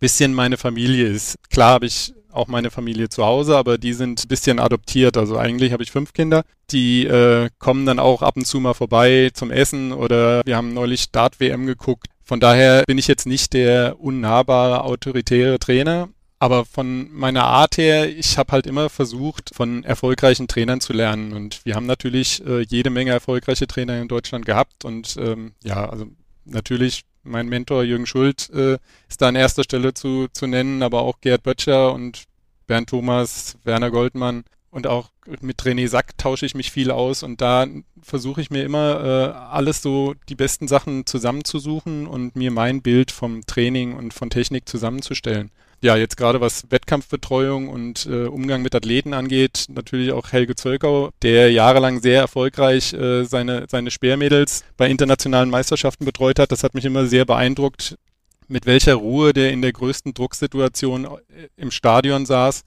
bisschen 0.00 0.34
meine 0.34 0.56
Familie 0.56 1.06
ist. 1.06 1.36
Klar 1.50 1.74
habe 1.74 1.86
ich 1.86 2.12
auch 2.32 2.48
meine 2.48 2.70
Familie 2.70 3.08
zu 3.08 3.24
Hause, 3.24 3.56
aber 3.56 3.78
die 3.78 3.92
sind 3.92 4.24
ein 4.24 4.28
bisschen 4.28 4.58
adoptiert. 4.58 5.16
Also 5.16 5.36
eigentlich 5.36 5.72
habe 5.72 5.82
ich 5.82 5.90
fünf 5.90 6.12
Kinder. 6.12 6.44
Die 6.70 7.04
äh, 7.06 7.50
kommen 7.58 7.86
dann 7.86 7.98
auch 7.98 8.22
ab 8.22 8.36
und 8.36 8.46
zu 8.46 8.60
mal 8.60 8.74
vorbei 8.74 9.30
zum 9.34 9.50
Essen 9.50 9.92
oder 9.92 10.42
wir 10.44 10.56
haben 10.56 10.72
neulich 10.74 11.10
Dart-WM 11.10 11.66
geguckt. 11.66 12.06
Von 12.22 12.40
daher 12.40 12.84
bin 12.86 12.98
ich 12.98 13.08
jetzt 13.08 13.26
nicht 13.26 13.52
der 13.52 14.00
unnahbare, 14.00 14.84
autoritäre 14.84 15.58
Trainer. 15.58 16.08
Aber 16.38 16.64
von 16.64 17.08
meiner 17.12 17.44
Art 17.44 17.76
her, 17.76 18.08
ich 18.08 18.36
habe 18.36 18.50
halt 18.50 18.66
immer 18.66 18.88
versucht, 18.90 19.50
von 19.54 19.84
erfolgreichen 19.84 20.48
Trainern 20.48 20.80
zu 20.80 20.92
lernen. 20.92 21.32
Und 21.32 21.64
wir 21.64 21.76
haben 21.76 21.86
natürlich 21.86 22.44
äh, 22.44 22.62
jede 22.62 22.90
Menge 22.90 23.12
erfolgreiche 23.12 23.68
Trainer 23.68 24.00
in 24.00 24.08
Deutschland 24.08 24.44
gehabt. 24.44 24.84
Und 24.84 25.16
ähm, 25.20 25.52
ja, 25.62 25.88
also 25.88 26.06
natürlich 26.44 27.02
mein 27.22 27.48
Mentor 27.48 27.84
Jürgen 27.84 28.06
Schuld 28.06 28.50
äh, 28.50 28.78
ist 29.08 29.20
da 29.20 29.28
an 29.28 29.36
erster 29.36 29.64
Stelle 29.64 29.94
zu, 29.94 30.28
zu 30.32 30.46
nennen, 30.46 30.82
aber 30.82 31.02
auch 31.02 31.20
Gerd 31.20 31.42
Böttcher 31.42 31.92
und 31.92 32.24
Bernd 32.66 32.90
Thomas, 32.90 33.58
Werner 33.64 33.90
Goldmann 33.90 34.44
und 34.70 34.86
auch 34.86 35.10
mit 35.40 35.62
René 35.62 35.86
Sack 35.86 36.16
tausche 36.18 36.46
ich 36.46 36.54
mich 36.54 36.72
viel 36.72 36.90
aus 36.90 37.22
und 37.22 37.40
da 37.40 37.66
versuche 38.00 38.40
ich 38.40 38.50
mir 38.50 38.64
immer 38.64 39.04
äh, 39.04 39.32
alles 39.54 39.82
so 39.82 40.14
die 40.28 40.34
besten 40.34 40.66
Sachen 40.66 41.06
zusammenzusuchen 41.06 42.06
und 42.06 42.34
mir 42.36 42.50
mein 42.50 42.82
Bild 42.82 43.10
vom 43.10 43.42
Training 43.46 43.94
und 43.94 44.14
von 44.14 44.30
Technik 44.30 44.68
zusammenzustellen. 44.68 45.50
Ja, 45.84 45.96
jetzt 45.96 46.16
gerade 46.16 46.40
was 46.40 46.70
Wettkampfbetreuung 46.70 47.68
und 47.68 48.06
äh, 48.06 48.26
Umgang 48.26 48.62
mit 48.62 48.72
Athleten 48.72 49.14
angeht, 49.14 49.66
natürlich 49.68 50.12
auch 50.12 50.30
Helge 50.30 50.54
Zölkau, 50.54 51.10
der 51.22 51.50
jahrelang 51.50 52.00
sehr 52.00 52.20
erfolgreich 52.20 52.92
äh, 52.92 53.24
seine, 53.24 53.66
seine 53.68 53.90
Speermädels 53.90 54.62
bei 54.76 54.88
internationalen 54.88 55.50
Meisterschaften 55.50 56.04
betreut 56.04 56.38
hat. 56.38 56.52
Das 56.52 56.62
hat 56.62 56.74
mich 56.74 56.84
immer 56.84 57.06
sehr 57.06 57.24
beeindruckt, 57.24 57.98
mit 58.46 58.64
welcher 58.64 58.94
Ruhe 58.94 59.32
der 59.32 59.50
in 59.50 59.60
der 59.60 59.72
größten 59.72 60.14
Drucksituation 60.14 61.04
äh, 61.04 61.48
im 61.56 61.72
Stadion 61.72 62.26
saß 62.26 62.62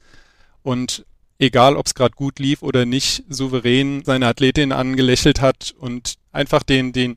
und 0.62 1.05
egal 1.39 1.77
ob 1.77 1.86
es 1.86 1.95
gerade 1.95 2.15
gut 2.15 2.39
lief 2.39 2.63
oder 2.63 2.86
nicht, 2.86 3.24
souverän 3.29 4.03
seine 4.03 4.27
Athletin 4.27 4.74
angelächelt 4.74 5.39
hat 5.39 5.74
und 5.79 6.15
einfach 6.34 6.63
den, 6.63 6.91
den, 6.91 7.15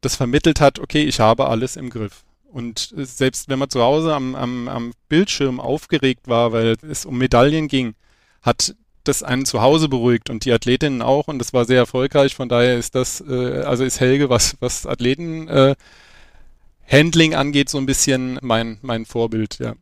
das 0.00 0.16
vermittelt 0.16 0.62
hat, 0.62 0.78
okay, 0.78 1.02
ich 1.02 1.20
habe 1.20 1.48
alles 1.48 1.76
im 1.76 1.90
Griff. 1.90 2.24
Und 2.52 2.92
selbst 2.96 3.48
wenn 3.48 3.58
man 3.58 3.70
zu 3.70 3.80
Hause 3.80 4.14
am, 4.14 4.34
am, 4.34 4.68
am 4.68 4.92
Bildschirm 5.08 5.60
aufgeregt 5.60 6.26
war, 6.26 6.52
weil 6.52 6.76
es 6.88 7.04
um 7.04 7.16
Medaillen 7.16 7.68
ging, 7.68 7.94
hat 8.42 8.74
das 9.04 9.22
einen 9.22 9.46
zu 9.46 9.62
Hause 9.62 9.88
beruhigt 9.88 10.30
und 10.30 10.44
die 10.44 10.52
Athletinnen 10.52 11.00
auch 11.02 11.28
und 11.28 11.38
das 11.38 11.52
war 11.52 11.64
sehr 11.64 11.78
erfolgreich. 11.78 12.34
Von 12.34 12.48
daher 12.48 12.76
ist 12.76 12.94
das, 12.94 13.22
äh, 13.26 13.62
also 13.62 13.84
ist 13.84 14.00
Helge, 14.00 14.28
was, 14.30 14.56
was 14.60 14.86
Athleten 14.86 15.48
äh, 15.48 15.74
Handling 16.86 17.34
angeht, 17.34 17.68
so 17.68 17.78
ein 17.78 17.86
bisschen 17.86 18.38
mein, 18.42 18.78
mein 18.82 19.06
Vorbild, 19.06 19.58
ja. 19.58 19.74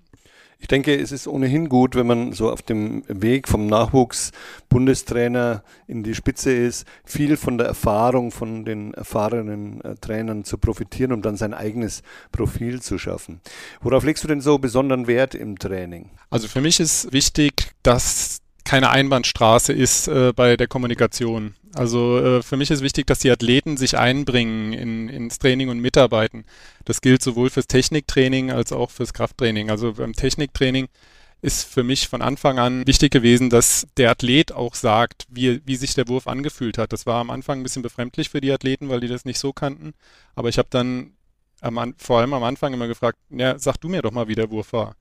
Ich 0.61 0.67
denke, 0.67 0.95
es 0.95 1.13
ist 1.13 1.29
ohnehin 1.29 1.69
gut, 1.69 1.95
wenn 1.95 2.09
man 2.09 2.33
so 2.33 2.51
auf 2.51 2.63
dem 2.63 3.05
Weg 3.07 3.47
vom 3.47 3.69
Nachwuchs-Bundestrainer 3.69 5.63
in 5.87 6.03
die 6.03 6.17
Spitze 6.17 6.53
ist, 6.53 6.85
viel 7.05 7.37
von 7.37 7.59
der 7.59 7.69
Erfahrung 7.69 8.33
von 8.33 8.65
den 8.65 8.93
erfahrenen 8.93 9.81
äh, 9.83 9.95
Trainern 9.95 10.43
zu 10.43 10.59
profitieren, 10.59 11.13
um 11.13 11.23
dann 11.23 11.37
sein 11.37 11.55
eigenes 11.55 12.03
Profil 12.33 12.83
zu 12.83 12.99
schaffen. 12.99 13.41
Worauf 13.81 14.05
legst 14.05 14.25
du 14.25 14.29
denn 14.29 14.41
so 14.41 14.59
besonderen 14.59 15.07
Wert 15.07 15.37
im 15.37 15.61
Training? 15.61 16.11
Also 16.29 16.49
für 16.49 16.61
mich 16.61 16.81
ist 16.81 17.13
wichtig, 17.13 17.71
dass 17.85 18.41
keine 18.69 18.91
Einbahnstraße 18.91 19.73
ist 19.73 20.09
äh, 20.09 20.35
bei 20.37 20.59
der 20.59 20.69
Kommunikation. 20.69 21.55
Also 21.75 22.19
äh, 22.19 22.43
für 22.43 22.59
mich 22.59 22.71
ist 22.71 22.83
wichtig, 22.83 23.07
dass 23.07 23.19
die 23.19 23.31
Athleten 23.31 23.79
sich 23.79 23.97
einbringen 23.97 24.75
in, 24.75 25.09
ins 25.09 25.39
Training 25.39 25.71
und 25.71 25.81
mitarbeiten. 25.81 26.45
Das 26.85 27.01
gilt 27.01 27.23
sowohl 27.23 27.49
fürs 27.49 27.67
Techniktraining 27.67 28.51
als 28.51 28.73
auch 28.73 28.91
fürs 28.91 29.15
Krafttraining. 29.15 29.71
Also 29.71 29.95
beim 29.95 30.13
Techniktraining 30.13 30.89
ist 31.41 31.65
für 31.65 31.83
mich 31.83 32.09
von 32.09 32.21
Anfang 32.21 32.59
an 32.59 32.87
wichtig 32.87 33.11
gewesen, 33.11 33.49
dass 33.49 33.87
der 33.97 34.11
Athlet 34.11 34.53
auch 34.53 34.75
sagt, 34.75 35.25
wie, 35.31 35.63
wie 35.65 35.77
sich 35.77 35.95
der 35.95 36.09
Wurf 36.09 36.27
angefühlt 36.27 36.77
hat. 36.77 36.93
Das 36.93 37.07
war 37.07 37.21
am 37.21 37.31
Anfang 37.31 37.61
ein 37.61 37.63
bisschen 37.63 37.83
befremdlich 37.83 38.29
für 38.29 38.43
die 38.43 38.53
Athleten, 38.53 38.91
weil 38.91 39.01
die 39.01 39.09
das 39.09 39.25
nicht 39.25 39.39
so 39.39 39.55
kannten. 39.55 39.95
Aber 40.35 40.51
ich 40.51 40.59
habe 40.59 40.69
dann 40.71 41.13
am, 41.63 41.95
vor 41.97 42.19
allem 42.19 42.35
am 42.35 42.45
Anfang 42.45 42.75
immer 42.75 42.87
gefragt, 42.87 43.17
ja, 43.31 43.59
sag 43.59 43.79
du 43.79 43.89
mir 43.89 44.03
doch 44.03 44.13
mal, 44.13 44.29
wie 44.29 44.35
der 44.35 44.51
Wurf 44.51 44.75
war. 44.75 44.95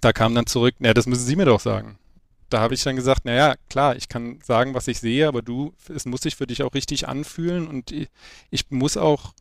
Da 0.00 0.12
kam 0.12 0.34
dann 0.34 0.46
zurück, 0.46 0.74
ja, 0.80 0.92
das 0.92 1.06
müssen 1.06 1.24
Sie 1.24 1.36
mir 1.36 1.46
doch 1.46 1.60
sagen 1.60 2.00
da 2.48 2.60
habe 2.60 2.74
ich 2.74 2.82
dann 2.82 2.96
gesagt, 2.96 3.24
naja, 3.24 3.56
klar, 3.68 3.96
ich 3.96 4.08
kann 4.08 4.38
sagen, 4.42 4.74
was 4.74 4.88
ich 4.88 5.00
sehe, 5.00 5.26
aber 5.26 5.42
du, 5.42 5.72
es 5.92 6.06
muss 6.06 6.20
sich 6.20 6.36
für 6.36 6.46
dich 6.46 6.62
auch 6.62 6.74
richtig 6.74 7.08
anfühlen 7.08 7.66
und 7.66 7.92
ich, 7.92 8.70
muss 8.70 8.96
auch, 8.96 9.32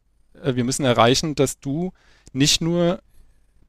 äh, 0.41 0.56
wir 0.56 0.63
müssen 0.63 0.86
erreichen, 0.86 1.36
dass 1.36 1.60
du 1.60 1.91
nicht 2.34 2.62
nur 2.62 3.02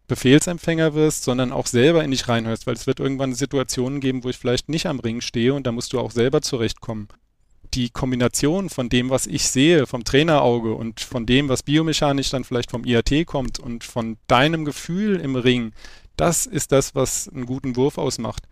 Befehlsempfänger 0.08 0.94
wirst, 0.94 1.24
sondern 1.24 1.52
auch 1.52 1.66
selber 1.66 2.04
in 2.04 2.12
dich 2.12 2.28
reinhörst, 2.28 2.66
weil 2.66 2.74
es 2.74 2.86
wird 2.86 3.00
irgendwann 3.00 3.34
Situationen 3.34 4.00
geben, 4.00 4.24
wo 4.24 4.28
ich 4.28 4.38
vielleicht 4.38 4.68
nicht 4.68 4.86
am 4.86 5.00
Ring 5.00 5.20
stehe 5.20 5.52
und 5.52 5.66
da 5.66 5.72
musst 5.72 5.92
du 5.92 6.00
auch 6.00 6.12
selber 6.12 6.42
zurechtkommen. 6.42 7.08
Die 7.74 7.90
Kombination 7.90 8.70
von 8.70 8.88
dem, 8.88 9.10
was 9.10 9.26
ich 9.26 9.48
sehe, 9.48 9.86
vom 9.86 10.04
Trainerauge 10.04 10.72
und 10.72 11.00
von 11.00 11.26
dem, 11.26 11.48
was 11.48 11.64
biomechanisch 11.64 12.30
dann 12.30 12.44
vielleicht 12.44 12.70
vom 12.70 12.84
IAT 12.84 13.26
kommt 13.26 13.58
und 13.58 13.84
von 13.84 14.16
deinem 14.28 14.64
Gefühl 14.64 15.16
im 15.20 15.34
Ring, 15.34 15.72
das 16.16 16.46
ist 16.46 16.72
das, 16.72 16.94
was 16.94 17.28
einen 17.28 17.44
guten 17.44 17.76
Wurf 17.76 17.98
ausmacht. 17.98 18.44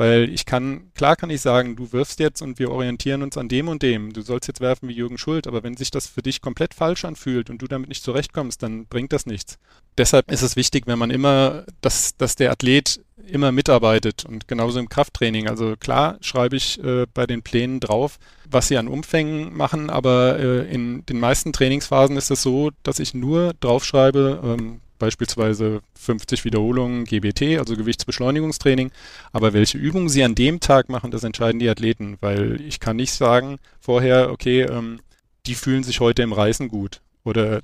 Weil 0.00 0.30
ich 0.30 0.46
kann, 0.46 0.90
klar 0.94 1.14
kann 1.14 1.28
ich 1.28 1.42
sagen, 1.42 1.76
du 1.76 1.92
wirfst 1.92 2.20
jetzt 2.20 2.40
und 2.40 2.58
wir 2.58 2.70
orientieren 2.70 3.22
uns 3.22 3.36
an 3.36 3.50
dem 3.50 3.68
und 3.68 3.82
dem. 3.82 4.14
Du 4.14 4.22
sollst 4.22 4.48
jetzt 4.48 4.62
werfen 4.62 4.88
wie 4.88 4.94
Jürgen 4.94 5.18
Schuld, 5.18 5.46
aber 5.46 5.62
wenn 5.62 5.76
sich 5.76 5.90
das 5.90 6.06
für 6.06 6.22
dich 6.22 6.40
komplett 6.40 6.72
falsch 6.72 7.04
anfühlt 7.04 7.50
und 7.50 7.60
du 7.60 7.66
damit 7.66 7.90
nicht 7.90 8.02
zurechtkommst, 8.02 8.62
dann 8.62 8.86
bringt 8.86 9.12
das 9.12 9.26
nichts. 9.26 9.58
Deshalb 9.98 10.32
ist 10.32 10.40
es 10.40 10.56
wichtig, 10.56 10.86
wenn 10.86 10.98
man 10.98 11.10
immer, 11.10 11.66
dass, 11.82 12.16
dass 12.16 12.34
der 12.34 12.50
Athlet 12.50 13.04
immer 13.26 13.52
mitarbeitet 13.52 14.24
und 14.24 14.48
genauso 14.48 14.80
im 14.80 14.88
Krafttraining. 14.88 15.48
Also 15.48 15.74
klar 15.78 16.16
schreibe 16.22 16.56
ich 16.56 16.82
äh, 16.82 17.04
bei 17.12 17.26
den 17.26 17.42
Plänen 17.42 17.78
drauf, 17.78 18.18
was 18.50 18.68
sie 18.68 18.78
an 18.78 18.88
Umfängen 18.88 19.54
machen, 19.54 19.90
aber 19.90 20.38
äh, 20.38 20.72
in 20.72 21.04
den 21.04 21.20
meisten 21.20 21.52
Trainingsphasen 21.52 22.16
ist 22.16 22.30
es 22.30 22.40
so, 22.40 22.70
dass 22.84 23.00
ich 23.00 23.12
nur 23.12 23.52
draufschreibe, 23.60 24.40
ähm, 24.42 24.80
beispielsweise 25.00 25.80
50 25.98 26.44
Wiederholungen 26.44 27.04
GBT, 27.04 27.58
also 27.58 27.74
Gewichtsbeschleunigungstraining. 27.74 28.92
Aber 29.32 29.52
welche 29.52 29.78
Übungen 29.78 30.08
sie 30.08 30.22
an 30.22 30.36
dem 30.36 30.60
Tag 30.60 30.88
machen, 30.88 31.10
das 31.10 31.24
entscheiden 31.24 31.58
die 31.58 31.68
Athleten, 31.68 32.18
weil 32.20 32.60
ich 32.60 32.78
kann 32.78 32.94
nicht 32.94 33.12
sagen 33.12 33.58
vorher, 33.80 34.30
okay, 34.30 34.62
ähm, 34.62 35.00
die 35.46 35.56
fühlen 35.56 35.82
sich 35.82 35.98
heute 35.98 36.22
im 36.22 36.32
Reißen 36.32 36.68
gut 36.68 37.00
oder 37.24 37.60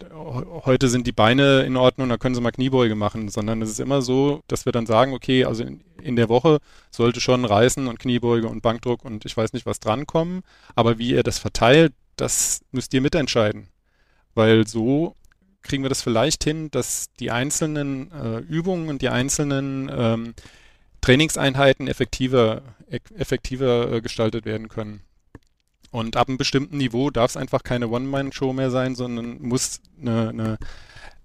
heute 0.65 0.89
sind 0.89 1.07
die 1.07 1.13
Beine 1.13 1.63
in 1.63 1.77
Ordnung, 1.77 2.09
da 2.09 2.19
können 2.19 2.35
sie 2.35 2.41
mal 2.41 2.51
Kniebeuge 2.51 2.95
machen, 2.95 3.29
sondern 3.29 3.63
es 3.63 3.71
ist 3.71 3.81
immer 3.81 4.03
so, 4.03 4.43
dass 4.49 4.67
wir 4.67 4.73
dann 4.73 4.87
sagen, 4.87 5.15
okay, 5.15 5.45
also 5.45 5.63
in, 5.65 5.81
in, 6.03 6.17
der 6.17 6.29
Woche 6.29 6.59
sollte 6.91 7.21
schon 7.21 7.45
Reißen 7.45 7.87
und 7.87 7.99
Kniebeuge 7.99 8.49
und 8.49 8.63
Bankdruck 8.63 9.05
und 9.05 9.25
ich 9.25 9.37
weiß 9.37 9.55
nicht 9.55 9.65
was 9.65 9.81
drankommen, 9.81 10.43
aber 10.75 10.99
wie 10.99 11.11
ihr 11.11 11.23
das 11.23 11.39
verteilt, 11.39 11.95
das 12.17 12.61
müsst 12.71 12.93
ihr 12.93 13.01
mitentscheiden. 13.01 13.69
Weil 14.35 14.67
so 14.67 15.15
kriegen 15.67 15.85
wir 15.85 15.89
das 15.89 16.03
vielleicht 16.03 16.45
hin, 16.45 16.71
dass 16.71 17.07
die 17.21 17.31
einzelnen 17.31 18.11
äh, 18.13 18.39
Übungen 18.39 18.89
und 18.89 19.03
die 19.03 19.09
einzelnen 19.09 19.91
ähm, 19.93 20.35
Trainingseinheiten 21.01 21.89
effektiver, 21.89 22.63
effektiver 22.89 23.93
äh, 23.93 24.01
gestaltet 24.01 24.45
werden 24.45 24.69
können. 24.69 25.01
Und 25.91 26.17
ab 26.17 26.29
einem 26.29 26.37
bestimmten 26.37 26.79
Niveau 26.79 27.11
darf 27.11 27.31
es 27.31 27.37
einfach 27.37 27.63
keine 27.63 27.89
One-Man-Show 27.89 28.53
mehr 28.53 28.71
sein, 28.71 28.95
sondern 28.95 29.41
muss 29.41 29.81
eine, 30.01 30.29
eine 30.31 30.59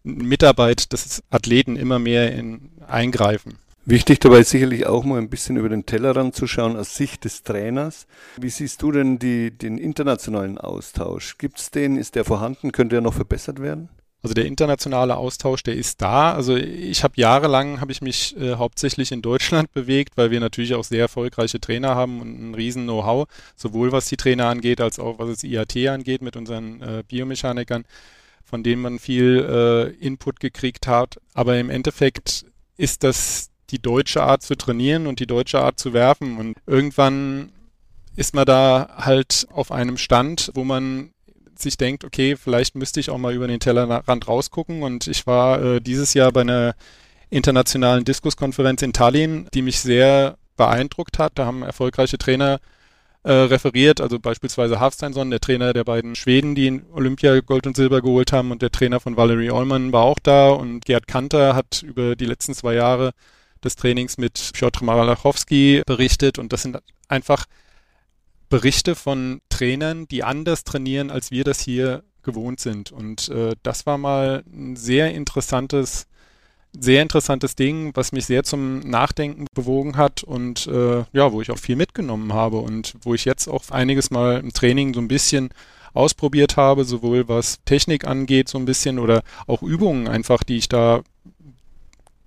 Mitarbeit 0.03 0.93
des 0.93 1.23
Athleten 1.29 1.75
immer 1.75 1.99
mehr 1.99 2.31
in, 2.33 2.71
eingreifen. 2.87 3.57
Wichtig 3.85 4.19
dabei 4.19 4.41
ist 4.41 4.51
sicherlich 4.51 4.85
auch 4.85 5.03
mal 5.03 5.17
ein 5.17 5.29
bisschen 5.29 5.57
über 5.57 5.67
den 5.67 5.87
Tellerrand 5.87 6.35
zu 6.35 6.45
schauen 6.45 6.77
aus 6.77 6.95
Sicht 6.95 7.25
des 7.25 7.41
Trainers. 7.41 8.05
Wie 8.37 8.49
siehst 8.49 8.81
du 8.83 8.91
denn 8.91 9.17
die, 9.17 9.49
den 9.49 9.79
internationalen 9.79 10.59
Austausch? 10.59 11.39
Gibt 11.39 11.59
es 11.59 11.71
den? 11.71 11.97
Ist 11.97 12.13
der 12.13 12.23
vorhanden? 12.23 12.71
Könnte 12.71 12.97
er 12.97 13.01
noch 13.01 13.15
verbessert 13.15 13.59
werden? 13.59 13.89
Also 14.23 14.35
der 14.35 14.45
internationale 14.45 15.17
Austausch, 15.17 15.63
der 15.63 15.75
ist 15.75 16.01
da. 16.01 16.33
Also 16.33 16.55
ich 16.55 17.03
habe 17.03 17.13
jahrelang 17.17 17.81
habe 17.81 17.91
ich 17.91 18.01
mich 18.01 18.37
äh, 18.37 18.55
hauptsächlich 18.55 19.11
in 19.11 19.21
Deutschland 19.21 19.71
bewegt, 19.73 20.15
weil 20.15 20.29
wir 20.29 20.39
natürlich 20.39 20.75
auch 20.75 20.83
sehr 20.83 21.01
erfolgreiche 21.01 21.59
Trainer 21.59 21.95
haben 21.95 22.21
und 22.21 22.51
ein 22.51 22.55
riesen 22.55 22.83
Know-how, 22.83 23.27
sowohl 23.55 23.91
was 23.91 24.05
die 24.05 24.17
Trainer 24.17 24.47
angeht, 24.47 24.79
als 24.79 24.99
auch 24.99 25.17
was 25.17 25.29
das 25.29 25.43
IAT 25.43 25.75
angeht 25.87 26.21
mit 26.21 26.35
unseren 26.35 26.81
äh, 26.81 27.03
Biomechanikern. 27.07 27.85
von 28.43 28.63
denen 28.63 28.81
man 28.81 28.99
viel 28.99 29.47
äh, 29.49 30.05
Input 30.05 30.39
gekriegt 30.39 30.85
hat. 30.85 31.19
Aber 31.33 31.57
im 31.57 31.69
Endeffekt 31.69 32.45
ist 32.77 33.03
das 33.03 33.49
die 33.69 33.81
deutsche 33.81 34.21
Art 34.21 34.43
zu 34.43 34.55
trainieren 34.55 35.07
und 35.07 35.19
die 35.19 35.27
deutsche 35.27 35.61
Art 35.61 35.79
zu 35.79 35.93
werfen. 35.93 36.37
Und 36.37 36.57
irgendwann 36.67 37.51
ist 38.15 38.35
man 38.35 38.45
da 38.45 38.89
halt 38.97 39.47
auf 39.51 39.71
einem 39.71 39.97
Stand, 39.97 40.51
wo 40.53 40.63
man 40.63 41.11
sich 41.61 41.77
denkt, 41.77 42.03
okay, 42.03 42.35
vielleicht 42.35 42.75
müsste 42.75 42.99
ich 42.99 43.09
auch 43.09 43.17
mal 43.17 43.33
über 43.33 43.47
den 43.47 43.59
Tellerrand 43.59 44.27
rausgucken. 44.27 44.83
Und 44.83 45.07
ich 45.07 45.27
war 45.27 45.61
äh, 45.61 45.81
dieses 45.81 46.13
Jahr 46.13 46.31
bei 46.31 46.41
einer 46.41 46.75
internationalen 47.29 48.03
Diskuskonferenz 48.03 48.81
in 48.81 48.93
Tallinn, 48.93 49.47
die 49.53 49.61
mich 49.61 49.79
sehr 49.79 50.37
beeindruckt 50.57 51.19
hat. 51.19 51.33
Da 51.35 51.45
haben 51.45 51.63
erfolgreiche 51.63 52.17
Trainer 52.17 52.59
äh, 53.23 53.31
referiert, 53.31 54.01
also 54.01 54.19
beispielsweise 54.19 54.79
Hafsteinsson, 54.79 55.29
der 55.29 55.39
Trainer 55.39 55.73
der 55.73 55.83
beiden 55.83 56.15
Schweden, 56.15 56.55
die 56.55 56.67
in 56.67 56.85
Olympia 56.91 57.39
Gold 57.41 57.67
und 57.67 57.75
Silber 57.75 58.01
geholt 58.01 58.31
haben 58.31 58.51
und 58.51 58.61
der 58.61 58.71
Trainer 58.71 58.99
von 58.99 59.15
Valerie 59.15 59.51
Allman 59.51 59.91
war 59.93 60.03
auch 60.03 60.17
da 60.17 60.49
und 60.49 60.85
Gerd 60.85 61.07
Kanter 61.07 61.55
hat 61.55 61.83
über 61.83 62.15
die 62.15 62.25
letzten 62.25 62.55
zwei 62.55 62.73
Jahre 62.73 63.11
des 63.63 63.75
Trainings 63.75 64.17
mit 64.17 64.51
Piotr 64.53 64.83
Malachowski 64.83 65.83
berichtet 65.85 66.39
und 66.39 66.51
das 66.51 66.63
sind 66.63 66.79
einfach 67.07 67.45
Berichte 68.51 68.95
von 68.95 69.41
Trainern, 69.49 70.07
die 70.09 70.23
anders 70.23 70.63
trainieren, 70.63 71.09
als 71.09 71.31
wir 71.31 71.43
das 71.43 71.59
hier 71.61 72.03
gewohnt 72.21 72.59
sind. 72.59 72.91
Und 72.91 73.29
äh, 73.29 73.55
das 73.63 73.87
war 73.87 73.97
mal 73.97 74.43
ein 74.53 74.75
sehr 74.75 75.13
interessantes 75.15 76.05
sehr 76.73 77.01
interessantes 77.01 77.55
Ding, 77.55 77.91
was 77.95 78.13
mich 78.13 78.25
sehr 78.25 78.43
zum 78.43 78.79
Nachdenken 78.79 79.45
bewogen 79.53 79.97
hat 79.97 80.23
und 80.23 80.67
äh, 80.67 81.03
ja, 81.11 81.33
wo 81.33 81.41
ich 81.41 81.51
auch 81.51 81.57
viel 81.57 81.75
mitgenommen 81.75 82.31
habe 82.31 82.59
und 82.59 82.95
wo 83.01 83.13
ich 83.13 83.25
jetzt 83.25 83.49
auch 83.49 83.69
einiges 83.71 84.09
mal 84.09 84.39
im 84.39 84.53
Training 84.53 84.93
so 84.93 85.01
ein 85.01 85.09
bisschen 85.09 85.49
ausprobiert 85.93 86.55
habe, 86.55 86.85
sowohl 86.85 87.27
was 87.27 87.59
Technik 87.65 88.07
angeht, 88.07 88.47
so 88.47 88.57
ein 88.57 88.63
bisschen 88.63 88.99
oder 88.99 89.21
auch 89.47 89.61
Übungen 89.61 90.07
einfach, 90.07 90.43
die 90.43 90.55
ich 90.55 90.69
da 90.69 91.01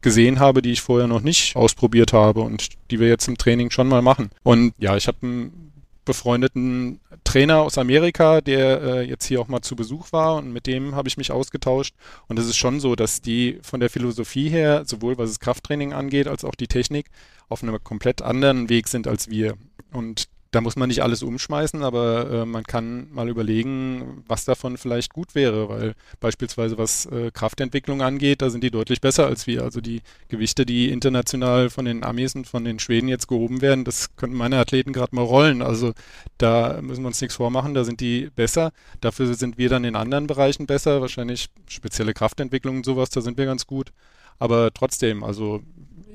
gesehen 0.02 0.38
habe, 0.40 0.60
die 0.60 0.72
ich 0.72 0.82
vorher 0.82 1.08
noch 1.08 1.22
nicht 1.22 1.56
ausprobiert 1.56 2.12
habe 2.12 2.42
und 2.42 2.68
die 2.90 3.00
wir 3.00 3.08
jetzt 3.08 3.26
im 3.26 3.38
Training 3.38 3.70
schon 3.70 3.88
mal 3.88 4.02
machen. 4.02 4.28
Und 4.42 4.74
ja, 4.76 4.94
ich 4.98 5.08
habe 5.08 5.18
einen 5.22 5.72
befreundeten 6.04 7.00
Trainer 7.24 7.60
aus 7.60 7.78
Amerika, 7.78 8.40
der 8.40 8.82
äh, 8.82 9.02
jetzt 9.02 9.26
hier 9.26 9.40
auch 9.40 9.48
mal 9.48 9.62
zu 9.62 9.76
Besuch 9.76 10.12
war 10.12 10.36
und 10.36 10.52
mit 10.52 10.66
dem 10.66 10.94
habe 10.94 11.08
ich 11.08 11.16
mich 11.16 11.32
ausgetauscht. 11.32 11.94
Und 12.28 12.38
es 12.38 12.46
ist 12.46 12.56
schon 12.56 12.80
so, 12.80 12.94
dass 12.94 13.22
die 13.22 13.58
von 13.62 13.80
der 13.80 13.90
Philosophie 13.90 14.48
her, 14.48 14.84
sowohl 14.86 15.18
was 15.18 15.30
das 15.30 15.40
Krafttraining 15.40 15.92
angeht, 15.92 16.28
als 16.28 16.44
auch 16.44 16.54
die 16.54 16.68
Technik, 16.68 17.06
auf 17.48 17.62
einem 17.62 17.82
komplett 17.82 18.22
anderen 18.22 18.68
Weg 18.68 18.88
sind 18.88 19.06
als 19.06 19.28
wir. 19.30 19.56
Und 19.92 20.28
da 20.54 20.60
muss 20.60 20.76
man 20.76 20.88
nicht 20.88 21.02
alles 21.02 21.24
umschmeißen, 21.24 21.82
aber 21.82 22.30
äh, 22.30 22.46
man 22.46 22.62
kann 22.62 23.12
mal 23.12 23.28
überlegen, 23.28 24.22
was 24.28 24.44
davon 24.44 24.76
vielleicht 24.76 25.12
gut 25.12 25.34
wäre, 25.34 25.68
weil 25.68 25.94
beispielsweise 26.20 26.78
was 26.78 27.06
äh, 27.06 27.32
Kraftentwicklung 27.32 28.02
angeht, 28.02 28.40
da 28.40 28.50
sind 28.50 28.62
die 28.62 28.70
deutlich 28.70 29.00
besser 29.00 29.26
als 29.26 29.48
wir. 29.48 29.62
Also 29.64 29.80
die 29.80 30.02
Gewichte, 30.28 30.64
die 30.64 30.90
international 30.90 31.70
von 31.70 31.86
den 31.86 32.04
Amis 32.04 32.36
und 32.36 32.46
von 32.46 32.64
den 32.64 32.78
Schweden 32.78 33.08
jetzt 33.08 33.26
gehoben 33.26 33.62
werden, 33.62 33.84
das 33.84 34.14
könnten 34.14 34.36
meine 34.36 34.58
Athleten 34.58 34.92
gerade 34.92 35.16
mal 35.16 35.24
rollen. 35.24 35.60
Also 35.60 35.92
da 36.38 36.80
müssen 36.82 37.02
wir 37.02 37.08
uns 37.08 37.20
nichts 37.20 37.34
vormachen, 37.34 37.74
da 37.74 37.82
sind 37.82 38.00
die 38.00 38.30
besser. 38.36 38.70
Dafür 39.00 39.34
sind 39.34 39.58
wir 39.58 39.68
dann 39.68 39.82
in 39.82 39.96
anderen 39.96 40.28
Bereichen 40.28 40.66
besser, 40.66 41.00
wahrscheinlich 41.00 41.48
spezielle 41.68 42.14
Kraftentwicklung 42.14 42.76
und 42.76 42.86
sowas, 42.86 43.10
da 43.10 43.22
sind 43.22 43.38
wir 43.38 43.46
ganz 43.46 43.66
gut. 43.66 43.92
Aber 44.38 44.72
trotzdem, 44.72 45.24
also 45.24 45.62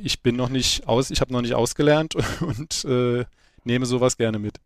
ich 0.01 0.21
bin 0.21 0.37
noch 0.37 0.49
nicht 0.49 0.87
aus, 0.87 1.11
ich 1.11 1.19
habe 1.19 1.33
noch 1.33 1.41
nicht 1.41 1.55
ausgelernt 1.55 2.15
und 2.39 2.85
äh, 2.85 3.25
nehme 3.65 3.85
sowas 3.85 4.17
gerne 4.17 4.39
mit. 4.39 4.59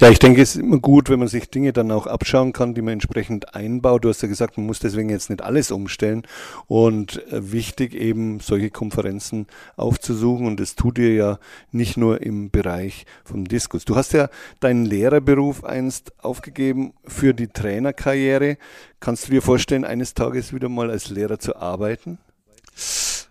Ja, 0.00 0.10
ich 0.10 0.18
denke, 0.18 0.42
es 0.42 0.56
ist 0.56 0.60
immer 0.60 0.78
gut, 0.78 1.08
wenn 1.08 1.20
man 1.20 1.28
sich 1.28 1.48
Dinge 1.48 1.72
dann 1.72 1.92
auch 1.92 2.06
abschauen 2.06 2.52
kann, 2.52 2.74
die 2.74 2.82
man 2.82 2.94
entsprechend 2.94 3.54
einbaut. 3.54 4.04
Du 4.04 4.08
hast 4.08 4.22
ja 4.22 4.28
gesagt, 4.28 4.56
man 4.56 4.66
muss 4.66 4.80
deswegen 4.80 5.08
jetzt 5.08 5.30
nicht 5.30 5.40
alles 5.40 5.70
umstellen. 5.70 6.22
Und 6.66 7.22
äh, 7.32 7.52
wichtig 7.52 7.94
eben, 7.94 8.40
solche 8.40 8.70
Konferenzen 8.70 9.46
aufzusuchen. 9.76 10.46
Und 10.46 10.58
das 10.58 10.74
tut 10.74 10.98
ihr 10.98 11.14
ja 11.14 11.38
nicht 11.70 11.96
nur 11.96 12.22
im 12.22 12.50
Bereich 12.50 13.06
vom 13.24 13.46
Diskus. 13.46 13.84
Du 13.84 13.94
hast 13.94 14.12
ja 14.12 14.28
deinen 14.60 14.84
Lehrerberuf 14.84 15.64
einst 15.64 16.12
aufgegeben 16.22 16.92
für 17.04 17.32
die 17.32 17.48
Trainerkarriere. 17.48 18.58
Kannst 18.98 19.28
du 19.28 19.30
dir 19.30 19.42
vorstellen, 19.42 19.84
eines 19.84 20.14
Tages 20.14 20.52
wieder 20.52 20.68
mal 20.68 20.90
als 20.90 21.08
Lehrer 21.08 21.38
zu 21.38 21.56
arbeiten? 21.56 22.18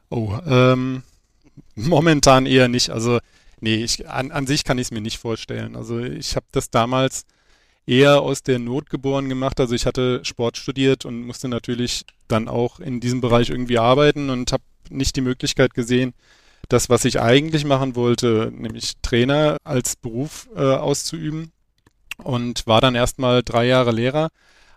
Oh, 0.10 0.38
ähm, 0.48 1.04
momentan 1.76 2.46
eher 2.46 2.70
nicht. 2.70 2.90
Also 2.90 3.20
Nee, 3.64 3.76
ich, 3.76 4.10
an, 4.10 4.34
an 4.34 4.46
sich 4.46 4.66
kann 4.66 4.78
ich 4.78 4.88
es 4.88 4.92
mir 4.92 5.00
nicht 5.00 5.20
vorstellen. 5.20 5.78
Also 5.78 5.98
ich 6.00 6.36
habe 6.36 6.46
das 6.52 6.70
damals 6.70 7.24
eher 7.88 8.20
aus 8.20 8.44
der 8.44 8.60
Not 8.60 8.90
geboren 8.90 9.30
gemacht. 9.30 9.58
Also 9.58 9.74
ich 9.74 9.86
hatte 9.86 10.20
Sport 10.26 10.58
studiert 10.58 11.06
und 11.06 11.26
musste 11.26 11.48
natürlich 11.48 12.04
dann 12.28 12.50
auch 12.50 12.82
in 12.82 13.00
diesem 13.00 13.22
Bereich 13.22 13.50
irgendwie 13.50 13.80
arbeiten 13.80 14.30
und 14.30 14.52
habe 14.52 14.64
nicht 14.90 15.16
die 15.16 15.22
Möglichkeit 15.22 15.74
gesehen, 15.76 16.14
das, 16.68 16.90
was 16.90 17.06
ich 17.06 17.22
eigentlich 17.22 17.64
machen 17.64 17.96
wollte, 17.96 18.52
nämlich 18.54 18.96
Trainer 19.02 19.56
als 19.64 19.96
Beruf 19.96 20.50
äh, 20.58 20.60
auszuüben 20.60 21.54
und 22.18 22.68
war 22.68 22.82
dann 22.82 22.96
erstmal 22.96 23.44
drei 23.44 23.66
Jahre 23.66 23.94
Lehrer, 23.94 24.28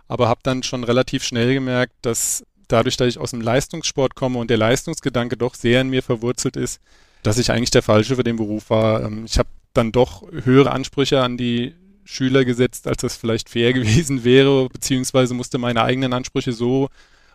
aber 0.07 0.29
habe 0.29 0.43
dann 0.45 0.63
schon 0.63 0.85
relativ 0.85 1.25
schnell 1.25 1.55
gemerkt, 1.55 1.95
dass 2.03 2.45
dadurch, 2.69 2.97
dass 2.97 3.09
ich 3.09 3.19
aus 3.19 3.33
dem 3.33 3.41
Leistungssport 3.41 4.15
komme 4.15 4.39
und 4.39 4.49
der 4.49 4.59
Leistungsgedanke 4.59 5.37
doch 5.37 5.57
sehr 5.57 5.81
in 5.81 5.91
mir 5.91 6.05
verwurzelt 6.05 6.57
ist, 6.57 6.81
dass 7.27 7.39
ich 7.39 7.51
eigentlich 7.51 7.71
der 7.71 7.83
Falsche 7.83 8.17
für 8.17 8.25
den 8.25 8.37
Beruf 8.37 8.71
war. 8.71 9.03
Ähm, 9.03 9.25
ich 9.25 9.39
habe 9.39 9.49
dann 9.75 9.93
doch 9.93 10.23
höhere 10.31 10.71
Ansprüche 10.71 11.21
an 11.21 11.37
die 11.37 11.75
Schüler 12.05 12.45
gesetzt, 12.45 12.87
als 12.87 12.99
das 12.99 13.17
vielleicht 13.17 13.49
fair 13.49 13.73
gewesen 13.75 14.25
wäre, 14.25 14.69
beziehungsweise 14.69 15.35
musste 15.35 15.59
meine 15.59 15.83
eigenen 15.83 16.13
Ansprüche 16.13 16.53
so 16.53 16.89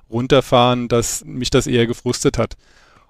runterfahren, 0.10 0.88
dass 0.88 1.24
mich 1.26 1.50
das 1.50 1.68
eher 1.68 1.88
gefrustet 1.88 2.38
hat. 2.38 2.56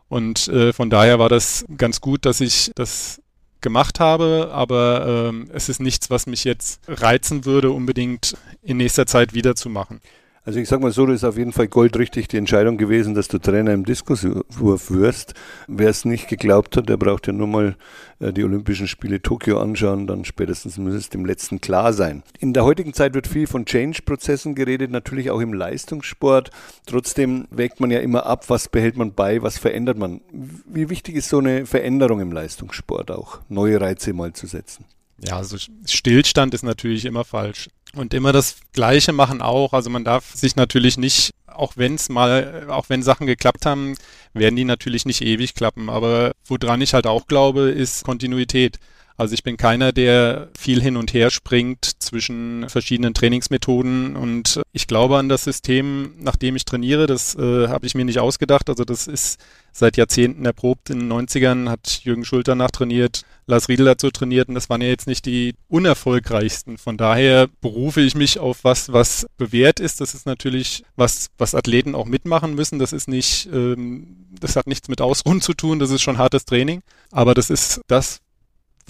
Und 0.07 0.47
äh, 0.49 0.73
von 0.73 0.89
daher 0.89 1.19
war 1.19 1.29
das 1.29 1.65
ganz 1.77 2.01
gut, 2.01 2.25
dass 2.25 2.41
ich 2.41 2.71
das 2.75 3.21
gemacht 3.61 3.99
habe, 3.99 4.49
aber 4.51 5.29
ähm, 5.29 5.49
es 5.53 5.69
ist 5.69 5.79
nichts, 5.79 6.09
was 6.09 6.25
mich 6.25 6.43
jetzt 6.43 6.81
reizen 6.87 7.45
würde, 7.45 7.71
unbedingt 7.71 8.35
in 8.63 8.77
nächster 8.77 9.05
Zeit 9.05 9.33
wiederzumachen. 9.33 10.01
Also 10.43 10.59
ich 10.59 10.67
sag 10.67 10.81
mal 10.81 10.91
so, 10.91 11.05
das 11.05 11.17
ist 11.17 11.23
auf 11.23 11.37
jeden 11.37 11.51
Fall 11.51 11.67
goldrichtig 11.67 12.27
die 12.27 12.37
Entscheidung 12.37 12.77
gewesen, 12.77 13.13
dass 13.13 13.27
du 13.27 13.37
Trainer 13.37 13.73
im 13.73 13.85
Diskuswurf 13.85 14.89
wirst. 14.89 15.35
Wer 15.67 15.89
es 15.89 16.03
nicht 16.03 16.27
geglaubt 16.27 16.75
hat, 16.77 16.89
der 16.89 16.97
braucht 16.97 17.27
ja 17.27 17.33
nur 17.33 17.45
mal 17.45 17.75
äh, 18.19 18.33
die 18.33 18.43
Olympischen 18.43 18.87
Spiele 18.87 19.21
Tokio 19.21 19.61
anschauen, 19.61 20.07
dann 20.07 20.25
spätestens 20.25 20.79
muss 20.79 20.95
es 20.95 21.09
dem 21.09 21.25
Letzten 21.25 21.61
klar 21.61 21.93
sein. 21.93 22.23
In 22.39 22.53
der 22.53 22.65
heutigen 22.65 22.95
Zeit 22.95 23.13
wird 23.13 23.27
viel 23.27 23.45
von 23.45 23.65
Change-Prozessen 23.65 24.55
geredet, 24.55 24.89
natürlich 24.89 25.29
auch 25.29 25.41
im 25.41 25.53
Leistungssport. 25.53 26.49
Trotzdem 26.87 27.45
wägt 27.51 27.79
man 27.79 27.91
ja 27.91 27.99
immer 27.99 28.25
ab, 28.25 28.49
was 28.49 28.67
behält 28.67 28.97
man 28.97 29.13
bei, 29.13 29.43
was 29.43 29.59
verändert 29.59 29.99
man. 29.99 30.21
Wie 30.31 30.89
wichtig 30.89 31.17
ist 31.17 31.29
so 31.29 31.37
eine 31.37 31.67
Veränderung 31.67 32.19
im 32.19 32.31
Leistungssport 32.31 33.11
auch, 33.11 33.41
neue 33.47 33.79
Reize 33.79 34.11
mal 34.13 34.33
zu 34.33 34.47
setzen? 34.47 34.85
Ja, 35.23 35.37
also 35.37 35.57
Stillstand 35.85 36.55
ist 36.55 36.63
natürlich 36.63 37.05
immer 37.05 37.23
falsch. 37.23 37.69
Und 37.93 38.13
immer 38.13 38.31
das 38.31 38.57
Gleiche 38.71 39.11
machen 39.11 39.41
auch. 39.41 39.73
Also 39.73 39.89
man 39.89 40.05
darf 40.05 40.33
sich 40.33 40.55
natürlich 40.55 40.97
nicht, 40.97 41.31
auch 41.47 41.73
wenn 41.75 41.95
es 41.95 42.07
mal, 42.09 42.67
auch 42.69 42.89
wenn 42.89 43.03
Sachen 43.03 43.27
geklappt 43.27 43.65
haben, 43.65 43.95
werden 44.33 44.55
die 44.55 44.63
natürlich 44.63 45.05
nicht 45.05 45.21
ewig 45.21 45.55
klappen. 45.55 45.89
Aber 45.89 46.31
woran 46.45 46.81
ich 46.81 46.93
halt 46.93 47.05
auch 47.05 47.27
glaube, 47.27 47.69
ist 47.69 48.05
Kontinuität. 48.05 48.77
Also 49.21 49.35
ich 49.35 49.43
bin 49.43 49.55
keiner, 49.55 49.91
der 49.91 50.49
viel 50.57 50.81
hin 50.81 50.97
und 50.97 51.13
her 51.13 51.29
springt 51.29 51.85
zwischen 51.99 52.67
verschiedenen 52.69 53.13
Trainingsmethoden 53.13 54.15
und 54.15 54.63
ich 54.71 54.87
glaube 54.87 55.19
an 55.19 55.29
das 55.29 55.43
System, 55.43 56.15
nach 56.17 56.35
dem 56.35 56.55
ich 56.55 56.65
trainiere. 56.65 57.05
Das 57.05 57.35
äh, 57.35 57.67
habe 57.67 57.85
ich 57.85 57.93
mir 57.93 58.03
nicht 58.03 58.17
ausgedacht. 58.17 58.67
Also 58.67 58.83
das 58.83 59.05
ist 59.05 59.39
seit 59.73 59.95
Jahrzehnten 59.95 60.43
erprobt. 60.43 60.89
In 60.89 61.01
den 61.01 61.13
90ern 61.13 61.69
hat 61.69 62.01
Jürgen 62.03 62.25
Schulter 62.25 62.55
nachtrainiert, 62.55 63.21
Lars 63.45 63.69
Riedel 63.69 63.85
dazu 63.85 64.09
trainiert 64.09 64.49
und 64.49 64.55
das 64.55 64.71
waren 64.71 64.81
ja 64.81 64.87
jetzt 64.87 65.05
nicht 65.05 65.27
die 65.27 65.53
unerfolgreichsten. 65.67 66.79
Von 66.79 66.97
daher 66.97 67.47
berufe 67.61 68.01
ich 68.01 68.15
mich 68.15 68.39
auf 68.39 68.63
was, 68.63 68.91
was 68.91 69.27
bewährt 69.37 69.79
ist. 69.79 70.01
Das 70.01 70.15
ist 70.15 70.25
natürlich 70.25 70.83
was, 70.95 71.27
was 71.37 71.53
Athleten 71.53 71.93
auch 71.93 72.07
mitmachen 72.07 72.55
müssen. 72.55 72.79
Das 72.79 72.91
ist 72.91 73.07
nicht, 73.07 73.47
ähm, 73.53 74.25
das 74.39 74.55
hat 74.55 74.65
nichts 74.65 74.87
mit 74.87 74.99
Ausruhen 74.99 75.41
zu 75.41 75.53
tun. 75.53 75.77
Das 75.77 75.91
ist 75.91 76.01
schon 76.01 76.17
hartes 76.17 76.45
Training. 76.45 76.81
Aber 77.11 77.35
das 77.35 77.51
ist 77.51 77.81
das, 77.85 78.19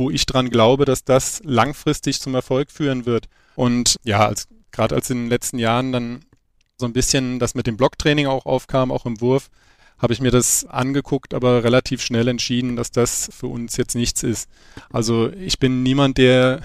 wo 0.01 0.09
ich 0.09 0.25
dran 0.25 0.49
glaube, 0.49 0.85
dass 0.85 1.03
das 1.03 1.41
langfristig 1.43 2.19
zum 2.19 2.33
Erfolg 2.33 2.71
führen 2.71 3.05
wird. 3.05 3.27
Und 3.55 3.97
ja, 4.03 4.25
als, 4.25 4.47
gerade 4.71 4.95
als 4.95 5.11
in 5.11 5.17
den 5.17 5.29
letzten 5.29 5.59
Jahren 5.59 5.91
dann 5.91 6.25
so 6.79 6.87
ein 6.87 6.93
bisschen 6.93 7.37
das 7.37 7.53
mit 7.53 7.67
dem 7.67 7.77
Blocktraining 7.77 8.25
auch 8.25 8.47
aufkam, 8.47 8.91
auch 8.91 9.05
im 9.05 9.21
Wurf, 9.21 9.49
habe 9.99 10.13
ich 10.13 10.19
mir 10.19 10.31
das 10.31 10.65
angeguckt, 10.65 11.35
aber 11.35 11.63
relativ 11.63 12.01
schnell 12.01 12.27
entschieden, 12.27 12.75
dass 12.75 12.89
das 12.89 13.29
für 13.31 13.45
uns 13.45 13.77
jetzt 13.77 13.93
nichts 13.93 14.23
ist. 14.23 14.49
Also 14.91 15.31
ich 15.33 15.59
bin 15.59 15.83
niemand, 15.83 16.17
der 16.17 16.61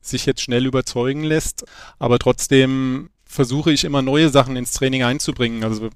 sich 0.00 0.24
jetzt 0.24 0.40
schnell 0.40 0.64
überzeugen 0.64 1.24
lässt, 1.24 1.64
aber 1.98 2.20
trotzdem 2.20 3.10
versuche 3.24 3.72
ich 3.72 3.82
immer 3.82 4.02
neue 4.02 4.28
Sachen 4.28 4.54
ins 4.54 4.70
Training 4.70 5.02
einzubringen. 5.02 5.64
Also 5.64 5.90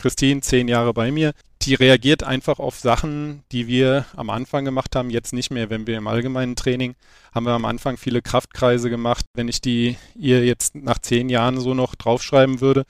Christine, 0.00 0.40
zehn 0.40 0.66
Jahre 0.68 0.92
bei 0.92 1.10
mir, 1.12 1.32
die 1.62 1.74
reagiert 1.74 2.22
einfach 2.22 2.58
auf 2.58 2.78
Sachen, 2.78 3.42
die 3.52 3.66
wir 3.66 4.06
am 4.16 4.30
Anfang 4.30 4.64
gemacht 4.64 4.96
haben, 4.96 5.10
jetzt 5.10 5.32
nicht 5.32 5.50
mehr. 5.50 5.70
Wenn 5.70 5.86
wir 5.86 5.98
im 5.98 6.06
allgemeinen 6.06 6.56
Training 6.56 6.94
haben 7.34 7.46
wir 7.46 7.52
am 7.52 7.66
Anfang 7.66 7.96
viele 7.96 8.22
Kraftkreise 8.22 8.90
gemacht. 8.90 9.26
Wenn 9.34 9.48
ich 9.48 9.60
die 9.60 9.96
ihr 10.16 10.44
jetzt 10.44 10.74
nach 10.74 10.98
zehn 10.98 11.28
Jahren 11.28 11.60
so 11.60 11.74
noch 11.74 11.94
draufschreiben 11.94 12.60
würde, 12.60 12.84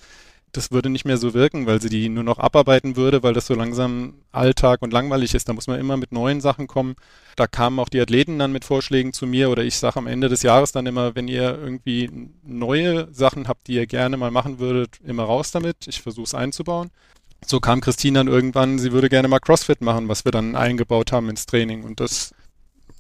das 0.52 0.72
würde 0.72 0.90
nicht 0.90 1.04
mehr 1.04 1.16
so 1.16 1.34
wirken, 1.34 1.66
weil 1.66 1.80
sie 1.80 1.88
die 1.88 2.08
nur 2.08 2.24
noch 2.24 2.38
abarbeiten 2.38 2.96
würde, 2.96 3.22
weil 3.22 3.34
das 3.34 3.46
so 3.46 3.54
langsam 3.54 4.14
Alltag 4.32 4.82
und 4.82 4.92
langweilig 4.92 5.34
ist. 5.34 5.48
Da 5.48 5.52
muss 5.52 5.66
man 5.66 5.78
immer 5.78 5.96
mit 5.96 6.12
neuen 6.12 6.40
Sachen 6.40 6.66
kommen. 6.66 6.96
Da 7.36 7.46
kamen 7.46 7.78
auch 7.78 7.88
die 7.88 8.00
Athleten 8.00 8.38
dann 8.38 8.52
mit 8.52 8.64
Vorschlägen 8.64 9.12
zu 9.12 9.26
mir 9.26 9.50
oder 9.50 9.62
ich 9.62 9.76
sage 9.76 9.98
am 9.98 10.06
Ende 10.06 10.28
des 10.28 10.42
Jahres 10.42 10.72
dann 10.72 10.86
immer, 10.86 11.14
wenn 11.14 11.28
ihr 11.28 11.58
irgendwie 11.58 12.30
neue 12.42 13.12
Sachen 13.12 13.48
habt, 13.48 13.68
die 13.68 13.74
ihr 13.74 13.86
gerne 13.86 14.16
mal 14.16 14.30
machen 14.30 14.58
würdet, 14.58 15.00
immer 15.04 15.24
raus 15.24 15.50
damit. 15.52 15.86
Ich 15.86 16.02
versuche 16.02 16.24
es 16.24 16.34
einzubauen. 16.34 16.90
So 17.46 17.60
kam 17.60 17.80
Christine 17.80 18.18
dann 18.18 18.28
irgendwann, 18.28 18.78
sie 18.78 18.92
würde 18.92 19.08
gerne 19.08 19.28
mal 19.28 19.38
CrossFit 19.38 19.80
machen, 19.80 20.08
was 20.08 20.24
wir 20.24 20.32
dann 20.32 20.56
eingebaut 20.56 21.12
haben 21.12 21.30
ins 21.30 21.46
Training 21.46 21.84
und 21.84 22.00
das 22.00 22.34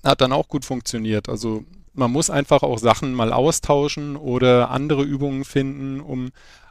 hat 0.02 0.20
dann 0.20 0.32
auch 0.32 0.48
gut 0.48 0.64
funktioniert. 0.64 1.28
Also 1.28 1.64
man 1.92 2.10
muss 2.10 2.30
einfach 2.30 2.62
auch 2.62 2.78
Sachen 2.78 3.12
mal 3.12 3.32
austauschen 3.32 4.16
oder 4.16 4.70
andere 4.70 5.02
Übungen 5.02 5.44
finden, 5.44 6.00
um 6.00 6.30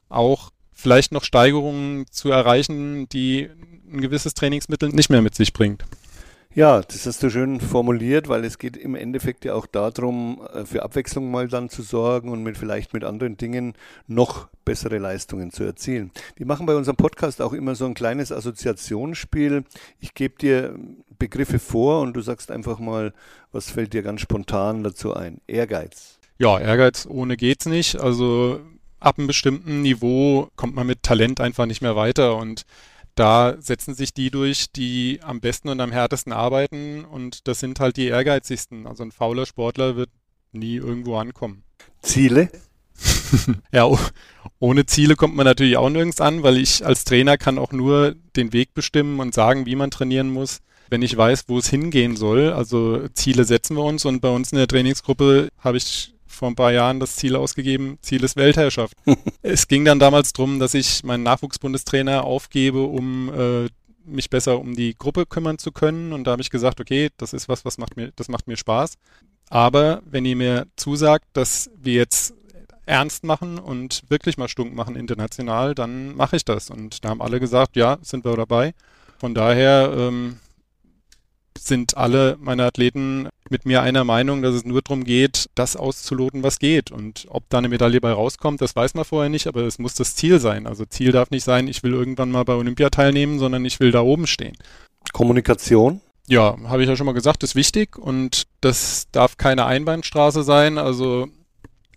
auch 0.10 0.52
vielleicht 0.80 1.12
noch 1.12 1.24
Steigerungen 1.24 2.06
zu 2.10 2.32
erreichen, 2.32 3.10
die 3.10 3.50
ein 3.92 4.02
gewisses 4.02 4.34
Trainingsmittel 4.34 4.90
nicht 4.90 5.10
mehr 5.10 5.22
mit 5.22 5.36
sich 5.36 5.54
bringt. 5.54 5.84
Ja, 6.56 6.82
das 6.82 7.06
hast 7.06 7.22
du 7.22 7.30
schön 7.30 7.62
formuliert, 7.62 8.28
weil 8.28 8.44
es 8.44 8.58
geht 8.58 8.76
im 8.76 8.96
Endeffekt 8.96 9.46
ja 9.46 9.54
auch 9.54 9.68
darum, 9.68 10.42
äh, 10.52 10.66
für 10.66 10.82
Abwechslung 10.82 11.30
mal 11.30 11.48
dann 11.48 11.70
zu 11.70 11.84
sorgen 11.84 12.32
und 12.32 12.42
mit 12.42 12.58
vielleicht 12.58 12.92
mit 12.92 13.04
anderen 13.04 13.38
Dingen 13.38 13.74
noch 14.08 14.48
bessere 14.66 14.98
Leistungen 14.98 15.52
zu 15.52 15.64
erzielen. 15.64 16.12
Wir 16.36 16.48
machen 16.48 16.66
bei 16.66 16.76
unserem 16.76 16.98
Podcast 16.98 17.40
auch 17.42 17.54
immer 17.54 17.76
so 17.76 17.86
ein 17.86 17.94
kleines 17.94 18.32
Assoziationsspiel. 18.32 19.64
Ich 20.00 20.16
gebe 20.16 20.38
dir 20.40 20.76
Begriffe 21.20 21.60
vor 21.60 22.02
und 22.02 22.14
du 22.14 22.22
sagst 22.22 22.50
einfach 22.50 22.80
mal, 22.80 23.14
was 23.52 23.70
fällt 23.70 23.94
dir 23.94 24.02
ganz 24.02 24.22
spontan 24.22 24.84
dazu 24.84 25.14
ein? 25.14 25.42
Ehrgeiz. 25.46 26.18
Ja, 26.40 26.60
Ehrgeiz 26.60 27.06
ohne 27.08 27.38
geht's 27.38 27.68
nicht. 27.68 28.00
Also 28.00 28.60
ab 29.00 29.18
einem 29.18 29.28
bestimmten 29.28 29.82
Niveau 29.82 30.50
kommt 30.56 30.76
man 30.76 30.88
mit 30.88 31.04
Talent 31.04 31.42
einfach 31.42 31.66
nicht 31.66 31.82
mehr 31.82 31.96
weiter 31.96 32.38
und 32.38 32.64
da 33.16 33.56
setzen 33.60 33.96
sich 33.96 34.14
die 34.14 34.32
durch, 34.32 34.72
die 34.72 35.20
am 35.24 35.42
besten 35.42 35.70
und 35.70 35.82
am 35.82 35.92
härtesten 35.92 36.32
arbeiten 36.32 37.04
und 37.04 37.48
das 37.48 37.60
sind 37.60 37.80
halt 37.80 37.98
die 37.98 38.08
ehrgeizigsten. 38.08 38.88
Also 38.88 39.04
ein 39.04 39.12
fauler 39.12 39.46
Sportler 39.46 39.96
wird 39.96 40.10
nie 40.52 40.76
irgendwo 40.76 41.18
ankommen. 41.18 41.64
Ziele? 42.02 42.50
ja, 43.72 43.90
ohne 44.60 44.86
Ziele 44.86 45.16
kommt 45.16 45.36
man 45.36 45.46
natürlich 45.46 45.78
auch 45.78 45.90
nirgends 45.90 46.22
an, 46.22 46.44
weil 46.44 46.58
ich 46.58 46.86
als 46.86 47.04
Trainer 47.04 47.38
kann 47.38 47.58
auch 47.58 47.72
nur 47.72 48.16
den 48.36 48.54
Weg 48.54 48.74
bestimmen 48.74 49.20
und 49.20 49.34
sagen, 49.34 49.66
wie 49.66 49.76
man 49.76 49.92
trainieren 49.92 50.30
muss, 50.30 50.60
wenn 50.90 51.02
ich 51.02 51.16
weiß, 51.16 51.46
wo 51.48 51.58
es 51.58 51.70
hingehen 51.70 52.16
soll. 52.16 52.54
Also 52.54 53.08
Ziele 53.10 53.44
setzen 53.44 53.76
wir 53.76 53.84
uns 53.84 54.06
und 54.06 54.22
bei 54.22 54.30
uns 54.30 54.52
in 54.52 54.58
der 54.58 54.68
Trainingsgruppe 54.68 55.50
habe 55.60 55.78
ich 55.78 56.14
vor 56.40 56.48
ein 56.48 56.56
paar 56.56 56.72
Jahren 56.72 57.00
das 57.00 57.18
Ziel 57.18 57.36
ausgegeben, 57.36 58.00
Ziel 58.02 58.24
ist 58.24 58.38
Weltherrschaft. 58.38 58.94
es 59.42 59.68
ging 59.68 59.86
dann 59.86 60.00
damals 60.00 60.34
darum, 60.34 60.60
dass 60.60 60.74
ich 60.74 61.04
meinen 61.04 61.24
Nachwuchsbundestrainer 61.24 62.24
aufgebe, 62.24 62.82
um 62.82 63.32
äh, 63.34 63.70
mich 64.06 64.30
besser 64.30 64.60
um 64.60 64.74
die 64.74 64.98
Gruppe 64.98 65.26
kümmern 65.26 65.58
zu 65.58 65.72
können. 65.72 66.14
Und 66.14 66.24
da 66.24 66.32
habe 66.32 66.42
ich 66.42 66.50
gesagt, 66.50 66.80
okay, 66.80 67.10
das 67.18 67.34
ist 67.34 67.50
was, 67.50 67.66
was 67.66 67.78
macht 67.78 67.98
mir, 67.98 68.12
das 68.16 68.30
macht 68.30 68.48
mir 68.48 68.56
Spaß. 68.56 68.96
Aber 69.50 70.02
wenn 70.06 70.26
ihr 70.26 70.38
mir 70.38 70.68
zusagt, 70.78 71.26
dass 71.34 71.70
wir 71.76 71.94
jetzt 71.94 72.34
ernst 72.86 73.24
machen 73.24 73.60
und 73.60 74.04
wirklich 74.08 74.38
mal 74.38 74.48
stunk 74.48 74.74
machen 74.74 74.96
international, 74.96 75.76
dann 75.76 76.16
mache 76.16 76.38
ich 76.38 76.46
das. 76.46 76.70
Und 76.70 77.04
da 77.04 77.10
haben 77.10 77.22
alle 77.22 77.40
gesagt, 77.40 77.76
ja, 77.76 77.98
sind 78.02 78.24
wir 78.24 78.36
dabei. 78.36 78.74
Von 79.20 79.34
daher 79.34 79.94
ähm, 79.96 80.40
sind 81.66 81.98
alle 81.98 82.38
meine 82.40 82.66
Athleten 82.66 83.30
mit 83.50 83.66
mir 83.66 83.82
einer 83.82 84.04
Meinung, 84.04 84.42
dass 84.42 84.56
es 84.56 84.66
nur 84.66 84.82
darum 84.82 85.04
geht, 85.04 85.50
das 85.56 85.76
auszuloten, 85.76 86.44
was 86.44 86.60
geht. 86.60 86.92
Und 86.92 87.26
ob 87.30 87.50
da 87.50 87.58
eine 87.58 87.70
Medaille 87.70 88.02
bei 88.02 88.12
rauskommt, 88.12 88.62
das 88.62 88.76
weiß 88.76 88.94
man 88.94 89.06
vorher 89.06 89.30
nicht, 89.30 89.48
aber 89.48 89.62
es 89.62 89.80
muss 89.80 89.94
das 89.94 90.16
Ziel 90.16 90.40
sein. 90.40 90.68
Also 90.68 90.86
Ziel 90.86 91.12
darf 91.12 91.32
nicht 91.32 91.44
sein, 91.44 91.68
ich 91.68 91.84
will 91.84 91.94
irgendwann 91.94 92.32
mal 92.32 92.44
bei 92.44 92.54
Olympia 92.54 92.90
teilnehmen, 92.90 93.40
sondern 93.40 93.66
ich 93.66 93.80
will 93.80 93.92
da 93.92 94.02
oben 94.02 94.28
stehen. 94.28 94.56
Kommunikation? 95.14 96.02
Ja, 96.28 96.58
habe 96.66 96.84
ich 96.84 96.90
ja 96.90 96.96
schon 96.96 97.08
mal 97.08 97.14
gesagt, 97.14 97.44
ist 97.44 97.56
wichtig 97.56 97.98
und 97.98 98.44
das 98.62 99.08
darf 99.12 99.38
keine 99.38 99.66
Einbahnstraße 99.66 100.44
sein. 100.44 100.78
Also 100.78 101.28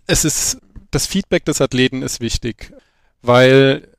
es 0.07 0.25
ist, 0.25 0.57
das 0.89 1.05
Feedback 1.05 1.45
des 1.45 1.61
Athleten 1.61 2.01
ist 2.01 2.19
wichtig, 2.19 2.73
weil 3.21 3.92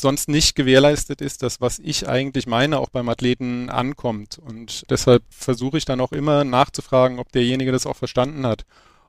sonst 0.00 0.28
nicht 0.28 0.54
gewährleistet 0.54 1.20
ist, 1.20 1.42
dass 1.42 1.60
was 1.60 1.78
ich 1.78 2.08
eigentlich 2.08 2.46
meine, 2.46 2.78
auch 2.78 2.90
beim 2.90 3.08
Athleten 3.08 3.70
ankommt. 3.70 4.38
Und 4.38 4.84
deshalb 4.90 5.22
versuche 5.30 5.78
ich 5.78 5.84
dann 5.84 6.00
auch 6.00 6.12
immer 6.12 6.44
nachzufragen, 6.44 7.18
ob 7.18 7.32
derjenige 7.32 7.72
das 7.72 7.86
auch 7.86 7.96
verstanden 7.96 8.46
hat. 8.46 8.64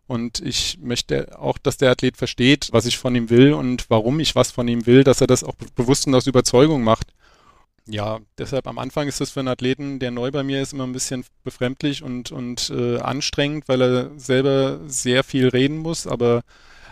Und 0.07 0.39
ich 0.39 0.79
möchte 0.81 1.39
auch, 1.39 1.59
dass 1.59 1.77
der 1.77 1.91
Athlet 1.91 2.17
versteht, 2.17 2.69
was 2.71 2.87
ich 2.87 2.97
von 2.97 3.15
ihm 3.15 3.29
will 3.29 3.53
und 3.53 3.89
warum 3.89 4.19
ich 4.19 4.35
was 4.35 4.51
von 4.51 4.67
ihm 4.67 4.87
will, 4.87 5.03
dass 5.03 5.21
er 5.21 5.27
das 5.27 5.43
auch 5.43 5.53
bewusst 5.75 6.07
und 6.07 6.15
aus 6.15 6.25
Überzeugung 6.25 6.83
macht. 6.83 7.13
Ja, 7.85 8.19
deshalb 8.37 8.67
am 8.67 8.79
Anfang 8.79 9.07
ist 9.07 9.21
das 9.21 9.31
für 9.31 9.39
einen 9.39 9.49
Athleten, 9.49 9.99
der 9.99 10.11
neu 10.11 10.31
bei 10.31 10.43
mir 10.43 10.61
ist, 10.61 10.73
immer 10.73 10.85
ein 10.85 10.93
bisschen 10.93 11.25
befremdlich 11.43 12.03
und, 12.03 12.31
und 12.31 12.69
äh, 12.69 12.97
anstrengend, 12.97 13.67
weil 13.67 13.81
er 13.81 14.11
selber 14.17 14.79
sehr 14.87 15.23
viel 15.23 15.47
reden 15.47 15.77
muss, 15.77 16.05
aber 16.05 16.41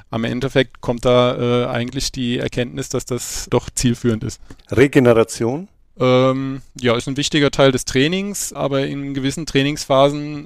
am 0.10 0.24
Endeffekt 0.24 0.82
kommt 0.82 1.06
da 1.06 1.36
äh, 1.36 1.68
eigentlich 1.68 2.12
die 2.12 2.38
Erkenntnis, 2.38 2.90
dass 2.90 3.06
das 3.06 3.48
doch 3.50 3.70
zielführend 3.70 4.24
ist. 4.24 4.42
Regeneration? 4.72 5.68
Ähm, 6.00 6.62
ja, 6.80 6.96
ist 6.96 7.08
ein 7.08 7.18
wichtiger 7.18 7.52
Teil 7.52 7.72
des 7.72 7.86
Trainings, 7.86 8.54
aber 8.54 8.86
in 8.86 9.14
gewissen 9.14 9.46
Trainingsphasen 9.46 10.46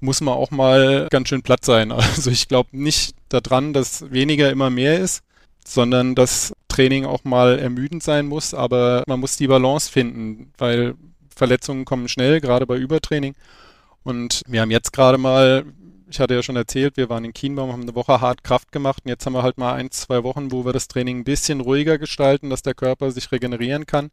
muss 0.00 0.20
man 0.20 0.34
auch 0.34 0.50
mal 0.50 1.08
ganz 1.10 1.28
schön 1.28 1.42
platt 1.42 1.64
sein. 1.64 1.92
Also 1.96 2.30
ich 2.30 2.48
glaube 2.48 2.70
nicht 2.72 3.14
daran, 3.28 3.72
dass 3.72 4.10
weniger 4.10 4.50
immer 4.50 4.70
mehr 4.70 4.98
ist, 4.98 5.22
sondern 5.64 6.14
dass 6.14 6.52
Training 6.68 7.04
auch 7.04 7.24
mal 7.24 7.58
ermüdend 7.58 8.02
sein 8.02 8.26
muss, 8.26 8.54
aber 8.54 9.02
man 9.06 9.20
muss 9.20 9.36
die 9.36 9.46
Balance 9.46 9.90
finden, 9.90 10.52
weil 10.58 10.94
Verletzungen 11.34 11.84
kommen 11.84 12.08
schnell, 12.08 12.40
gerade 12.40 12.66
bei 12.66 12.76
Übertraining. 12.76 13.34
Und 14.02 14.42
wir 14.46 14.60
haben 14.60 14.70
jetzt 14.70 14.92
gerade 14.92 15.18
mal 15.18 15.64
ich 16.08 16.20
hatte 16.20 16.34
ja 16.34 16.42
schon 16.42 16.56
erzählt, 16.56 16.96
wir 16.96 17.08
waren 17.08 17.24
in 17.24 17.32
Kienbaum, 17.32 17.72
haben 17.72 17.82
eine 17.82 17.94
Woche 17.94 18.20
hart 18.20 18.44
Kraft 18.44 18.72
gemacht 18.72 19.02
und 19.04 19.08
jetzt 19.08 19.26
haben 19.26 19.32
wir 19.32 19.42
halt 19.42 19.58
mal 19.58 19.74
ein, 19.74 19.90
zwei 19.90 20.22
Wochen, 20.22 20.52
wo 20.52 20.64
wir 20.64 20.72
das 20.72 20.88
Training 20.88 21.20
ein 21.20 21.24
bisschen 21.24 21.60
ruhiger 21.60 21.98
gestalten, 21.98 22.50
dass 22.50 22.62
der 22.62 22.74
Körper 22.74 23.10
sich 23.10 23.32
regenerieren 23.32 23.86
kann, 23.86 24.10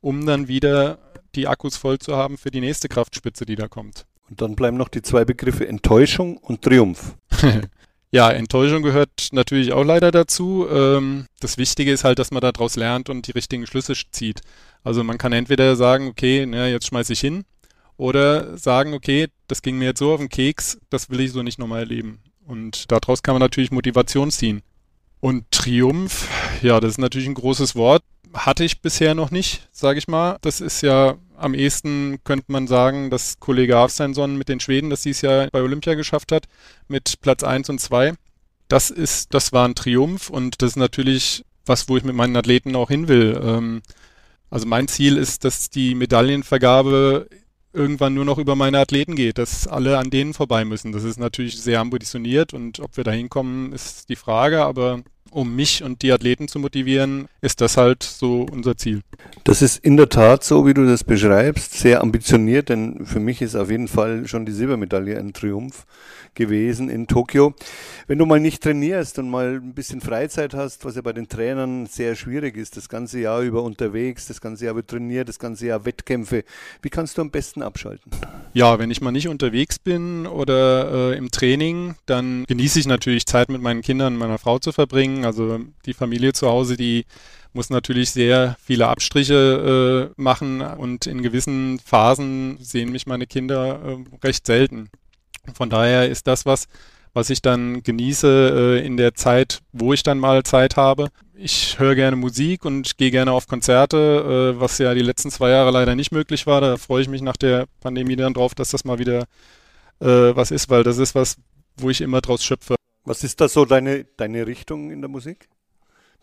um 0.00 0.24
dann 0.26 0.48
wieder 0.48 0.98
die 1.34 1.48
Akkus 1.48 1.76
voll 1.76 1.98
zu 1.98 2.16
haben 2.16 2.38
für 2.38 2.50
die 2.50 2.60
nächste 2.60 2.88
Kraftspitze, 2.88 3.46
die 3.46 3.56
da 3.56 3.68
kommt. 3.68 4.06
Und 4.28 4.40
dann 4.40 4.54
bleiben 4.54 4.76
noch 4.76 4.88
die 4.88 5.02
zwei 5.02 5.24
Begriffe 5.24 5.66
Enttäuschung 5.66 6.38
und 6.38 6.62
Triumph. 6.62 7.16
ja, 8.10 8.30
Enttäuschung 8.30 8.82
gehört 8.82 9.28
natürlich 9.32 9.72
auch 9.72 9.84
leider 9.84 10.10
dazu. 10.10 10.66
Ähm, 10.70 11.26
das 11.40 11.58
Wichtige 11.58 11.92
ist 11.92 12.04
halt, 12.04 12.18
dass 12.18 12.30
man 12.30 12.40
daraus 12.40 12.76
lernt 12.76 13.10
und 13.10 13.26
die 13.26 13.32
richtigen 13.32 13.66
Schlüsse 13.66 13.94
zieht. 14.10 14.40
Also 14.84 15.04
man 15.04 15.18
kann 15.18 15.32
entweder 15.32 15.76
sagen, 15.76 16.08
okay, 16.08 16.46
na, 16.46 16.68
jetzt 16.68 16.86
schmeiße 16.86 17.12
ich 17.12 17.20
hin, 17.20 17.44
oder 17.96 18.56
sagen, 18.58 18.94
okay, 18.94 19.28
das 19.48 19.62
ging 19.62 19.78
mir 19.78 19.86
jetzt 19.86 19.98
so 19.98 20.12
auf 20.12 20.20
den 20.20 20.28
Keks, 20.28 20.78
das 20.90 21.10
will 21.10 21.20
ich 21.20 21.32
so 21.32 21.42
nicht 21.42 21.58
nochmal 21.58 21.80
erleben. 21.80 22.20
Und 22.46 22.90
daraus 22.90 23.22
kann 23.22 23.34
man 23.34 23.40
natürlich 23.40 23.70
Motivation 23.70 24.30
ziehen. 24.30 24.62
Und 25.20 25.50
Triumph, 25.50 26.28
ja, 26.62 26.80
das 26.80 26.92
ist 26.92 26.98
natürlich 26.98 27.28
ein 27.28 27.34
großes 27.34 27.76
Wort. 27.76 28.02
Hatte 28.34 28.64
ich 28.64 28.80
bisher 28.80 29.14
noch 29.14 29.30
nicht, 29.30 29.68
sage 29.70 29.98
ich 29.98 30.08
mal. 30.08 30.38
Das 30.40 30.60
ist 30.60 30.80
ja 30.80 31.16
am 31.36 31.54
ehesten, 31.54 32.18
könnte 32.24 32.50
man 32.50 32.66
sagen, 32.66 33.10
dass 33.10 33.38
Kollege 33.38 33.76
Hafsteinsson 33.76 34.36
mit 34.36 34.48
den 34.48 34.60
Schweden 34.60 34.90
das 34.90 35.02
dieses 35.02 35.22
Jahr 35.22 35.48
bei 35.50 35.60
Olympia 35.60 35.94
geschafft 35.94 36.32
hat, 36.32 36.46
mit 36.88 37.20
Platz 37.20 37.42
1 37.44 37.68
und 37.68 37.80
2. 37.80 38.14
Das 38.68 38.90
ist, 38.90 39.34
das 39.34 39.52
war 39.52 39.68
ein 39.68 39.74
Triumph 39.74 40.30
und 40.30 40.62
das 40.62 40.70
ist 40.70 40.76
natürlich 40.76 41.44
was, 41.66 41.88
wo 41.88 41.96
ich 41.96 42.04
mit 42.04 42.16
meinen 42.16 42.36
Athleten 42.36 42.74
auch 42.74 42.88
hin 42.88 43.06
will. 43.06 43.40
Ähm, 43.42 43.82
also 44.50 44.66
mein 44.66 44.88
Ziel 44.88 45.16
ist, 45.16 45.44
dass 45.44 45.70
die 45.70 45.94
Medaillenvergabe 45.94 47.28
irgendwann 47.72 48.14
nur 48.14 48.24
noch 48.24 48.38
über 48.38 48.56
meine 48.56 48.78
Athleten 48.78 49.14
geht, 49.14 49.38
dass 49.38 49.66
alle 49.66 49.98
an 49.98 50.10
denen 50.10 50.34
vorbei 50.34 50.64
müssen. 50.64 50.92
Das 50.92 51.04
ist 51.04 51.18
natürlich 51.18 51.60
sehr 51.60 51.80
ambitioniert 51.80 52.54
und 52.54 52.80
ob 52.80 52.96
wir 52.96 53.04
da 53.04 53.10
hinkommen, 53.10 53.72
ist 53.72 54.08
die 54.08 54.16
Frage, 54.16 54.62
aber 54.64 55.00
um 55.30 55.56
mich 55.56 55.82
und 55.82 56.02
die 56.02 56.12
Athleten 56.12 56.46
zu 56.46 56.58
motivieren, 56.58 57.26
ist 57.40 57.60
das 57.60 57.76
halt 57.76 58.02
so 58.02 58.46
unser 58.50 58.76
Ziel. 58.76 59.00
Das 59.44 59.62
ist 59.62 59.82
in 59.82 59.96
der 59.96 60.10
Tat 60.10 60.44
so, 60.44 60.66
wie 60.66 60.74
du 60.74 60.84
das 60.84 61.04
beschreibst, 61.04 61.72
sehr 61.72 62.02
ambitioniert, 62.02 62.68
denn 62.68 63.06
für 63.06 63.20
mich 63.20 63.40
ist 63.40 63.56
auf 63.56 63.70
jeden 63.70 63.88
Fall 63.88 64.28
schon 64.28 64.44
die 64.44 64.52
Silbermedaille 64.52 65.18
ein 65.18 65.32
Triumph 65.32 65.86
gewesen 66.34 66.88
in 66.88 67.06
Tokio. 67.06 67.54
Wenn 68.06 68.18
du 68.18 68.26
mal 68.26 68.40
nicht 68.40 68.62
trainierst 68.62 69.18
und 69.18 69.30
mal 69.30 69.54
ein 69.56 69.74
bisschen 69.74 70.00
Freizeit 70.00 70.54
hast, 70.54 70.84
was 70.84 70.96
ja 70.96 71.02
bei 71.02 71.12
den 71.12 71.28
Trainern 71.28 71.86
sehr 71.86 72.16
schwierig 72.16 72.56
ist, 72.56 72.76
das 72.76 72.88
ganze 72.88 73.20
Jahr 73.20 73.42
über 73.42 73.62
unterwegs, 73.62 74.26
das 74.26 74.40
ganze 74.40 74.64
Jahr 74.64 74.74
über 74.74 74.86
trainiert, 74.86 75.28
das 75.28 75.38
ganze 75.38 75.66
Jahr 75.66 75.84
Wettkämpfe, 75.84 76.44
wie 76.80 76.90
kannst 76.90 77.18
du 77.18 77.22
am 77.22 77.30
besten 77.30 77.62
abschalten? 77.62 78.10
Ja, 78.54 78.78
wenn 78.78 78.90
ich 78.90 79.00
mal 79.00 79.12
nicht 79.12 79.28
unterwegs 79.28 79.78
bin 79.78 80.26
oder 80.26 81.12
äh, 81.12 81.16
im 81.16 81.30
Training, 81.30 81.94
dann 82.06 82.44
genieße 82.46 82.80
ich 82.80 82.86
natürlich 82.86 83.26
Zeit 83.26 83.48
mit 83.48 83.62
meinen 83.62 83.82
Kindern 83.82 84.14
und 84.14 84.18
meiner 84.18 84.38
Frau 84.38 84.58
zu 84.58 84.72
verbringen. 84.72 85.24
Also 85.24 85.60
die 85.86 85.94
Familie 85.94 86.32
zu 86.32 86.48
Hause, 86.48 86.76
die 86.76 87.04
muss 87.52 87.70
natürlich 87.70 88.10
sehr 88.10 88.56
viele 88.62 88.88
Abstriche 88.88 90.10
äh, 90.16 90.20
machen 90.20 90.60
und 90.62 91.06
in 91.06 91.22
gewissen 91.22 91.78
Phasen 91.78 92.58
sehen 92.60 92.92
mich 92.92 93.06
meine 93.06 93.26
Kinder 93.26 93.80
äh, 93.84 94.26
recht 94.26 94.46
selten. 94.46 94.90
Von 95.54 95.70
daher 95.70 96.08
ist 96.08 96.26
das 96.26 96.46
was, 96.46 96.66
was 97.14 97.30
ich 97.30 97.42
dann 97.42 97.82
genieße 97.82 98.78
äh, 98.80 98.86
in 98.86 98.96
der 98.96 99.14
Zeit, 99.14 99.60
wo 99.72 99.92
ich 99.92 100.02
dann 100.02 100.18
mal 100.18 100.42
Zeit 100.44 100.76
habe. 100.76 101.08
ich 101.34 101.78
höre 101.78 101.94
gerne 101.94 102.16
Musik 102.16 102.64
und 102.64 102.96
gehe 102.98 103.10
gerne 103.10 103.32
auf 103.32 103.48
Konzerte, 103.48 104.54
äh, 104.56 104.60
was 104.60 104.78
ja 104.78 104.94
die 104.94 105.02
letzten 105.02 105.30
zwei 105.30 105.50
Jahre 105.50 105.70
leider 105.72 105.94
nicht 105.94 106.12
möglich 106.12 106.46
war. 106.46 106.60
Da 106.60 106.76
freue 106.76 107.02
ich 107.02 107.08
mich 107.08 107.22
nach 107.22 107.36
der 107.36 107.66
Pandemie 107.80 108.16
dann 108.16 108.34
drauf, 108.34 108.54
dass 108.54 108.70
das 108.70 108.84
mal 108.84 108.98
wieder 108.98 109.24
äh, 110.00 110.36
was 110.36 110.50
ist, 110.50 110.70
weil 110.70 110.84
das 110.84 110.98
ist 110.98 111.14
was, 111.14 111.36
wo 111.76 111.90
ich 111.90 112.00
immer 112.00 112.20
draus 112.20 112.44
schöpfe. 112.44 112.76
Was 113.04 113.24
ist 113.24 113.40
da 113.40 113.48
so 113.48 113.64
deine, 113.64 114.04
deine 114.16 114.46
Richtung 114.46 114.90
in 114.90 115.00
der 115.00 115.10
Musik, 115.10 115.48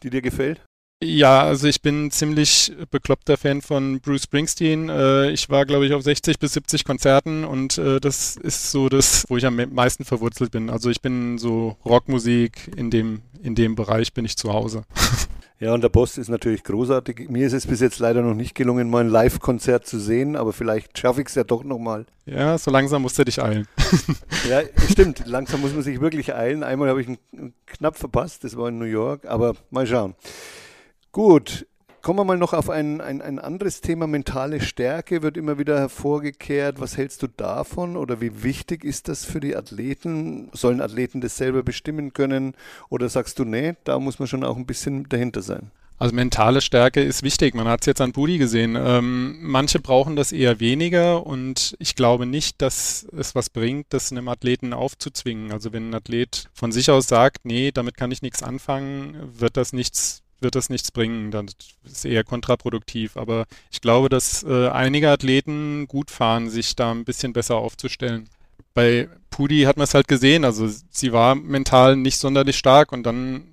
die 0.02 0.10
dir 0.10 0.22
gefällt? 0.22 0.62
Ja, 1.02 1.44
also 1.44 1.68
ich 1.68 1.82
bin 1.82 2.12
ziemlich 2.12 2.74
bekloppter 2.92 3.38
Fan 3.38 3.62
von 3.62 4.02
Bruce 4.02 4.24
Springsteen. 4.24 4.90
Äh, 4.90 5.30
ich 5.32 5.50
war, 5.50 5.66
glaube 5.66 5.86
ich, 5.86 5.94
auf 5.94 6.04
60 6.04 6.40
bis 6.40 6.54
70 6.54 6.84
Konzerten 6.84 7.46
und 7.46 7.78
äh, 7.78 8.02
das 8.02 8.36
ist 8.36 8.72
so 8.72 8.90
das, 8.90 9.24
wo 9.30 9.38
ich 9.38 9.46
am 9.46 9.56
meisten 9.72 10.04
verwurzelt 10.04 10.52
bin. 10.52 10.70
Also 10.70 10.90
ich 10.90 11.02
bin 11.02 11.38
so 11.38 11.78
Rockmusik, 11.86 12.72
in 12.76 12.90
dem, 12.90 13.22
in 13.42 13.56
dem 13.56 13.76
Bereich 13.76 14.14
bin 14.14 14.26
ich 14.26 14.38
zu 14.38 14.54
Hause. 14.54 14.84
Ja, 15.62 15.74
und 15.74 15.82
der 15.82 15.90
Boss 15.90 16.18
ist 16.18 16.30
natürlich 16.30 16.64
großartig. 16.64 17.28
Mir 17.28 17.46
ist 17.46 17.52
es 17.52 17.68
bis 17.68 17.82
jetzt 17.82 18.00
leider 18.00 18.22
noch 18.22 18.34
nicht 18.34 18.56
gelungen, 18.56 18.90
mal 18.90 19.04
ein 19.04 19.10
Live-Konzert 19.10 19.86
zu 19.86 20.00
sehen, 20.00 20.38
aber 20.38 20.54
vielleicht 20.54 20.98
schaffe 20.98 21.20
ich 21.20 21.28
es 21.28 21.36
ja 21.36 21.44
doch 21.44 21.66
nochmal. 21.66 22.06
Ja, 22.26 22.58
so 22.58 22.72
langsam 22.72 23.02
musst 23.02 23.20
du 23.20 23.26
dich 23.26 23.44
eilen. 23.44 23.68
ja, 24.50 24.62
stimmt. 24.90 25.24
Langsam 25.26 25.60
muss 25.60 25.74
man 25.74 25.84
sich 25.84 26.00
wirklich 26.00 26.34
eilen. 26.34 26.64
Einmal 26.64 26.88
habe 26.88 27.02
ich 27.02 27.10
ihn 27.10 27.18
knapp 27.66 27.98
verpasst, 27.98 28.46
das 28.46 28.56
war 28.56 28.70
in 28.70 28.80
New 28.80 28.86
York, 28.86 29.26
aber 29.26 29.54
mal 29.70 29.86
schauen. 29.86 30.16
Gut, 31.12 31.66
kommen 32.04 32.20
wir 32.20 32.24
mal 32.24 32.38
noch 32.38 32.54
auf 32.54 32.70
ein, 32.70 33.02
ein, 33.02 33.24
ein 33.24 33.40
anderes 33.40 33.82
Thema. 33.82 34.06
Mentale 34.06 34.62
Stärke 34.62 35.24
wird 35.24 35.38
immer 35.38 35.58
wieder 35.58 35.80
hervorgekehrt. 35.80 36.80
Was 36.80 36.98
hältst 36.98 37.24
du 37.24 37.28
davon 37.28 37.98
oder 37.98 38.22
wie 38.22 38.44
wichtig 38.44 38.84
ist 38.84 39.08
das 39.08 39.26
für 39.26 39.40
die 39.40 39.56
Athleten? 39.56 40.52
Sollen 40.54 40.82
Athleten 40.82 41.20
das 41.20 41.36
selber 41.36 41.64
bestimmen 41.64 42.14
können 42.14 42.54
oder 42.90 43.10
sagst 43.10 43.40
du, 43.40 43.44
nee, 43.44 43.74
da 43.86 43.98
muss 43.98 44.20
man 44.20 44.28
schon 44.28 44.44
auch 44.44 44.56
ein 44.56 44.68
bisschen 44.68 45.10
dahinter 45.10 45.42
sein? 45.42 45.72
Also 45.98 46.14
mentale 46.14 46.62
Stärke 46.62 47.02
ist 47.02 47.24
wichtig. 47.24 47.56
Man 47.56 47.68
hat 47.68 47.82
es 47.82 47.88
jetzt 47.88 48.02
an 48.02 48.12
Budi 48.12 48.38
gesehen. 48.38 48.78
Ähm, 48.80 49.40
manche 49.42 49.80
brauchen 49.80 50.16
das 50.16 50.32
eher 50.32 50.60
weniger 50.60 51.26
und 51.26 51.76
ich 51.80 51.96
glaube 51.96 52.28
nicht, 52.28 52.62
dass 52.62 53.08
es 53.18 53.34
was 53.34 53.50
bringt, 53.50 53.88
das 53.90 54.12
einem 54.12 54.28
Athleten 54.28 54.74
aufzuzwingen. 54.74 55.52
Also 55.52 55.74
wenn 55.74 55.90
ein 55.90 55.96
Athlet 55.96 56.50
von 56.54 56.72
sich 56.72 56.92
aus 56.92 57.08
sagt, 57.08 57.46
nee, 57.46 57.72
damit 57.72 57.98
kann 57.98 58.12
ich 58.12 58.22
nichts 58.22 58.44
anfangen, 58.44 59.18
wird 59.40 59.58
das 59.58 59.74
nichts 59.74 60.22
wird 60.42 60.56
das 60.56 60.70
nichts 60.70 60.92
bringen. 60.92 61.32
Das 61.32 61.54
ist 61.86 62.06
eher 62.06 62.24
kontraproduktiv. 62.24 63.18
Aber 63.18 63.46
ich 63.72 63.82
glaube, 63.82 64.10
dass 64.10 64.44
äh, 64.44 64.70
einige 64.70 65.10
Athleten 65.10 65.88
gut 65.88 66.12
fahren, 66.12 66.50
sich 66.50 66.76
da 66.76 66.92
ein 66.92 67.06
bisschen 67.06 67.34
besser 67.34 67.56
aufzustellen. 67.56 68.30
Bei 68.74 69.10
Pudi 69.30 69.64
hat 69.64 69.78
man 69.78 69.86
es 69.86 69.94
halt 69.94 70.08
gesehen, 70.08 70.46
also 70.46 70.70
sie 70.90 71.12
war 71.12 71.36
mental 71.36 71.96
nicht 71.96 72.18
sonderlich 72.18 72.58
stark 72.58 72.92
und 72.92 73.04
dann 73.04 73.44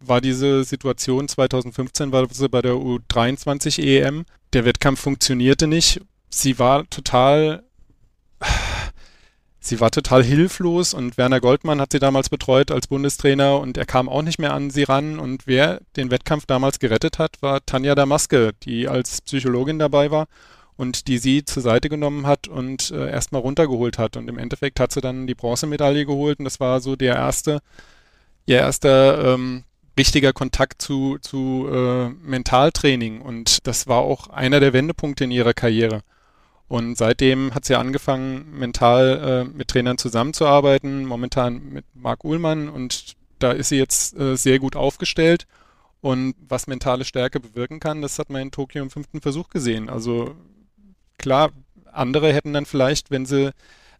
war 0.00 0.20
diese 0.20 0.64
Situation 0.64 1.28
2015 1.28 2.12
war 2.12 2.26
sie 2.30 2.48
bei 2.48 2.62
der 2.62 2.74
U23 2.74 3.82
EM. 3.82 4.24
Der 4.52 4.64
Wettkampf 4.64 5.00
funktionierte 5.00 5.66
nicht. 5.66 6.00
Sie 6.28 6.58
war 6.58 6.88
total 6.90 7.64
sie 9.66 9.80
war 9.80 9.90
total 9.90 10.22
hilflos 10.22 10.94
und 10.94 11.16
Werner 11.18 11.40
Goldmann 11.40 11.80
hat 11.80 11.92
sie 11.92 11.98
damals 11.98 12.28
betreut 12.28 12.70
als 12.70 12.86
Bundestrainer 12.86 13.58
und 13.60 13.76
er 13.76 13.86
kam 13.86 14.08
auch 14.08 14.22
nicht 14.22 14.38
mehr 14.38 14.54
an 14.54 14.70
sie 14.70 14.84
ran. 14.84 15.18
Und 15.18 15.46
wer 15.46 15.80
den 15.96 16.10
Wettkampf 16.10 16.46
damals 16.46 16.78
gerettet 16.78 17.18
hat, 17.18 17.36
war 17.40 17.64
Tanja 17.64 17.94
Damaske, 17.94 18.52
die 18.62 18.88
als 18.88 19.20
Psychologin 19.22 19.78
dabei 19.78 20.10
war 20.10 20.26
und 20.76 21.08
die 21.08 21.18
sie 21.18 21.44
zur 21.44 21.62
Seite 21.62 21.88
genommen 21.88 22.26
hat 22.26 22.48
und 22.48 22.90
äh, 22.90 23.10
erstmal 23.10 23.42
runtergeholt 23.42 23.98
hat. 23.98 24.16
Und 24.16 24.28
im 24.28 24.38
Endeffekt 24.38 24.80
hat 24.80 24.92
sie 24.92 25.00
dann 25.00 25.26
die 25.26 25.34
Bronzemedaille 25.34 26.06
geholt 26.06 26.38
und 26.38 26.44
das 26.44 26.60
war 26.60 26.80
so 26.80 26.96
der 26.96 27.16
erste, 27.16 27.60
ihr 28.46 28.58
erster 28.58 29.34
ähm, 29.34 29.64
richtiger 29.98 30.32
Kontakt 30.32 30.82
zu, 30.82 31.18
zu 31.20 31.68
äh, 31.72 32.08
Mentaltraining. 32.08 33.20
Und 33.20 33.66
das 33.66 33.86
war 33.86 33.98
auch 33.98 34.28
einer 34.28 34.60
der 34.60 34.72
Wendepunkte 34.72 35.24
in 35.24 35.30
ihrer 35.30 35.54
Karriere. 35.54 36.02
Und 36.68 36.96
seitdem 36.98 37.54
hat 37.54 37.64
sie 37.64 37.76
angefangen, 37.76 38.58
mental 38.58 39.44
äh, 39.46 39.56
mit 39.56 39.68
Trainern 39.68 39.98
zusammenzuarbeiten, 39.98 41.06
momentan 41.06 41.68
mit 41.70 41.84
Marc 41.94 42.24
Uhlmann 42.24 42.68
und 42.68 43.14
da 43.38 43.52
ist 43.52 43.68
sie 43.68 43.76
jetzt 43.76 44.18
äh, 44.18 44.36
sehr 44.36 44.58
gut 44.58 44.76
aufgestellt. 44.76 45.46
Und 46.00 46.34
was 46.48 46.66
mentale 46.66 47.04
Stärke 47.04 47.40
bewirken 47.40 47.80
kann, 47.80 48.02
das 48.02 48.18
hat 48.18 48.30
man 48.30 48.42
in 48.42 48.50
Tokio 48.50 48.82
im 48.82 48.90
fünften 48.90 49.20
Versuch 49.20 49.48
gesehen. 49.48 49.88
Also 49.88 50.34
klar, 51.18 51.50
andere 51.92 52.32
hätten 52.32 52.52
dann 52.52 52.66
vielleicht, 52.66 53.10
wenn 53.10 53.26
sie 53.26 53.52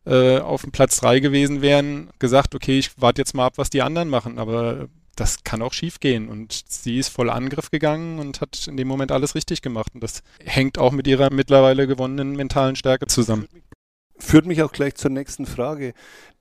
äh, 0.04 0.38
auf 0.38 0.62
dem 0.62 0.72
Platz 0.72 1.00
drei 1.00 1.20
gewesen 1.20 1.62
wären, 1.62 2.10
gesagt, 2.18 2.54
okay, 2.54 2.78
ich 2.78 3.00
warte 3.00 3.20
jetzt 3.20 3.34
mal 3.34 3.46
ab, 3.46 3.54
was 3.56 3.70
die 3.70 3.82
anderen 3.82 4.08
machen. 4.08 4.38
Aber 4.38 4.88
das 5.16 5.42
kann 5.44 5.62
auch 5.62 5.72
schief 5.72 5.98
gehen. 5.98 6.28
Und 6.28 6.64
sie 6.68 6.98
ist 6.98 7.08
voll 7.08 7.30
Angriff 7.30 7.70
gegangen 7.70 8.18
und 8.18 8.40
hat 8.40 8.66
in 8.68 8.76
dem 8.76 8.86
Moment 8.86 9.10
alles 9.10 9.34
richtig 9.34 9.62
gemacht. 9.62 9.92
Und 9.94 10.02
das 10.02 10.22
hängt 10.44 10.78
auch 10.78 10.92
mit 10.92 11.06
ihrer 11.06 11.32
mittlerweile 11.32 11.86
gewonnenen 11.86 12.36
mentalen 12.36 12.76
Stärke 12.76 13.06
zusammen. 13.06 13.48
Führt 14.18 14.46
mich 14.46 14.62
auch 14.62 14.72
gleich 14.72 14.94
zur 14.94 15.10
nächsten 15.10 15.44
Frage. 15.44 15.92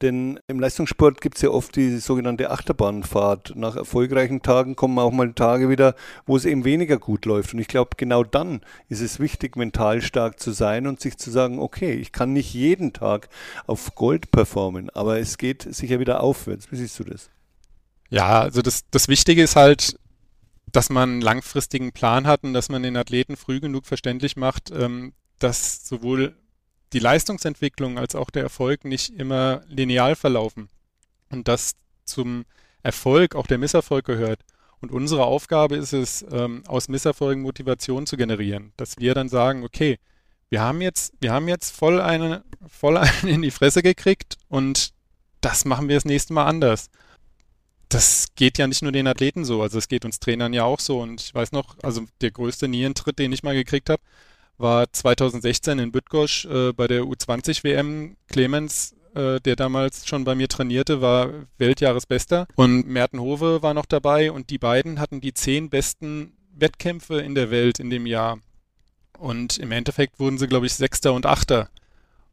Denn 0.02 0.40
im 0.48 0.60
Leistungssport 0.60 1.20
gibt 1.20 1.36
es 1.36 1.42
ja 1.42 1.50
oft 1.50 1.76
die 1.76 1.98
sogenannte 1.98 2.50
Achterbahnfahrt. 2.50 3.54
Nach 3.56 3.76
erfolgreichen 3.76 4.42
Tagen 4.42 4.78
kommen 4.78 4.98
auch 4.98 5.12
mal 5.12 5.34
Tage 5.34 5.70
wieder, 5.70 5.96
wo 6.26 6.38
es 6.38 6.46
eben 6.46 6.64
weniger 6.64 6.98
gut 6.98 7.26
läuft. 7.26 7.54
Und 7.54 7.60
ich 7.60 7.68
glaube, 7.68 7.92
genau 7.98 8.24
dann 8.24 8.62
ist 8.88 9.02
es 9.02 9.20
wichtig, 9.20 9.58
mental 9.58 10.02
stark 10.02 10.40
zu 10.40 10.52
sein 10.52 10.88
und 10.88 11.02
sich 11.02 11.18
zu 11.18 11.32
sagen, 11.32 11.60
okay, 11.60 11.94
ich 11.94 12.14
kann 12.14 12.32
nicht 12.32 12.54
jeden 12.54 12.94
Tag 12.94 13.28
auf 13.68 13.94
Gold 13.96 14.32
performen, 14.32 14.90
aber 14.92 15.20
es 15.20 15.38
geht 15.38 15.64
sicher 15.64 16.00
wieder 16.00 16.22
aufwärts. 16.22 16.72
Wie 16.72 16.78
siehst 16.78 16.98
du 17.00 17.04
das? 17.04 17.30
Ja, 18.10 18.42
also 18.42 18.62
das, 18.62 18.84
das 18.92 19.08
Wichtige 19.08 19.42
ist 19.42 19.56
halt, 19.56 19.98
dass 20.72 20.90
man 20.90 21.10
einen 21.10 21.22
langfristigen 21.22 21.92
Plan 21.92 22.28
hat 22.28 22.44
und 22.44 22.54
dass 22.54 22.70
man 22.70 22.84
den 22.84 22.98
Athleten 22.98 23.38
früh 23.38 23.60
genug 23.60 23.86
verständlich 23.86 24.36
macht, 24.36 24.72
ähm, 24.72 25.14
dass 25.40 25.88
sowohl 25.88 26.36
die 26.94 27.00
Leistungsentwicklung 27.00 27.98
als 27.98 28.16
auch 28.16 28.30
der 28.30 28.44
Erfolg 28.44 28.86
nicht 28.86 29.10
immer 29.18 29.62
lineal 29.68 30.16
verlaufen 30.16 30.70
und 31.30 31.48
dass 31.48 31.76
zum 32.04 32.46
Erfolg 32.84 33.36
auch 33.36 33.48
der 33.48 33.58
Misserfolg 33.58 34.06
gehört. 34.06 34.42
Und 34.82 34.92
unsere 34.92 35.24
Aufgabe 35.24 35.76
ist 35.76 35.94
es, 35.94 36.26
ähm, 36.32 36.64
aus 36.68 36.90
Misserfolgen 36.90 37.42
Motivation 37.42 38.06
zu 38.06 38.18
generieren, 38.18 38.74
dass 38.78 38.98
wir 38.98 39.14
dann 39.14 39.30
sagen, 39.30 39.64
okay, 39.64 39.98
wir 40.50 40.62
haben 40.62 40.82
jetzt, 40.82 41.14
wir 41.20 41.34
haben 41.34 41.48
jetzt 41.48 41.76
voll 41.76 42.00
eine, 42.00 42.44
voll 42.68 42.98
einen 42.98 43.28
in 43.28 43.42
die 43.42 43.52
Fresse 43.52 43.82
gekriegt 43.82 44.38
und 44.48 44.94
das 45.42 45.66
machen 45.66 45.88
wir 45.88 45.96
das 45.96 46.06
nächste 46.06 46.34
Mal 46.34 46.46
anders 46.46 46.90
das 47.90 48.28
geht 48.36 48.58
ja 48.58 48.68
nicht 48.68 48.82
nur 48.82 48.92
den 48.92 49.08
Athleten 49.08 49.46
so, 49.46 49.62
also 49.62 49.78
es 49.78 49.88
geht 49.88 50.06
uns 50.06 50.20
Trainern 50.20 50.54
ja 50.54 50.64
auch 50.64 50.80
so. 50.80 51.00
Und 51.00 51.22
ich 51.22 51.34
weiß 51.34 51.52
noch, 51.52 51.78
also 51.84 52.06
der 52.22 52.32
größte 52.32 52.68
Nierentritt, 52.68 53.20
den 53.20 53.32
ich 53.32 53.44
mal 53.44 53.56
gekriegt 53.56 53.90
habe, 53.90 54.02
war 54.58 54.92
2016 54.92 55.80
in 55.80 55.92
Bütgosch 55.92 56.46
äh, 56.46 56.74
bei 56.74 56.88
der 56.88 57.04
U20 57.04 57.64
WM. 57.64 58.16
Clemens, 58.28 58.96
äh, 59.14 59.40
der 59.42 59.56
damals 59.56 60.08
schon 60.08 60.24
bei 60.24 60.36
mir 60.36 60.48
trainierte, 60.48 61.02
war 61.02 61.30
Weltjahresbester 61.58 62.48
und 62.56 62.88
Merten 62.88 63.20
Hove 63.20 63.62
war 63.62 63.74
noch 63.74 63.86
dabei 63.86 64.32
und 64.32 64.50
die 64.50 64.58
beiden 64.58 65.00
hatten 65.00 65.22
die 65.22 65.34
zehn 65.34 65.70
besten 65.70 66.34
Wettkämpfe 66.54 67.20
in 67.20 67.36
der 67.36 67.52
Welt 67.52 67.80
in 67.80 67.90
dem 67.90 68.06
Jahr. 68.06 68.40
Und 69.18 69.58
im 69.58 69.72
Endeffekt 69.72 70.20
wurden 70.20 70.38
sie, 70.38 70.48
glaube 70.48 70.66
ich, 70.66 70.74
Sechster 70.74 71.14
und 71.14 71.26
Achter. 71.26 71.70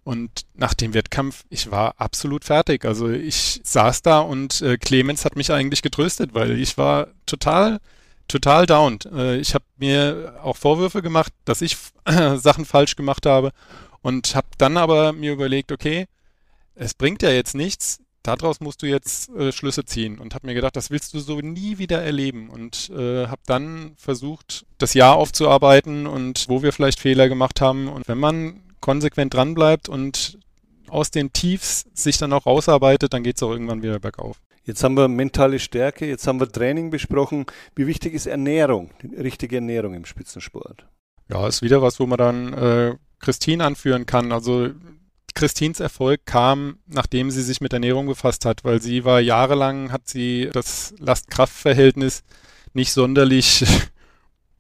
Und 0.05 0.47
nach 0.55 0.75
dem 0.75 0.95
Wettkampf, 0.95 1.45
ich 1.49 1.71
war 1.71 1.95
absolut 1.99 2.45
fertig. 2.45 2.85
Also 2.85 3.09
ich 3.09 3.61
saß 3.63 4.03
da 4.03 4.19
und 4.19 4.61
äh, 4.61 4.77
Clemens 4.77 5.25
hat 5.25 5.37
mich 5.37 5.53
eigentlich 5.53 5.83
getröstet, 5.83 6.35
weil 6.35 6.59
ich 6.59 6.77
war 6.77 7.09
total, 7.25 7.81
total 8.27 8.67
down. 8.67 8.99
Äh, 9.15 9.37
ich 9.37 9.55
habe 9.55 9.65
mir 9.79 10.41
auch 10.43 10.57
Vorwürfe 10.57 11.03
gemacht, 11.03 11.33
dass 11.45 11.63
ich 11.63 11.77
äh, 12.05 12.37
Sachen 12.37 12.65
falsch 12.65 12.97
gemacht 12.97 13.27
habe 13.27 13.53
und 14.03 14.35
habe 14.35 14.49
dann 14.59 14.77
aber 14.77 15.13
mir 15.13 15.33
überlegt, 15.33 15.71
okay, 15.71 16.07
es 16.75 16.95
bringt 16.95 17.23
ja 17.23 17.31
jetzt 17.31 17.55
nichts. 17.55 18.01
Daraus 18.25 18.61
musst 18.61 18.83
du 18.83 18.87
jetzt 18.87 19.31
äh, 19.31 19.53
Schlüsse 19.53 19.85
ziehen 19.85 20.19
und 20.19 20.35
habe 20.35 20.47
mir 20.47 20.55
gedacht, 20.55 20.77
das 20.77 20.91
willst 20.91 21.15
du 21.15 21.21
so 21.21 21.41
nie 21.41 21.79
wieder 21.79 22.03
erleben 22.03 22.51
und 22.51 22.91
äh, 22.91 23.27
habe 23.27 23.43
dann 23.47 23.95
versucht, 23.97 24.65
das 24.79 24.95
Jahr 24.95 25.17
aufzuarbeiten 25.17 26.07
und 26.07 26.47
wo 26.49 26.63
wir 26.63 26.73
vielleicht 26.73 27.01
Fehler 27.01 27.29
gemacht 27.29 27.61
haben. 27.61 27.89
Und 27.89 28.07
wenn 28.07 28.19
man 28.19 28.61
konsequent 28.83 29.33
dranbleibt 29.33 29.89
und 29.89 30.39
aus 30.89 31.11
den 31.11 31.33
Tiefs 31.33 31.87
sich 31.95 32.19
dann 32.19 32.35
auch 32.35 32.45
rausarbeitet, 32.45 33.15
dann 33.15 33.23
geht 33.23 33.37
es 33.37 33.43
auch 33.43 33.51
irgendwann 33.51 33.83
wieder 33.83 33.99
bergauf. 33.99 34.43
Jetzt 34.65 34.85
haben 34.85 34.97
wir 34.97 35.09
mentale 35.09 35.59
Stärke, 35.59 36.07
jetzt 36.07 36.27
haben 36.27 36.39
wir 36.39 36.53
Training 36.53 36.91
besprochen. 36.91 37.47
Wie 37.75 37.87
wichtig 37.87 38.13
ist 38.13 38.27
Ernährung, 38.27 38.91
die 39.03 39.17
richtige 39.17 39.57
Ernährung 39.57 39.95
im 39.95 40.05
Spitzensport? 40.05 40.87
Ja, 41.29 41.49
ist 41.49 41.63
wieder 41.63 41.81
was, 41.81 41.99
wo 41.99 42.07
man 42.07 42.19
dann 42.19 42.53
äh, 42.53 42.95
Christine 43.19 43.65
anführen 43.65 44.05
kann. 44.05 44.31
Also 44.31 44.71
Christins 45.35 45.81
Erfolg 45.81 46.27
kam, 46.27 46.79
nachdem 46.87 47.31
sie 47.31 47.43
sich 47.43 47.61
mit 47.61 47.73
Ernährung 47.73 48.07
befasst 48.07 48.45
hat, 48.45 48.65
weil 48.65 48.83
sie 48.83 49.05
war 49.05 49.21
jahrelang, 49.21 49.91
hat 49.91 50.09
sie 50.09 50.51
das 50.53 50.95
Last-Kraft-Verhältnis 50.99 52.23
nicht 52.75 52.93
sonderlich 52.93 53.65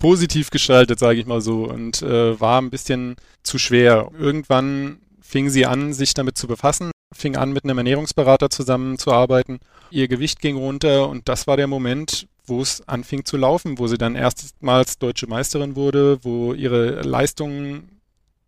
positiv 0.02 0.50
gestaltet, 0.50 0.98
sage 0.98 1.20
ich 1.20 1.26
mal 1.26 1.40
so, 1.40 1.64
und 1.64 2.02
äh, 2.02 2.38
war 2.40 2.60
ein 2.60 2.70
bisschen 2.70 3.16
zu 3.42 3.58
schwer. 3.58 4.10
Irgendwann 4.18 4.98
fing 5.20 5.48
sie 5.48 5.64
an, 5.64 5.92
sich 5.92 6.12
damit 6.12 6.36
zu 6.36 6.46
befassen, 6.46 6.90
fing 7.14 7.36
an, 7.36 7.52
mit 7.52 7.64
einem 7.64 7.78
Ernährungsberater 7.78 8.50
zusammenzuarbeiten 8.50 9.60
ihr 9.92 10.08
Gewicht 10.08 10.40
ging 10.40 10.56
runter 10.56 11.08
und 11.08 11.28
das 11.28 11.46
war 11.46 11.56
der 11.56 11.66
Moment, 11.66 12.26
wo 12.46 12.60
es 12.60 12.86
anfing 12.88 13.24
zu 13.24 13.36
laufen, 13.36 13.78
wo 13.78 13.86
sie 13.86 13.98
dann 13.98 14.16
erstmals 14.16 14.98
deutsche 14.98 15.26
Meisterin 15.26 15.76
wurde, 15.76 16.18
wo 16.22 16.54
ihre 16.54 17.02
Leistungen 17.02 18.00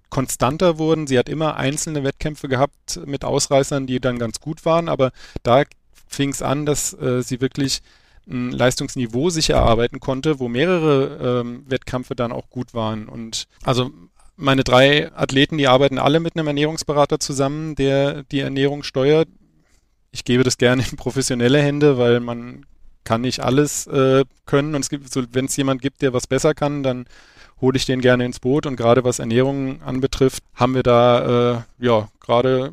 konstanter 0.08 0.78
wurden. 0.78 1.06
Sie 1.06 1.18
hat 1.18 1.28
immer 1.28 1.56
einzelne 1.56 2.02
Wettkämpfe 2.02 2.48
gehabt 2.48 3.00
mit 3.04 3.24
Ausreißern, 3.24 3.86
die 3.86 4.00
dann 4.00 4.18
ganz 4.18 4.40
gut 4.40 4.64
waren, 4.64 4.88
aber 4.88 5.12
da 5.42 5.62
fing 6.08 6.30
es 6.30 6.42
an, 6.42 6.66
dass 6.66 6.94
äh, 6.94 7.22
sie 7.22 7.40
wirklich 7.40 7.82
ein 8.28 8.50
Leistungsniveau 8.50 9.30
sich 9.30 9.50
erarbeiten 9.50 10.00
konnte, 10.00 10.38
wo 10.38 10.48
mehrere 10.48 11.40
ähm, 11.40 11.64
Wettkämpfe 11.68 12.14
dann 12.14 12.32
auch 12.32 12.48
gut 12.50 12.74
waren. 12.74 13.08
Und 13.08 13.46
also 13.62 13.90
meine 14.36 14.64
drei 14.64 15.12
Athleten, 15.14 15.58
die 15.58 15.68
arbeiten 15.68 15.98
alle 15.98 16.20
mit 16.20 16.36
einem 16.36 16.46
Ernährungsberater 16.46 17.20
zusammen, 17.20 17.74
der 17.74 18.24
die 18.24 18.40
Ernährung 18.40 18.82
steuert. 18.82 19.28
Ich 20.10 20.24
gebe 20.24 20.44
das 20.44 20.58
gerne 20.58 20.84
in 20.90 20.96
professionelle 20.96 21.60
Hände, 21.60 21.98
weil 21.98 22.20
man 22.20 22.66
kann 23.04 23.20
nicht 23.20 23.40
alles 23.40 23.86
äh, 23.86 24.24
können. 24.46 24.74
Und 24.74 24.90
es 24.90 25.12
so, 25.12 25.22
wenn 25.32 25.44
es 25.44 25.56
jemand 25.56 25.82
gibt, 25.82 26.02
der 26.02 26.12
was 26.12 26.26
besser 26.26 26.54
kann, 26.54 26.82
dann 26.82 27.06
hole 27.60 27.76
ich 27.76 27.86
den 27.86 28.00
gerne 28.00 28.24
ins 28.24 28.40
Boot. 28.40 28.66
Und 28.66 28.76
gerade 28.76 29.04
was 29.04 29.18
Ernährung 29.18 29.82
anbetrifft, 29.82 30.42
haben 30.54 30.74
wir 30.74 30.82
da 30.82 31.64
äh, 31.78 31.84
ja 31.84 32.08
gerade 32.20 32.72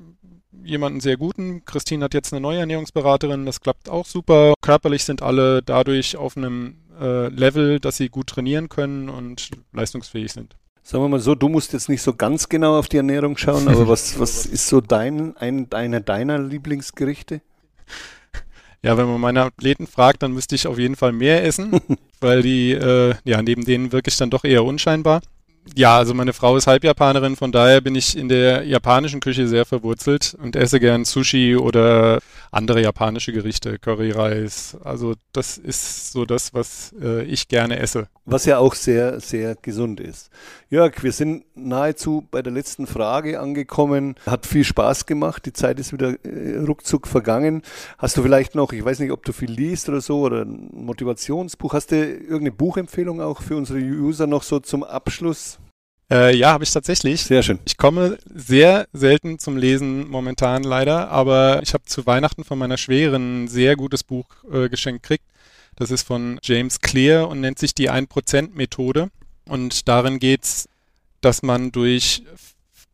jemanden 0.64 1.00
sehr 1.00 1.18
guten. 1.18 1.64
Christine 1.66 2.06
hat 2.06 2.14
jetzt 2.14 2.34
eine 2.34 2.42
neue 2.42 2.60
Ernährungsberaterin, 2.60 3.46
das 3.46 3.62
klappt 3.62 3.90
auch 3.90 4.06
super. 4.06 4.54
Körperlich 4.62 5.04
sind 5.04 5.22
alle 5.22 5.62
dadurch 5.62 6.18
auf 6.18 6.38
einem 6.38 6.76
äh, 7.00 7.28
Level, 7.30 7.80
dass 7.80 7.98
sie 7.98 8.10
gut 8.10 8.28
trainieren 8.28 8.70
können 8.70 9.10
und 9.10 9.50
leistungsfähig 9.74 10.32
sind. 10.32 10.56
Sagen 10.84 11.04
wir 11.04 11.10
mal 11.10 11.20
so, 11.20 11.36
du 11.36 11.48
musst 11.48 11.74
jetzt 11.74 11.90
nicht 11.90 12.02
so 12.02 12.14
ganz 12.14 12.50
genau 12.50 12.78
auf 12.78 12.90
die 12.90 12.98
Ernährung 12.98 13.38
schauen, 13.38 13.68
aber 13.68 13.88
was, 13.88 14.20
was 14.20 14.46
ist 14.46 14.68
so 14.68 14.82
dein, 14.82 15.38
ein, 15.38 15.72
einer 15.72 16.00
deiner 16.00 16.40
Lieblingsgerichte? 16.40 17.42
Ja, 18.84 18.98
wenn 18.98 19.06
man 19.06 19.22
meine 19.22 19.44
Athleten 19.44 19.86
fragt, 19.86 20.24
dann 20.24 20.32
müsste 20.32 20.56
ich 20.56 20.66
auf 20.66 20.80
jeden 20.80 20.96
Fall 20.96 21.12
mehr 21.12 21.44
essen, 21.46 21.80
weil 22.20 22.42
die, 22.42 22.72
äh, 22.72 23.14
ja, 23.24 23.40
neben 23.44 23.64
denen 23.64 23.92
wirklich 23.92 24.18
dann 24.18 24.32
doch 24.32 24.44
eher 24.44 24.64
unscheinbar. 24.64 25.22
Ja, 25.76 25.98
also 25.98 26.14
meine 26.14 26.34
Frau 26.34 26.58
ist 26.58 26.68
Halbjapanerin, 26.68 27.36
von 27.36 27.52
daher 27.52 27.82
bin 27.82 27.96
ich 27.96 28.18
in 28.18 28.30
der 28.30 28.64
japanischen 28.64 29.20
Küche 29.20 29.48
sehr 29.48 29.66
verwurzelt 29.66 30.36
und 30.42 30.56
esse 30.56 30.80
gern 30.80 31.06
Sushi 31.06 31.56
oder 31.56 32.20
andere 32.52 32.82
japanische 32.82 33.32
Gerichte, 33.32 33.80
Curryreis. 33.80 34.76
Also 34.84 35.14
das 35.32 35.58
ist 35.58 36.12
so 36.12 36.26
das, 36.26 36.54
was 36.54 36.94
äh, 37.02 37.24
ich 37.24 37.48
gerne 37.48 37.80
esse. 37.80 38.08
Was 38.26 38.46
ja 38.46 38.58
auch 38.58 38.76
sehr, 38.76 39.20
sehr 39.22 39.56
gesund 39.56 40.00
ist. 40.00 40.30
Jörg, 40.70 41.02
wir 41.02 41.14
sind 41.14 41.46
nahezu 41.56 42.28
bei 42.30 42.42
der 42.42 42.52
letzten 42.52 42.88
Frage 42.88 43.40
angekommen. 43.40 44.16
Hat 44.26 44.46
viel 44.46 44.66
Spaß 44.66 45.06
gemacht. 45.06 45.46
Die 45.46 45.54
Zeit 45.54 45.80
ist 45.80 45.94
wieder 45.94 46.16
äh, 46.26 46.58
ruckzuck 46.58 47.08
vergangen. 47.08 47.62
Hast 47.98 48.18
du 48.18 48.22
vielleicht 48.22 48.54
noch, 48.54 48.74
ich 48.74 48.84
weiß 48.84 49.00
nicht, 49.00 49.12
ob 49.12 49.24
du 49.24 49.32
viel 49.32 49.52
liest 49.52 49.88
oder 49.88 50.02
so, 50.02 50.22
oder 50.22 50.42
ein 50.42 50.70
Motivationsbuch. 50.74 51.74
Hast 51.74 51.92
du 51.92 51.96
irgendeine 51.96 52.52
Buchempfehlung 52.52 53.22
auch 53.22 53.42
für 53.42 53.56
unsere 53.56 53.80
User 53.80 54.28
noch 54.28 54.44
so 54.44 54.60
zum 54.60 54.84
Abschluss? 54.84 55.61
Äh, 56.12 56.36
ja, 56.36 56.52
habe 56.52 56.66
ich 56.66 56.72
tatsächlich. 56.72 57.24
Sehr 57.24 57.42
schön. 57.42 57.60
Ich 57.66 57.78
komme 57.78 58.18
sehr 58.26 58.86
selten 58.92 59.40
zum 59.40 59.56
Lesen 59.56 60.10
momentan 60.10 60.64
leider, 60.64 61.10
aber 61.10 61.62
ich 61.64 61.74
habe 61.74 61.86
zu 61.86 62.06
Weihnachten 62.06 62.44
von 62.44 62.60
meiner 62.60 62.78
Schweren 62.78 63.46
ein 63.46 63.48
sehr 63.48 63.78
gutes 63.78 64.04
Buch 64.04 64.26
äh, 64.52 64.68
geschenkt 64.68 65.04
gekriegt. 65.04 65.24
Das 65.78 65.90
ist 65.90 66.04
von 66.04 66.38
James 66.44 66.82
Clear 66.82 67.30
und 67.30 67.40
nennt 67.40 67.60
sich 67.60 67.74
die 67.74 67.90
1%-Methode. 67.90 69.10
Und 69.46 69.88
darin 69.88 70.20
geht's, 70.20 70.68
dass 71.22 71.44
man 71.44 71.72
durch 71.72 72.24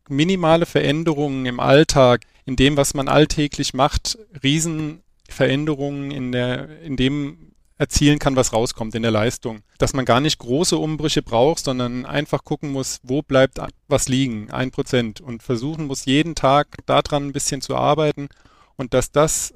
minimale 0.08 0.64
Veränderungen 0.64 1.44
im 1.46 1.58
Alltag, 1.58 2.22
in 2.46 2.54
dem, 2.54 2.76
was 2.76 2.94
man 2.94 3.08
alltäglich 3.08 3.74
macht, 3.74 4.16
Riesenveränderungen 4.44 6.12
in 6.12 6.30
der, 6.30 6.80
in 6.82 6.96
dem 6.96 7.47
erzielen 7.78 8.18
kann, 8.18 8.36
was 8.36 8.52
rauskommt 8.52 8.94
in 8.94 9.02
der 9.02 9.12
Leistung. 9.12 9.60
Dass 9.78 9.94
man 9.94 10.04
gar 10.04 10.20
nicht 10.20 10.38
große 10.38 10.76
Umbrüche 10.76 11.22
braucht, 11.22 11.64
sondern 11.64 12.04
einfach 12.04 12.44
gucken 12.44 12.72
muss, 12.72 12.98
wo 13.02 13.22
bleibt 13.22 13.60
was 13.86 14.08
liegen, 14.08 14.50
ein 14.50 14.70
Prozent 14.70 15.20
und 15.20 15.42
versuchen 15.42 15.86
muss, 15.86 16.04
jeden 16.04 16.34
Tag 16.34 16.76
daran 16.86 17.28
ein 17.28 17.32
bisschen 17.32 17.60
zu 17.60 17.76
arbeiten 17.76 18.28
und 18.76 18.94
dass 18.94 19.12
das, 19.12 19.54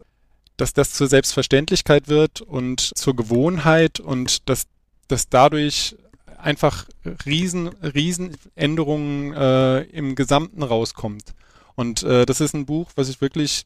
dass 0.56 0.72
das 0.72 0.92
zur 0.92 1.08
Selbstverständlichkeit 1.08 2.08
wird 2.08 2.40
und 2.40 2.80
zur 2.80 3.16
Gewohnheit 3.16 3.98
und 4.00 4.48
dass, 4.48 4.66
dass 5.08 5.28
dadurch 5.28 5.96
einfach 6.38 6.86
riesen, 7.26 7.68
riesen 7.68 8.36
Änderungen 8.54 9.32
äh, 9.32 9.82
im 9.82 10.14
Gesamten 10.14 10.62
rauskommt. 10.62 11.34
Und 11.74 12.02
äh, 12.02 12.26
das 12.26 12.40
ist 12.40 12.54
ein 12.54 12.66
Buch, 12.66 12.90
was 12.96 13.08
ich 13.08 13.20
wirklich 13.20 13.64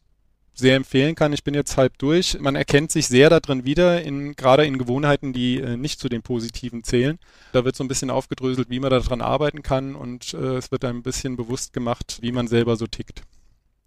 sehr 0.57 0.75
empfehlen 0.75 1.15
kann. 1.15 1.33
Ich 1.33 1.45
bin 1.45 1.55
jetzt 1.55 1.77
halb 1.77 1.99
durch. 1.99 2.39
Man 2.41 2.57
erkennt 2.57 2.91
sich 2.91 3.07
sehr 3.07 3.29
darin 3.29 3.65
wieder, 3.65 4.03
in, 4.03 4.35
gerade 4.35 4.65
in 4.65 4.79
Gewohnheiten, 4.79 5.33
die 5.33 5.61
äh, 5.61 5.77
nicht 5.77 6.01
zu 6.01 6.09
den 6.09 6.23
positiven 6.23 6.83
zählen. 6.83 7.19
Da 7.53 7.65
wird 7.65 7.77
so 7.77 7.85
ein 7.85 7.89
bisschen 7.89 8.11
aufgedröselt, 8.11 8.71
wie 8.71 8.81
man 8.81 8.91
daran 8.91 9.21
arbeiten 9.21 9.63
kann 9.63 9.95
und 9.95 10.35
äh, 10.35 10.57
es 10.57 10.73
wird 10.73 10.85
ein 10.85 11.03
bisschen 11.03 11.37
bewusst 11.37 11.73
gemacht, 11.73 12.19
wie 12.23 12.33
man 12.33 12.49
selber 12.49 12.77
so 12.77 12.87
tickt. 12.87 13.23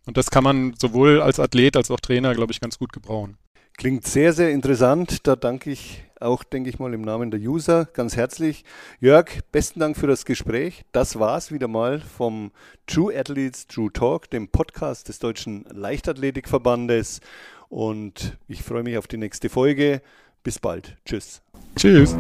Und 0.05 0.17
das 0.17 0.30
kann 0.30 0.43
man 0.43 0.74
sowohl 0.80 1.22
als 1.22 1.39
Athlet 1.39 1.76
als 1.76 1.91
auch 1.91 1.99
Trainer, 1.99 2.34
glaube 2.34 2.51
ich, 2.51 2.61
ganz 2.61 2.78
gut 2.78 2.93
gebrauchen. 2.93 3.38
Klingt 3.78 4.05
sehr, 4.05 4.34
sehr 4.34 4.51
interessant. 4.51 5.26
Da 5.28 5.36
danke 5.36 5.72
ich 5.72 6.03
auch, 6.20 6.43
denke 6.43 6.70
ich 6.70 6.80
mal, 6.80 6.93
im 6.93 7.01
Namen 7.01 7.32
der 7.32 7.39
User 7.39 7.86
ganz 7.86 8.15
herzlich. 8.15 8.65
Jörg, 8.99 9.28
besten 9.51 9.80
Dank 9.80 9.97
für 9.97 10.07
das 10.07 10.26
Gespräch. 10.26 10.84
Das 10.91 11.17
war's 11.17 11.51
wieder 11.51 11.67
mal 11.67 11.99
vom 11.99 12.51
True 12.88 13.17
Athletes 13.17 13.67
True 13.67 13.91
Talk, 13.91 14.30
dem 14.30 14.49
Podcast 14.49 15.07
des 15.07 15.20
Deutschen 15.20 15.65
Leichtathletikverbandes. 15.72 17.22
Und 17.70 18.38
ich 18.47 18.63
freue 18.63 18.84
mich 18.84 18.97
auf 18.97 19.07
die 19.07 19.17
nächste 19.17 19.49
Folge. 19.49 20.01
Bis 20.43 20.59
bald. 20.59 20.97
Tschüss. 21.05 21.41
Tschüss. 21.76 22.17